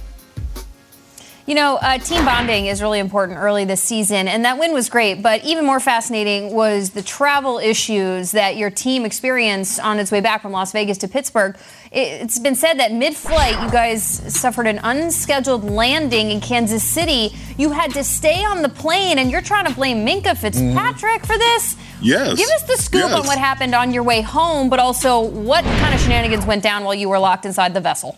You 1.47 1.55
know, 1.55 1.77
uh, 1.77 1.97
team 1.97 2.25
bonding 2.25 2.65
is 2.65 2.81
really 2.81 2.99
important 2.99 3.39
early 3.39 3.63
this 3.63 3.81
season, 3.81 4.27
and 4.27 4.43
that 4.43 4.59
win 4.59 4.73
was 4.73 4.89
great. 4.89 5.23
But 5.23 5.45
even 5.45 5.65
more 5.65 5.79
fascinating 5.79 6.53
was 6.53 6.89
the 6.89 7.01
travel 7.01 7.57
issues 7.57 8.33
that 8.33 8.57
your 8.57 8.69
team 8.69 9.05
experienced 9.05 9.79
on 9.79 9.97
its 9.97 10.11
way 10.11 10.19
back 10.19 10.41
from 10.41 10.51
Las 10.51 10.73
Vegas 10.73 10.97
to 10.97 11.07
Pittsburgh. 11.07 11.55
It's 11.99 12.37
been 12.37 12.53
said 12.53 12.75
that 12.75 12.93
mid 12.93 13.15
flight, 13.15 13.59
you 13.59 13.71
guys 13.71 14.03
suffered 14.31 14.67
an 14.67 14.79
unscheduled 14.83 15.63
landing 15.63 16.29
in 16.29 16.39
Kansas 16.41 16.83
City. 16.83 17.35
You 17.57 17.71
had 17.71 17.91
to 17.95 18.03
stay 18.03 18.45
on 18.45 18.61
the 18.61 18.69
plane, 18.69 19.17
and 19.17 19.31
you're 19.31 19.41
trying 19.41 19.65
to 19.65 19.73
blame 19.73 20.05
Minkah 20.05 20.37
Fitzpatrick 20.37 21.25
for 21.25 21.39
this? 21.39 21.75
Yes. 21.99 22.37
Give 22.37 22.47
us 22.49 22.63
the 22.67 22.77
scoop 22.77 23.01
Yes. 23.01 23.13
on 23.13 23.25
what 23.25 23.39
happened 23.39 23.73
on 23.73 23.91
your 23.91 24.03
way 24.03 24.21
home, 24.21 24.69
but 24.69 24.77
also 24.77 25.21
what 25.21 25.63
kind 25.63 25.95
of 25.95 25.99
shenanigans 25.99 26.45
went 26.45 26.61
down 26.61 26.83
while 26.83 26.93
you 26.93 27.09
were 27.09 27.17
locked 27.17 27.45
inside 27.47 27.73
the 27.73 27.81
vessel. 27.81 28.15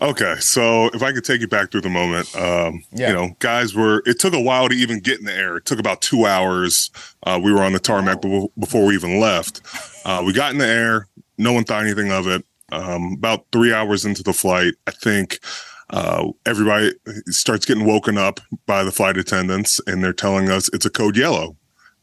Okay, 0.00 0.36
so 0.40 0.86
if 0.94 1.02
I 1.02 1.12
could 1.12 1.24
take 1.26 1.42
you 1.42 1.48
back 1.48 1.70
through 1.70 1.82
the 1.82 1.90
moment, 1.90 2.34
um, 2.34 2.82
you 2.92 3.06
know, 3.06 3.36
guys 3.38 3.74
were. 3.74 4.02
It 4.06 4.18
took 4.18 4.32
a 4.32 4.40
while 4.40 4.70
to 4.70 4.74
even 4.74 4.98
get 5.00 5.18
in 5.18 5.26
the 5.26 5.34
air. 5.34 5.58
It 5.58 5.66
took 5.66 5.78
about 5.78 6.00
two 6.00 6.24
hours. 6.24 6.90
Uh, 7.22 7.38
we 7.40 7.52
were 7.52 7.62
on 7.62 7.74
the 7.74 7.78
tarmac 7.78 8.22
be- 8.22 8.48
before 8.58 8.86
we 8.86 8.94
even 8.94 9.20
left. 9.20 9.60
Uh, 10.06 10.22
we 10.24 10.32
got 10.32 10.52
in 10.52 10.58
the 10.58 10.66
air. 10.66 11.06
No 11.36 11.52
one 11.52 11.64
thought 11.64 11.82
anything 11.84 12.10
of 12.10 12.26
it. 12.26 12.46
Um, 12.72 13.12
about 13.12 13.46
three 13.52 13.72
hours 13.72 14.04
into 14.04 14.22
the 14.22 14.32
flight, 14.32 14.74
I 14.86 14.92
think 14.92 15.38
uh, 15.90 16.28
everybody 16.46 16.92
starts 17.26 17.66
getting 17.66 17.84
woken 17.84 18.16
up 18.16 18.40
by 18.66 18.82
the 18.82 18.90
flight 18.90 19.18
attendants, 19.18 19.78
and 19.86 20.02
they're 20.02 20.12
telling 20.12 20.48
us 20.48 20.70
it's 20.72 20.86
a 20.86 20.90
code 20.90 21.16
yellow. 21.16 21.56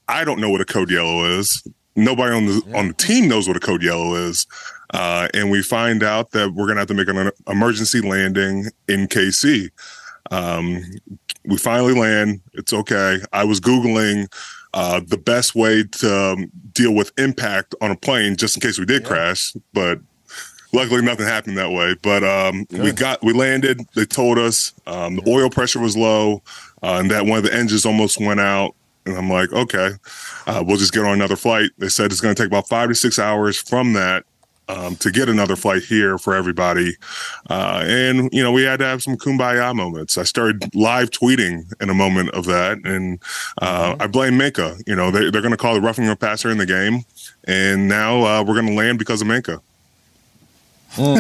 I 0.08 0.24
don't 0.24 0.40
know 0.40 0.50
what 0.50 0.62
a 0.62 0.66
code 0.66 0.92
yellow 0.92 1.26
is. 1.26 1.64
Nobody 1.96 2.34
on 2.34 2.46
the 2.46 2.62
on 2.76 2.88
the 2.90 2.94
team 2.94 3.28
knows 3.28 3.48
what 3.48 3.58
a 3.58 3.60
code 3.60 3.84
yellow 3.84 4.16
is. 4.16 4.46
Uh, 4.94 5.28
and 5.34 5.52
we 5.52 5.62
find 5.62 6.04
out 6.04 6.32
that 6.32 6.54
we're 6.54 6.68
gonna 6.68 6.80
have 6.80 6.88
to 6.88 6.94
make 6.94 7.10
an 7.10 7.32
emergency 7.48 8.02
landing 8.02 8.66
in 8.88 9.08
KC. 9.08 9.70
Um, 10.32 10.84
we 11.46 11.58
finally 11.58 11.94
land. 11.94 12.42
It's 12.54 12.74
okay. 12.74 13.20
I 13.34 13.44
was 13.44 13.60
googling 13.60 14.28
uh, 14.74 15.02
the 15.06 15.18
best 15.18 15.56
way 15.56 15.84
to 15.84 16.16
um, 16.16 16.52
deal 16.74 16.94
with 16.94 17.12
impact 17.20 17.74
on 17.82 17.92
a 17.92 17.96
plane, 17.96 18.36
just 18.36 18.56
in 18.56 18.62
case 18.62 18.78
we 18.78 18.86
did 18.86 19.04
crash. 19.04 19.54
But 19.74 20.00
luckily, 20.72 21.02
nothing 21.02 21.26
happened 21.26 21.58
that 21.58 21.72
way. 21.72 21.96
But 22.02 22.24
um, 22.24 22.66
we 22.72 22.92
got 22.92 23.22
we 23.24 23.34
landed. 23.34 23.82
They 23.96 24.06
told 24.06 24.38
us 24.38 24.74
um, 24.88 25.16
the 25.16 25.30
oil 25.30 25.50
pressure 25.50 25.80
was 25.80 25.96
low, 25.98 26.42
uh, 26.84 26.98
and 27.00 27.12
that 27.12 27.26
one 27.26 27.38
of 27.38 27.44
the 27.44 27.54
engines 27.54 27.86
almost 27.86 28.20
went 28.20 28.40
out. 28.40 28.76
And 29.06 29.18
I'm 29.18 29.30
like, 29.30 29.52
okay, 29.52 29.92
uh, 30.46 30.64
we'll 30.66 30.78
just 30.78 30.94
get 30.94 31.04
on 31.04 31.14
another 31.14 31.36
flight. 31.36 31.72
They 31.78 31.90
said 31.90 32.12
it's 32.12 32.22
going 32.22 32.36
to 32.36 32.42
take 32.42 32.50
about 32.50 32.68
five 32.68 32.90
to 32.90 32.96
six 32.96 33.18
hours 33.18 33.58
from 33.58 33.94
that 33.94 34.24
um, 34.68 34.96
to 34.98 35.12
get 35.12 35.30
another 35.30 35.56
flight 35.56 35.84
here 35.84 36.18
for 36.18 36.36
everybody. 36.36 36.96
Uh, 37.50 37.84
and, 37.88 38.30
you 38.32 38.44
know, 38.44 38.52
we 38.52 38.64
had 38.64 38.80
to 38.80 38.86
have 38.86 39.02
some 39.02 39.18
kumbaya 39.18 39.76
moments. 39.76 40.18
I 40.18 40.24
started 40.24 40.76
live 40.76 41.10
tweeting 41.10 41.64
in 41.82 41.90
a 41.90 41.94
moment 41.94 42.30
of 42.32 42.46
that. 42.46 42.78
And 42.86 43.20
uh, 43.62 43.96
I 44.00 44.08
blame 44.08 44.34
Minkah. 44.34 44.84
You 44.86 44.96
know, 44.96 45.10
they, 45.10 45.32
they're 45.32 45.42
going 45.42 45.52
to 45.52 45.58
call 45.58 45.74
the 45.74 45.82
roughing 45.82 46.06
the 46.06 46.16
passer 46.16 46.52
in 46.52 46.60
the 46.60 46.68
game. 46.68 47.02
And 47.46 47.88
now 47.88 48.24
uh, 48.24 48.44
we're 48.44 48.54
going 48.54 48.68
to 48.68 48.74
land 48.74 49.00
because 49.00 49.22
of 49.22 49.28
Minkah. 49.28 49.60
No, 50.98 51.16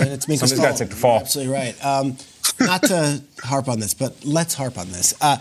and 0.00 0.10
it's 0.10 0.26
Minkah's 0.26 0.50
Somebody's 0.50 0.52
fault. 0.58 0.62
gotta 0.62 0.78
take 0.78 0.90
the 0.90 0.96
fall. 0.96 1.12
You're 1.14 1.20
absolutely 1.22 1.52
right. 1.54 1.84
Um, 1.84 2.16
not 2.60 2.82
to 2.84 3.22
harp 3.42 3.68
on 3.68 3.80
this, 3.80 3.94
but 3.94 4.24
let's 4.24 4.54
harp 4.54 4.78
on 4.78 4.88
this. 4.92 5.14
Uh, 5.20 5.36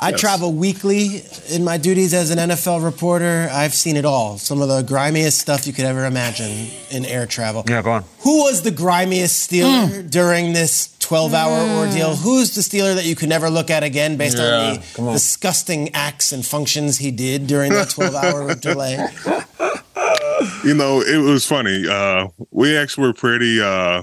I 0.00 0.10
Yes. 0.10 0.20
travel 0.20 0.52
weekly 0.52 1.24
in 1.50 1.64
my 1.64 1.76
duties 1.76 2.14
as 2.14 2.30
an 2.30 2.38
NFL 2.38 2.84
reporter. 2.84 3.48
I've 3.50 3.74
seen 3.74 3.96
it 3.96 4.04
all. 4.04 4.38
Some 4.38 4.62
of 4.62 4.68
the 4.68 4.82
grimiest 4.82 5.38
stuff 5.38 5.66
you 5.66 5.72
could 5.72 5.86
ever 5.86 6.04
imagine 6.04 6.68
in 6.92 7.04
air 7.04 7.26
travel. 7.26 7.64
Yeah, 7.68 7.82
go 7.82 7.90
on. 7.90 8.04
Who 8.20 8.44
was 8.44 8.62
the 8.62 8.70
grimiest 8.70 9.50
Steeler 9.50 10.08
during 10.08 10.52
this 10.52 10.94
12 11.00 11.34
hour 11.34 11.58
ordeal? 11.78 12.14
Who's 12.14 12.54
the 12.54 12.60
Steeler 12.60 12.94
that 12.94 13.06
you 13.06 13.16
could 13.16 13.28
never 13.28 13.50
look 13.50 13.70
at 13.70 13.82
again 13.82 14.16
based 14.16 14.36
Yeah, 14.38 14.44
on 14.44 14.80
the 14.94 15.02
on. 15.02 15.12
disgusting 15.14 15.92
acts 15.94 16.30
and 16.30 16.46
functions 16.46 16.98
he 16.98 17.10
did 17.10 17.48
during 17.48 17.72
that 17.72 17.90
12 17.90 18.14
hour 18.14 18.54
delay? 18.68 19.04
You 20.64 20.74
know, 20.74 21.00
it 21.00 21.18
was 21.18 21.46
funny. 21.46 21.86
Uh, 21.88 22.28
we 22.50 22.76
actually 22.76 23.06
were 23.08 23.14
pretty 23.14 23.60
uh, 23.60 24.02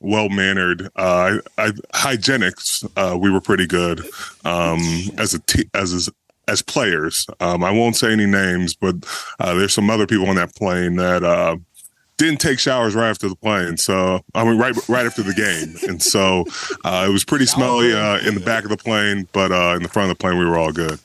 well 0.00 0.28
mannered. 0.28 0.88
Uh, 0.96 1.38
I, 1.58 1.70
hygienics, 1.94 2.84
uh, 2.96 3.16
we 3.16 3.30
were 3.30 3.40
pretty 3.40 3.66
good 3.66 4.00
um, 4.44 4.80
as 5.18 5.34
a 5.34 5.40
t- 5.40 5.68
as 5.74 5.92
as 5.92 6.10
as 6.46 6.62
players. 6.62 7.26
Um, 7.40 7.64
I 7.64 7.70
won't 7.70 7.96
say 7.96 8.12
any 8.12 8.26
names, 8.26 8.74
but 8.74 8.96
uh, 9.40 9.54
there's 9.54 9.72
some 9.72 9.90
other 9.90 10.06
people 10.06 10.28
on 10.28 10.36
that 10.36 10.54
plane 10.54 10.96
that. 10.96 11.24
Uh, 11.24 11.56
didn't 12.16 12.38
take 12.38 12.60
showers 12.60 12.94
right 12.94 13.10
after 13.10 13.28
the 13.28 13.34
plane, 13.34 13.76
so 13.76 14.20
I 14.36 14.44
mean, 14.44 14.56
right 14.56 14.72
right 14.88 15.04
after 15.04 15.24
the 15.24 15.34
game, 15.34 15.76
and 15.90 16.00
so 16.00 16.44
uh, 16.84 17.06
it 17.08 17.12
was 17.12 17.24
pretty 17.24 17.44
smelly 17.44 17.92
uh, 17.92 18.20
in 18.20 18.34
the 18.34 18.40
back 18.40 18.62
of 18.62 18.70
the 18.70 18.76
plane, 18.76 19.26
but 19.32 19.50
uh, 19.50 19.74
in 19.74 19.82
the 19.82 19.88
front 19.88 20.12
of 20.12 20.16
the 20.16 20.22
plane, 20.22 20.38
we 20.38 20.44
were 20.44 20.56
all 20.56 20.70
good. 20.70 21.00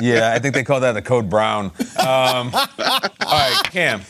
Yeah, 0.00 0.32
I 0.34 0.38
think 0.38 0.54
they 0.54 0.64
call 0.64 0.80
that 0.80 0.92
the 0.92 1.02
code 1.02 1.28
brown. 1.30 1.66
Um, 1.98 2.50
all 2.54 2.68
right, 3.22 3.60
Cam, 3.70 4.02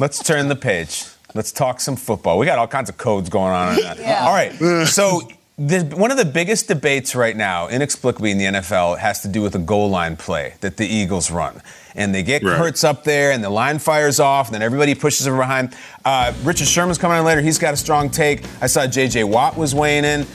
let's 0.00 0.22
turn 0.22 0.48
the 0.48 0.56
page. 0.56 1.04
Let's 1.34 1.52
talk 1.52 1.80
some 1.80 1.96
football. 1.96 2.38
We 2.38 2.46
got 2.46 2.58
all 2.58 2.66
kinds 2.68 2.90
of 2.90 2.96
codes 2.98 3.28
going 3.30 3.52
on. 3.52 3.78
Yeah. 3.78 4.26
All 4.26 4.34
right, 4.34 4.86
so 4.86 5.22
the, 5.58 5.80
one 5.96 6.10
of 6.10 6.16
the 6.16 6.24
biggest 6.24 6.68
debates 6.68 7.14
right 7.14 7.36
now, 7.36 7.68
inexplicably 7.68 8.30
in 8.30 8.38
the 8.38 8.44
NFL, 8.44 8.98
has 8.98 9.20
to 9.22 9.28
do 9.28 9.42
with 9.42 9.52
the 9.52 9.58
goal 9.58 9.88
line 9.90 10.16
play 10.16 10.54
that 10.60 10.76
the 10.76 10.86
Eagles 10.86 11.30
run. 11.30 11.60
And 11.94 12.14
they 12.14 12.22
get 12.22 12.42
Right. 12.42 12.56
Hurts 12.56 12.84
up 12.84 13.04
there, 13.04 13.32
and 13.32 13.44
the 13.44 13.50
line 13.50 13.78
fires 13.78 14.18
off, 14.18 14.48
and 14.48 14.54
then 14.54 14.62
everybody 14.62 14.94
pushes 14.94 15.26
him 15.26 15.36
behind. 15.36 15.74
Uh, 16.04 16.32
Richard 16.42 16.66
Sherman's 16.68 16.96
coming 16.98 17.18
on 17.18 17.24
later. 17.26 17.42
He's 17.42 17.58
got 17.58 17.74
a 17.74 17.76
strong 17.76 18.08
take. 18.08 18.44
I 18.62 18.66
saw 18.66 18.86
J.J. 18.86 19.24
Watt 19.24 19.56
was 19.58 19.74
weighing 19.74 20.04
in. 20.04 20.26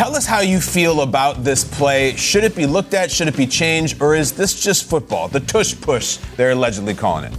Tell 0.00 0.16
us 0.16 0.24
how 0.24 0.40
you 0.40 0.62
feel 0.62 1.02
about 1.02 1.44
this 1.44 1.62
play. 1.62 2.16
Should 2.16 2.42
it 2.42 2.56
be 2.56 2.64
looked 2.64 2.94
at? 2.94 3.10
Should 3.10 3.28
it 3.28 3.36
be 3.36 3.46
changed? 3.46 4.00
Or 4.00 4.14
is 4.14 4.32
this 4.32 4.58
just 4.58 4.88
football? 4.88 5.28
The 5.28 5.40
tush 5.40 5.78
push, 5.78 6.16
they're 6.38 6.52
allegedly 6.52 6.94
calling 6.94 7.30
it. 7.30 7.38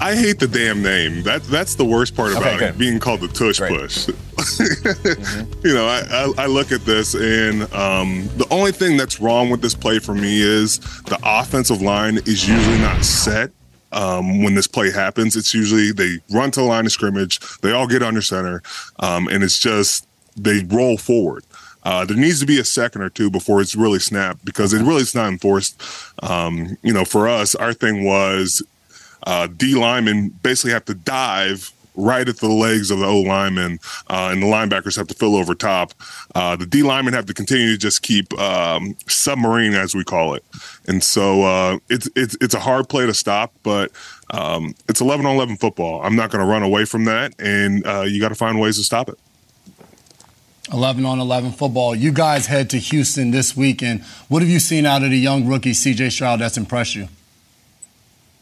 I 0.00 0.14
hate 0.14 0.38
the 0.38 0.46
damn 0.46 0.84
name. 0.84 1.24
That 1.24 1.42
that's 1.42 1.74
the 1.74 1.84
worst 1.84 2.14
part 2.14 2.30
about 2.30 2.60
good. 2.60 2.68
it, 2.68 2.78
being 2.78 3.00
called 3.00 3.22
the 3.22 3.26
tush 3.26 3.58
push. 3.58 4.06
You 5.64 5.74
know, 5.74 5.86
I, 5.88 6.02
I, 6.10 6.44
I 6.44 6.46
look 6.46 6.70
at 6.70 6.82
this, 6.82 7.14
and 7.14 7.62
um, 7.74 8.28
the 8.36 8.46
only 8.52 8.70
thing 8.70 8.96
that's 8.96 9.20
wrong 9.20 9.50
with 9.50 9.60
this 9.60 9.74
play 9.74 9.98
for 9.98 10.14
me 10.14 10.42
is 10.42 10.78
the 11.06 11.18
offensive 11.24 11.82
line 11.82 12.18
is 12.18 12.48
usually 12.48 12.78
not 12.78 13.04
set. 13.04 13.50
Um, 13.90 14.44
when 14.44 14.54
this 14.54 14.68
play 14.68 14.92
happens, 14.92 15.34
it's 15.34 15.52
usually 15.52 15.90
they 15.90 16.20
run 16.30 16.52
to 16.52 16.60
the 16.60 16.66
line 16.66 16.86
of 16.86 16.92
scrimmage, 16.92 17.40
they 17.62 17.72
all 17.72 17.88
get 17.88 18.00
under 18.00 18.22
center, 18.22 18.62
um, 19.00 19.26
and 19.26 19.42
it's 19.42 19.58
just 19.58 20.06
they 20.36 20.64
roll 20.64 20.96
forward. 20.96 21.44
Uh, 21.84 22.04
there 22.04 22.16
needs 22.16 22.40
to 22.40 22.46
be 22.46 22.58
a 22.58 22.64
second 22.64 23.02
or 23.02 23.10
two 23.10 23.30
before 23.30 23.60
it's 23.60 23.76
really 23.76 23.98
snapped 23.98 24.44
because 24.44 24.72
it 24.72 24.82
really 24.82 25.02
is 25.02 25.14
not 25.14 25.28
enforced. 25.28 25.80
Um, 26.22 26.78
you 26.82 26.92
know, 26.92 27.04
for 27.04 27.28
us, 27.28 27.54
our 27.54 27.72
thing 27.72 28.04
was 28.04 28.62
uh, 29.26 29.46
D 29.46 29.74
linemen 29.74 30.30
basically 30.42 30.72
have 30.72 30.84
to 30.86 30.94
dive 30.94 31.72
right 31.96 32.28
at 32.28 32.38
the 32.38 32.48
legs 32.48 32.90
of 32.90 32.98
the 32.98 33.06
O 33.06 33.20
lineman, 33.20 33.78
uh, 34.08 34.30
and 34.32 34.42
the 34.42 34.46
linebackers 34.46 34.96
have 34.96 35.06
to 35.08 35.14
fill 35.14 35.36
over 35.36 35.54
top. 35.54 35.94
Uh, 36.34 36.56
the 36.56 36.66
D 36.66 36.82
linemen 36.82 37.14
have 37.14 37.26
to 37.26 37.34
continue 37.34 37.72
to 37.72 37.78
just 37.78 38.02
keep 38.02 38.32
um, 38.38 38.96
submarine, 39.06 39.74
as 39.74 39.94
we 39.94 40.04
call 40.04 40.34
it, 40.34 40.44
and 40.86 41.02
so 41.02 41.42
uh, 41.42 41.78
it's 41.88 42.08
it's 42.16 42.36
it's 42.40 42.54
a 42.54 42.60
hard 42.60 42.88
play 42.88 43.06
to 43.06 43.14
stop, 43.14 43.52
but 43.62 43.90
um, 44.30 44.74
it's 44.88 45.00
11 45.00 45.26
on 45.26 45.36
11 45.36 45.56
football. 45.58 46.02
I'm 46.02 46.16
not 46.16 46.30
going 46.30 46.44
to 46.44 46.50
run 46.50 46.62
away 46.62 46.84
from 46.84 47.04
that, 47.04 47.34
and 47.38 47.86
uh, 47.86 48.02
you 48.02 48.20
got 48.20 48.30
to 48.30 48.34
find 48.34 48.58
ways 48.60 48.76
to 48.78 48.84
stop 48.84 49.08
it. 49.08 49.18
11 50.72 51.04
on 51.04 51.20
11 51.20 51.52
football. 51.52 51.94
You 51.94 52.12
guys 52.12 52.46
head 52.46 52.70
to 52.70 52.78
Houston 52.78 53.30
this 53.30 53.56
weekend. 53.56 54.02
What 54.28 54.42
have 54.42 54.50
you 54.50 54.60
seen 54.60 54.86
out 54.86 55.02
of 55.02 55.10
the 55.10 55.18
young 55.18 55.46
rookie 55.46 55.72
CJ 55.72 56.12
Stroud 56.12 56.40
that's 56.40 56.56
impressed 56.56 56.94
you? 56.94 57.08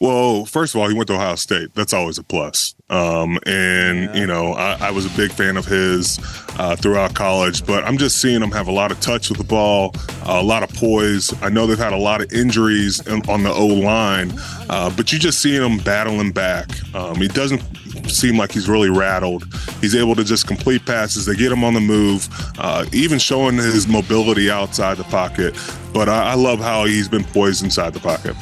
Well, 0.02 0.46
first 0.46 0.74
of 0.74 0.80
all, 0.80 0.88
he 0.88 0.94
went 0.96 1.06
to 1.08 1.14
Ohio 1.14 1.36
State. 1.36 1.76
That's 1.76 1.92
always 1.92 2.18
a 2.18 2.24
plus. 2.24 2.74
Um, 2.90 3.38
and 3.46 4.12
you 4.16 4.26
know, 4.26 4.52
I, 4.52 4.88
I 4.88 4.90
was 4.90 5.06
a 5.06 5.16
big 5.16 5.30
fan 5.30 5.56
of 5.56 5.64
his 5.64 6.18
uh, 6.58 6.74
throughout 6.74 7.14
college, 7.14 7.64
but 7.64 7.84
I'm 7.84 7.96
just 7.96 8.20
seeing 8.20 8.42
him 8.42 8.50
have 8.50 8.66
a 8.66 8.72
lot 8.72 8.90
of 8.90 8.98
touch 8.98 9.28
with 9.28 9.38
the 9.38 9.44
ball, 9.44 9.94
a 10.24 10.42
lot 10.42 10.64
of 10.64 10.74
poise. 10.74 11.32
I 11.40 11.50
know 11.50 11.68
they've 11.68 11.78
had 11.78 11.92
a 11.92 11.96
lot 11.96 12.20
of 12.20 12.32
injuries 12.32 13.06
in, 13.06 13.22
on 13.30 13.44
the 13.44 13.52
O 13.52 13.64
line, 13.64 14.32
uh, 14.68 14.92
but 14.96 15.12
you 15.12 15.20
just 15.20 15.40
seeing 15.40 15.62
him 15.62 15.78
battling 15.78 16.32
back. 16.32 16.68
Um, 16.96 17.14
he 17.14 17.28
doesn't 17.28 17.62
seem 18.12 18.36
like 18.36 18.52
he's 18.52 18.68
really 18.68 18.90
rattled. 18.90 19.52
He's 19.80 19.94
able 19.94 20.14
to 20.16 20.24
just 20.24 20.46
complete 20.46 20.84
passes. 20.86 21.26
They 21.26 21.34
get 21.34 21.52
him 21.52 21.64
on 21.64 21.74
the 21.74 21.80
move, 21.80 22.28
uh, 22.58 22.84
even 22.92 23.18
showing 23.18 23.56
his 23.56 23.86
mobility 23.88 24.50
outside 24.50 24.96
the 24.96 25.04
pocket. 25.04 25.54
But 25.92 26.08
I, 26.08 26.32
I 26.32 26.34
love 26.34 26.60
how 26.60 26.84
he's 26.84 27.08
been 27.08 27.24
poised 27.24 27.62
inside 27.62 27.94
the 27.94 28.00
pocket. 28.00 28.36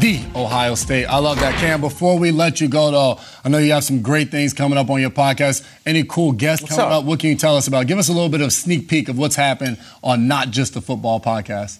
The 0.00 0.20
Ohio 0.34 0.74
State. 0.74 1.06
I 1.06 1.18
love 1.18 1.38
that. 1.38 1.54
Cam, 1.60 1.80
before 1.80 2.18
we 2.18 2.32
let 2.32 2.60
you 2.60 2.68
go, 2.68 2.90
though, 2.90 3.20
I 3.44 3.48
know 3.48 3.58
you 3.58 3.72
have 3.72 3.84
some 3.84 4.02
great 4.02 4.30
things 4.30 4.52
coming 4.52 4.76
up 4.76 4.90
on 4.90 5.00
your 5.00 5.10
podcast. 5.10 5.64
Any 5.86 6.02
cool 6.04 6.32
guests 6.32 6.68
coming 6.68 6.84
up? 6.84 6.92
up? 6.92 7.04
What 7.04 7.20
can 7.20 7.30
you 7.30 7.36
tell 7.36 7.56
us 7.56 7.68
about? 7.68 7.86
Give 7.86 7.98
us 7.98 8.08
a 8.08 8.12
little 8.12 8.28
bit 8.28 8.40
of 8.40 8.52
sneak 8.52 8.88
peek 8.88 9.08
of 9.08 9.16
what's 9.16 9.36
happened 9.36 9.78
on 10.02 10.26
Not 10.26 10.50
Just 10.50 10.74
the 10.74 10.80
Football 10.80 11.20
podcast. 11.20 11.78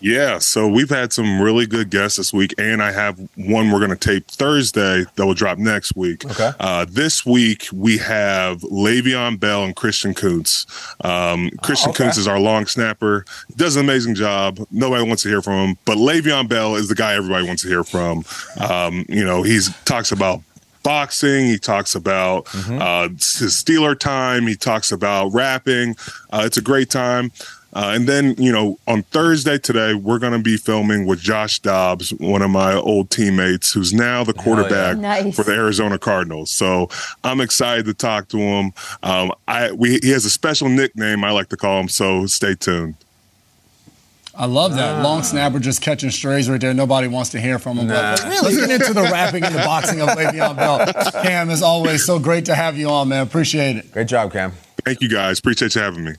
Yeah, 0.00 0.38
so 0.38 0.68
we've 0.68 0.90
had 0.90 1.12
some 1.12 1.40
really 1.40 1.66
good 1.66 1.88
guests 1.90 2.18
this 2.18 2.32
week, 2.32 2.54
and 2.58 2.82
I 2.82 2.92
have 2.92 3.18
one 3.34 3.70
we're 3.70 3.78
going 3.78 3.90
to 3.90 3.96
tape 3.96 4.26
Thursday 4.28 5.04
that 5.14 5.26
will 5.26 5.34
drop 5.34 5.56
next 5.58 5.96
week. 5.96 6.24
Okay. 6.24 6.50
Uh, 6.60 6.84
this 6.88 7.24
week 7.24 7.66
we 7.72 7.96
have 7.98 8.60
Le'Veon 8.60 9.40
Bell 9.40 9.64
and 9.64 9.74
Christian 9.74 10.12
Kuntz. 10.12 10.66
Um, 11.02 11.50
Christian 11.62 11.88
Oh, 11.88 11.90
okay. 11.92 12.04
Kuntz 12.04 12.18
is 12.18 12.28
our 12.28 12.38
long 12.38 12.66
snapper. 12.66 13.24
Does 13.56 13.76
an 13.76 13.84
amazing 13.84 14.14
job. 14.14 14.58
Nobody 14.70 15.02
wants 15.06 15.22
to 15.22 15.28
hear 15.30 15.40
from 15.42 15.70
him, 15.70 15.78
but 15.86 15.96
Le'Veon 15.96 16.46
Bell 16.48 16.76
is 16.76 16.88
the 16.88 16.94
guy 16.94 17.14
everybody 17.14 17.46
wants 17.46 17.62
to 17.62 17.68
hear 17.68 17.82
from. 17.84 18.24
Um, 18.60 19.06
you 19.08 19.24
know, 19.24 19.42
he 19.42 19.60
talks 19.86 20.12
about 20.12 20.42
boxing. 20.82 21.46
He 21.46 21.58
talks 21.58 21.94
about 21.94 22.44
Mm-hmm. 22.46 22.78
uh, 22.80 23.08
his 23.08 23.54
Steeler 23.64 23.98
time. 23.98 24.46
He 24.46 24.56
talks 24.56 24.92
about 24.92 25.28
rapping. 25.32 25.96
Uh, 26.30 26.42
it's 26.44 26.58
a 26.58 26.62
great 26.62 26.90
time. 26.90 27.32
Uh, 27.76 27.92
and 27.94 28.08
then, 28.08 28.34
you 28.38 28.50
know, 28.50 28.78
on 28.88 29.02
Thursday 29.02 29.58
today, 29.58 29.92
we're 29.92 30.18
going 30.18 30.32
to 30.32 30.38
be 30.38 30.56
filming 30.56 31.04
with 31.04 31.20
Josh 31.20 31.58
Dobbs, 31.60 32.08
one 32.14 32.40
of 32.40 32.48
my 32.48 32.72
old 32.72 33.10
teammates, 33.10 33.70
who's 33.70 33.92
now 33.92 34.24
the 34.24 34.32
quarterback 34.32 34.96
Nice. 34.96 35.36
for 35.36 35.42
the 35.42 35.52
Arizona 35.52 35.98
Cardinals. 35.98 36.50
So 36.50 36.88
I'm 37.22 37.42
excited 37.42 37.84
to 37.84 37.92
talk 37.92 38.28
to 38.28 38.38
him. 38.38 38.72
Um, 39.02 39.30
I 39.46 39.72
we 39.72 39.98
he 40.02 40.08
has 40.12 40.24
a 40.24 40.30
special 40.30 40.70
nickname 40.70 41.22
I 41.22 41.32
like 41.32 41.50
to 41.50 41.58
call 41.58 41.78
him. 41.80 41.90
So 41.90 42.24
stay 42.24 42.54
tuned. 42.54 42.94
I 44.34 44.46
love 44.46 44.74
that. 44.76 45.00
Ah. 45.00 45.02
Long 45.02 45.22
snapper 45.22 45.58
just 45.58 45.82
catching 45.82 46.08
strays 46.08 46.48
right 46.48 46.58
there. 46.60 46.72
Nobody 46.72 47.08
wants 47.08 47.28
to 47.32 47.40
hear 47.40 47.58
from 47.58 47.76
him. 47.76 47.88
Nah. 47.88 48.16
But 48.16 48.42
let's 48.42 48.56
get 48.56 48.70
into 48.70 48.94
the 48.94 49.02
rapping 49.02 49.44
and 49.44 49.54
the 49.54 49.58
boxing 49.58 50.00
of 50.00 50.08
Le'Veon 50.08 50.56
Bell. 50.56 51.12
Cam, 51.22 51.50
as 51.50 51.60
always, 51.60 52.06
so 52.06 52.18
great 52.18 52.46
to 52.46 52.54
have 52.54 52.78
you 52.78 52.88
on, 52.88 53.08
man. 53.08 53.22
Appreciate 53.26 53.76
it. 53.76 53.92
Great 53.92 54.08
job, 54.08 54.32
Cam. 54.32 54.52
Thank 54.82 55.02
you 55.02 55.10
guys. 55.10 55.38
Appreciate 55.40 55.74
you 55.74 55.82
having 55.82 56.04
me. 56.04 56.14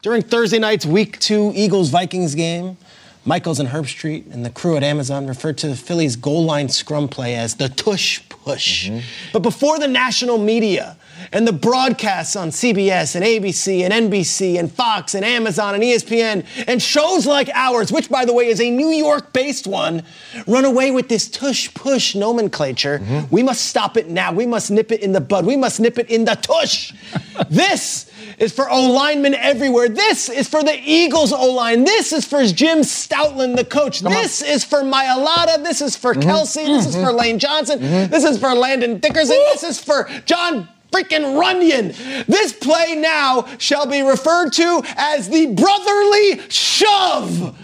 During 0.00 0.22
Thursday 0.22 0.60
night's 0.60 0.86
Week 0.86 1.18
2 1.18 1.54
Eagles 1.56 1.90
Vikings 1.90 2.36
game, 2.36 2.76
Michaels 3.24 3.58
and 3.58 3.70
Herbstreit 3.70 4.32
and 4.32 4.46
the 4.46 4.50
crew 4.50 4.76
at 4.76 4.84
Amazon 4.84 5.26
referred 5.26 5.58
to 5.58 5.66
the 5.66 5.74
Phillies' 5.74 6.14
goal 6.14 6.44
line 6.44 6.68
scrum 6.68 7.08
play 7.08 7.34
as 7.34 7.56
the 7.56 7.68
tush 7.68 8.20
push. 8.28 8.88
Mm-hmm. 8.88 9.00
But 9.32 9.40
before 9.40 9.80
the 9.80 9.88
national 9.88 10.38
media 10.38 10.96
and 11.32 11.46
the 11.46 11.52
broadcasts 11.52 12.36
on 12.36 12.48
CBS 12.50 13.14
and 13.14 13.24
ABC 13.24 13.82
and 13.88 14.10
NBC 14.12 14.58
and 14.58 14.70
Fox 14.70 15.14
and 15.14 15.24
Amazon 15.24 15.74
and 15.74 15.82
ESPN 15.82 16.44
and 16.66 16.82
shows 16.82 17.26
like 17.26 17.48
ours, 17.54 17.92
which 17.92 18.08
by 18.08 18.24
the 18.24 18.32
way 18.32 18.46
is 18.46 18.60
a 18.60 18.70
New 18.70 18.90
York 18.90 19.32
based 19.32 19.66
one, 19.66 20.02
run 20.46 20.64
away 20.64 20.90
with 20.90 21.08
this 21.08 21.28
tush 21.28 21.72
push 21.74 22.14
nomenclature, 22.14 23.00
we 23.30 23.42
must 23.42 23.66
stop 23.66 23.96
it 23.96 24.08
now. 24.08 24.32
We 24.32 24.46
must 24.46 24.70
nip 24.70 24.92
it 24.92 25.02
in 25.02 25.12
the 25.12 25.20
bud. 25.20 25.46
We 25.46 25.56
must 25.56 25.80
nip 25.80 25.98
it 25.98 26.10
in 26.10 26.24
the 26.24 26.34
tush. 26.34 26.92
this 27.50 28.10
is 28.38 28.52
for 28.52 28.70
O 28.70 28.92
linemen 28.92 29.34
everywhere. 29.34 29.88
This 29.88 30.28
is 30.28 30.48
for 30.48 30.62
the 30.62 30.78
Eagles 30.84 31.32
O 31.32 31.52
line. 31.52 31.84
This 31.84 32.12
is 32.12 32.24
for 32.24 32.44
Jim 32.46 32.78
Stoutland, 32.78 33.56
the 33.56 33.64
coach. 33.64 34.00
this 34.00 34.42
is 34.42 34.64
for 34.64 34.82
Mailata. 34.82 35.62
This 35.62 35.80
is 35.80 35.96
for 35.96 36.14
Kelce. 36.14 36.66
This 36.66 36.86
is 36.86 36.94
for 36.96 37.12
Lane 37.12 37.38
Johnson. 37.38 37.80
This 37.80 38.24
is 38.24 38.38
for 38.38 38.54
Landon 38.54 38.98
Dickerson. 38.98 39.36
This 39.52 39.62
is 39.62 39.80
for 39.80 40.08
John 40.24 40.68
freaking 40.90 41.40
Runyan. 41.40 42.26
This 42.26 42.52
play 42.52 42.94
now 42.96 43.46
shall 43.58 43.86
be 43.86 44.02
referred 44.02 44.52
to 44.54 44.82
as 44.96 45.28
the 45.28 45.46
brotherly 45.54 46.48
shove. 46.50 47.56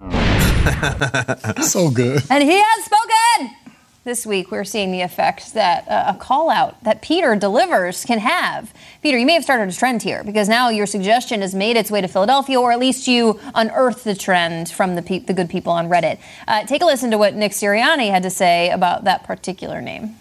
so 1.62 1.90
good. 1.90 2.22
And 2.30 2.42
he 2.42 2.60
has 2.62 2.84
spoken. 2.84 3.56
This 4.02 4.24
week, 4.24 4.50
we're 4.50 4.64
seeing 4.64 4.92
the 4.92 5.02
effect 5.02 5.52
that 5.52 5.86
uh, 5.86 6.14
a 6.14 6.18
call 6.18 6.48
out 6.48 6.82
that 6.84 7.02
Peter 7.02 7.36
delivers 7.36 8.02
can 8.06 8.18
have. 8.18 8.72
Peter, 9.02 9.18
you 9.18 9.26
may 9.26 9.34
have 9.34 9.42
started 9.42 9.68
a 9.68 9.72
trend 9.76 10.02
here 10.02 10.24
because 10.24 10.48
now 10.48 10.70
your 10.70 10.86
suggestion 10.86 11.42
has 11.42 11.54
made 11.54 11.76
its 11.76 11.90
way 11.90 12.00
to 12.00 12.08
Philadelphia, 12.08 12.58
or 12.58 12.72
at 12.72 12.78
least 12.78 13.06
you 13.06 13.38
unearthed 13.54 14.04
the 14.04 14.14
trend 14.14 14.70
from 14.70 14.94
the, 14.94 15.02
pe- 15.02 15.18
the 15.18 15.34
good 15.34 15.50
people 15.50 15.70
on 15.70 15.90
Reddit. 15.90 16.18
Uh, 16.48 16.64
take 16.64 16.80
a 16.80 16.86
listen 16.86 17.10
to 17.10 17.18
what 17.18 17.34
Nick 17.34 17.52
Sirianni 17.52 18.10
had 18.10 18.22
to 18.22 18.30
say 18.30 18.70
about 18.70 19.04
that 19.04 19.24
particular 19.24 19.82
name. 19.82 20.16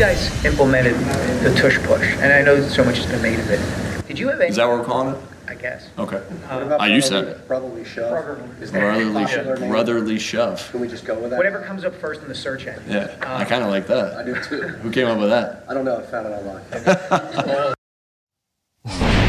You 0.00 0.06
guys 0.06 0.44
implemented 0.46 0.94
the 1.44 1.54
tush 1.60 1.76
push, 1.80 2.00
and 2.20 2.32
I 2.32 2.40
know 2.40 2.66
so 2.66 2.82
much 2.82 2.96
has 2.96 3.04
been 3.06 3.20
made 3.20 3.38
of 3.38 3.50
it. 3.50 4.08
Did 4.08 4.18
you 4.18 4.28
have 4.28 4.40
any? 4.40 4.48
Is 4.48 4.56
that 4.56 4.66
what 4.66 4.78
we're 4.78 4.84
calling 4.86 5.14
it? 5.14 5.20
I 5.46 5.54
guess. 5.54 5.90
Okay. 5.98 6.16
Uh, 6.48 6.78
Ah, 6.80 6.86
you 6.86 7.02
said 7.02 7.24
it. 7.24 7.46
Brotherly 7.46 7.84
shove. 7.84 8.40
Is 8.62 8.72
that 8.72 8.80
Brotherly, 8.80 9.10
a 9.24 9.26
popular 9.26 9.56
sho- 9.56 9.60
name? 9.60 9.70
brotherly 9.70 10.18
shove. 10.18 10.66
Can 10.70 10.80
we 10.80 10.88
just 10.88 11.04
go 11.04 11.18
with 11.20 11.32
that? 11.32 11.36
Whatever 11.36 11.60
comes 11.60 11.84
up 11.84 11.94
first 11.96 12.22
in 12.22 12.28
the 12.28 12.34
search 12.34 12.66
engine. 12.66 12.82
Yeah, 12.88 13.14
I 13.20 13.42
Um, 13.42 13.46
kind 13.46 13.62
of 13.62 13.68
like 13.68 13.86
that. 13.88 14.16
I 14.16 14.22
do 14.22 14.34
too. 14.42 14.62
Who 14.68 14.90
came 14.90 15.06
up 15.06 15.18
with 15.18 15.28
that? 15.28 15.66
I 15.68 15.74
don't 15.74 15.84
know. 15.84 15.98
I 15.98 16.02
found 16.06 16.28
it 16.28 16.30
online. 16.30 17.74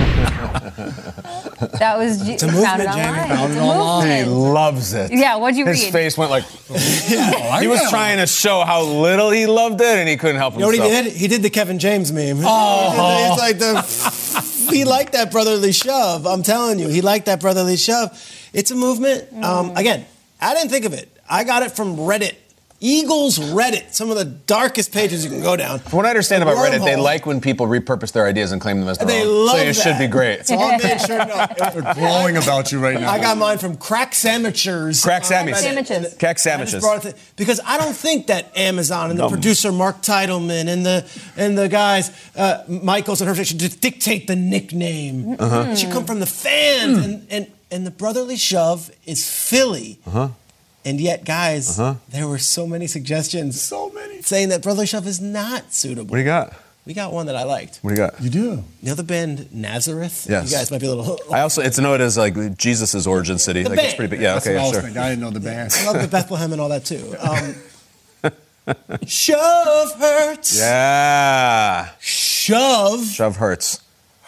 That 0.51 1.97
was 1.97 2.27
It's 2.27 2.43
a 2.43 2.47
found 2.47 2.79
movement, 2.79 2.81
it 2.81 2.93
Jamie. 2.93 3.07
online. 3.07 3.29
Found 3.29 3.51
It's 3.51 3.55
it 3.61 3.63
online. 3.63 4.23
He 4.25 4.29
loves 4.29 4.93
it. 4.93 5.11
Yeah, 5.11 5.35
what'd 5.37 5.57
you 5.57 5.65
read? 5.65 5.75
His 5.75 5.83
read? 5.85 5.93
face 5.93 6.17
went 6.17 6.31
like. 6.31 6.43
I 6.71 7.59
he 7.61 7.67
was 7.67 7.81
trying 7.89 8.17
to 8.17 8.27
show 8.27 8.61
how 8.61 8.83
little 8.83 9.29
he 9.31 9.45
loved 9.47 9.79
it, 9.81 9.97
and 9.97 10.07
he 10.09 10.17
couldn't 10.17 10.37
help 10.37 10.53
You 10.55 10.61
know 10.61 10.67
what 10.67 10.75
he 10.75 10.81
did? 10.81 11.13
He 11.13 11.27
did 11.27 11.41
the 11.43 11.49
Kevin 11.49 11.79
James 11.79 12.11
meme. 12.11 12.41
Oh. 12.43 13.27
It's 13.31 13.39
like 13.41 13.59
the 13.59 14.71
he 14.71 14.85
liked 14.85 15.13
that 15.13 15.31
brotherly 15.31 15.71
shove. 15.71 16.25
I'm 16.25 16.43
telling 16.43 16.79
you, 16.79 16.87
he 16.87 17.01
liked 17.01 17.25
that 17.25 17.39
brotherly 17.41 17.77
shove. 17.77 18.09
It's 18.53 18.71
a 18.71 18.75
movement. 18.75 19.33
Mm. 19.33 19.43
Um, 19.43 19.77
again, 19.77 20.05
I 20.39 20.53
didn't 20.53 20.69
think 20.71 20.85
of 20.85 20.93
it. 20.93 21.09
I 21.29 21.43
got 21.43 21.63
it 21.63 21.71
from 21.71 21.97
Reddit. 21.97 22.35
Eagles 22.83 23.37
Reddit, 23.37 23.93
some 23.93 24.09
of 24.09 24.17
the 24.17 24.25
darkest 24.25 24.91
pages 24.91 25.23
you 25.23 25.29
can 25.29 25.41
go 25.41 25.55
down. 25.55 25.77
From 25.79 25.97
what 25.97 26.05
I 26.07 26.09
understand 26.09 26.41
about 26.41 26.57
Reddit, 26.57 26.83
they 26.83 26.95
like 26.95 27.27
when 27.27 27.39
people 27.39 27.67
repurpose 27.67 28.11
their 28.11 28.25
ideas 28.25 28.51
and 28.51 28.59
claim 28.59 28.79
them 28.79 28.89
as 28.89 28.97
their 28.97 29.05
They 29.07 29.21
own. 29.21 29.45
love 29.45 29.55
so 29.57 29.63
it 29.63 29.75
should 29.75 29.97
be 29.99 30.07
great. 30.07 30.47
So 30.47 30.57
I'm 30.59 30.81
being 30.81 30.97
sure 30.97 31.23
They're 31.23 31.93
glowing 31.93 32.37
about 32.37 32.71
you 32.71 32.79
right 32.79 32.99
now. 32.99 33.11
I 33.11 33.19
got 33.19 33.37
mine 33.37 33.59
from 33.59 33.77
Crack 33.77 34.13
Sandwichers. 34.13 35.03
Crack 35.03 35.21
on 35.21 35.27
Sandwiches. 35.53 36.15
Crack 36.17 36.37
I 36.37 36.39
sandwiches. 36.39 36.81
brought 36.81 37.05
it 37.05 37.11
to- 37.15 37.21
because 37.35 37.59
I 37.65 37.77
don't 37.77 37.95
think 37.95 38.27
that 38.27 38.57
Amazon 38.57 39.11
and 39.11 39.19
the 39.19 39.23
Dumb. 39.23 39.31
producer 39.31 39.71
Mark 39.71 40.01
Titleman 40.01 40.67
and 40.67 40.83
the 40.83 41.05
and 41.37 41.55
the 41.55 41.69
guys 41.69 42.09
uh, 42.35 42.63
Michaels 42.67 43.21
and 43.21 43.27
her 43.35 43.45
should 43.45 43.59
just 43.59 43.79
dictate 43.79 44.25
the 44.25 44.35
nickname. 44.35 45.35
Uh-huh. 45.39 45.65
It 45.69 45.77
should 45.77 45.91
come 45.91 46.05
from 46.05 46.19
the 46.19 46.25
fans 46.25 46.97
and 46.97 47.27
and 47.29 47.47
and 47.69 47.85
the 47.85 47.91
brotherly 47.91 48.37
shove 48.37 48.89
is 49.05 49.29
Philly. 49.29 49.99
Uh-huh. 50.07 50.29
And 50.83 50.99
yet, 50.99 51.25
guys, 51.25 51.79
Uh-huh. 51.79 51.95
there 52.09 52.27
were 52.27 52.39
so 52.39 52.65
many 52.65 52.87
suggestions, 52.87 53.61
so 53.61 53.89
many, 53.91 54.21
saying 54.23 54.49
that 54.49 54.61
brotherly 54.63 54.87
shove 54.87 55.05
is 55.07 55.21
not 55.21 55.73
suitable. 55.73 56.11
What 56.11 56.17
do 56.17 56.21
you 56.21 56.25
got? 56.25 56.53
We 56.85 56.95
got 56.95 57.13
one 57.13 57.27
that 57.27 57.35
I 57.35 57.43
liked. 57.43 57.77
What 57.83 57.93
do 57.93 58.01
you 58.01 58.07
got? 58.09 58.19
You 58.19 58.29
do. 58.31 58.39
You 58.81 58.89
know 58.89 58.95
the 58.95 59.03
band 59.03 59.53
Nazareth? 59.53 60.25
Yes. 60.27 60.49
You 60.51 60.57
guys 60.57 60.71
might 60.71 60.81
be 60.81 60.87
a 60.87 60.95
little. 60.95 61.19
I 61.31 61.41
also 61.41 61.61
it's 61.61 61.77
know 61.77 61.93
it 61.93 62.01
as 62.01 62.17
like 62.17 62.57
Jesus' 62.57 63.05
origin 63.05 63.37
city. 63.37 63.61
The 63.61 63.69
like 63.69 63.77
it's 63.77 63.87
band. 63.89 63.97
pretty 63.97 64.09
big. 64.09 64.21
Yeah. 64.21 64.33
That's 64.33 64.47
okay. 64.47 64.57
I 64.57 64.65
Yeah, 64.65 64.71
sure. 64.71 64.81
thinking. 64.81 65.01
I 65.01 65.09
didn't 65.09 65.21
know 65.21 65.29
the 65.29 65.39
band. 65.39 65.71
I 65.77 65.85
love 65.91 66.01
the 66.01 66.07
Bethlehem 66.07 66.51
and 66.53 66.59
all 66.61 66.69
that 66.69 66.83
too. 66.85 67.15
Um, 67.21 67.55
shove 69.07 69.93
hurts. 69.99 70.57
Yeah. 70.59 71.89
Shove 71.99 73.05
Shove 73.05 73.35
hurts. 73.37 73.81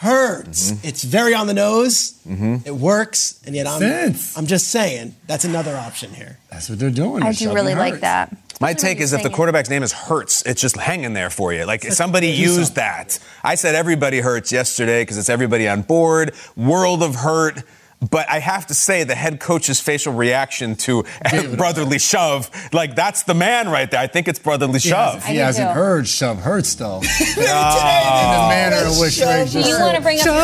Hurts. 0.04 0.84
It's 0.84 1.02
very 1.02 1.34
on 1.34 1.46
the 1.46 1.54
nose. 1.54 2.20
Mm-hmm. 2.28 2.56
It 2.66 2.74
works, 2.74 3.40
and 3.46 3.54
yet 3.54 3.66
I'm, 3.66 3.80
Sense. 3.80 4.36
I'm 4.38 4.46
just 4.46 4.68
saying 4.68 5.16
that's 5.26 5.44
another 5.44 5.76
option 5.76 6.12
here. 6.12 6.38
That's 6.50 6.68
what 6.68 6.78
they're 6.78 6.90
doing. 6.90 7.22
I 7.22 7.32
do 7.32 7.44
shoving 7.44 7.54
really 7.54 7.74
like 7.74 8.00
that. 8.00 8.36
My 8.60 8.70
Especially 8.70 8.88
take 8.88 8.98
when 8.98 9.04
is 9.04 9.12
you 9.12 9.18
if 9.18 9.24
the 9.24 9.30
quarterback's 9.30 9.70
name 9.70 9.82
is 9.82 9.92
Hurts, 9.92 10.42
it's 10.42 10.60
just 10.60 10.76
hanging 10.76 11.14
there 11.14 11.30
for 11.30 11.52
you. 11.52 11.64
Like 11.64 11.82
somebody 11.82 12.28
used 12.28 12.76
that. 12.76 13.18
I 13.42 13.56
said 13.56 13.74
everybody 13.74 14.20
hurts 14.20 14.52
yesterday 14.52 15.02
because 15.02 15.18
it's 15.18 15.30
everybody 15.30 15.66
on 15.68 15.82
board. 15.82 16.34
World 16.54 17.02
of 17.02 17.16
hurt. 17.16 17.62
But 18.10 18.28
I 18.28 18.38
have 18.38 18.66
to 18.66 18.74
say, 18.74 19.04
the 19.04 19.14
head 19.14 19.40
coach's 19.40 19.80
facial 19.80 20.12
reaction 20.12 20.76
to 20.76 21.04
brotherly 21.56 21.98
shove, 21.98 22.50
like 22.72 22.94
that's 22.94 23.22
the 23.22 23.34
man 23.34 23.68
right 23.70 23.90
there. 23.90 24.00
I 24.00 24.06
think 24.08 24.28
it's 24.28 24.38
brotherly 24.38 24.74
He 24.78 24.90
shove. 24.90 25.14
hasn't, 25.14 25.32
he 25.32 25.36
hasn't 25.38 25.68
too. 25.70 25.74
heard 25.74 26.06
shove 26.06 26.38
hurts 26.40 26.74
though. 26.74 26.96
In 27.36 27.36
the 27.36 28.46
manner 28.50 28.76
in 28.92 28.98
which 29.00 29.20
Ray 29.20 29.46
Do 29.50 29.60
you 29.60 29.78
want 29.78 29.96
to 29.96 30.02
bring 30.02 30.20
up 30.20 30.26
your 30.26 30.34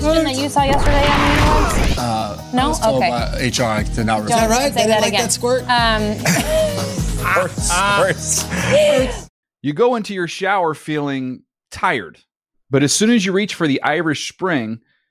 suggestion 0.00 0.24
that 0.24 0.36
you 0.36 0.48
saw 0.48 0.62
yesterday 0.62 1.06
on 1.06 1.20
Mean 1.28 1.88
Ones? 1.88 1.98
Uh, 1.98 2.50
No? 2.54 2.62
I 2.62 2.68
was 2.68 2.80
told 2.80 3.02
Okay. 3.02 3.10
by 3.10 3.46
HR 3.48 3.84
to 3.96 4.04
not 4.04 4.18
Don't 4.20 4.26
that 4.28 4.48
right? 4.50 4.72
Say 4.72 4.86
They 4.86 4.86
didn't 4.86 4.88
that 4.88 5.00
like 5.02 5.08
again. 5.08 5.22
that 5.22 5.32
squirt? 5.32 5.62
Um, 5.68 6.16
Hurts. 7.24 7.70
Hurts. 8.42 9.28
You 9.62 9.72
go 9.74 9.94
into 9.96 10.14
your 10.14 10.26
shower 10.28 10.72
feeling 10.74 11.42
tired, 11.70 12.18
but 12.70 12.82
as 12.82 12.92
soon 12.94 13.10
as 13.10 13.26
you 13.26 13.32
reach 13.32 13.54
for 13.54 13.66
the 13.68 13.82
Irish 13.82 14.28
Spring, 14.32 14.80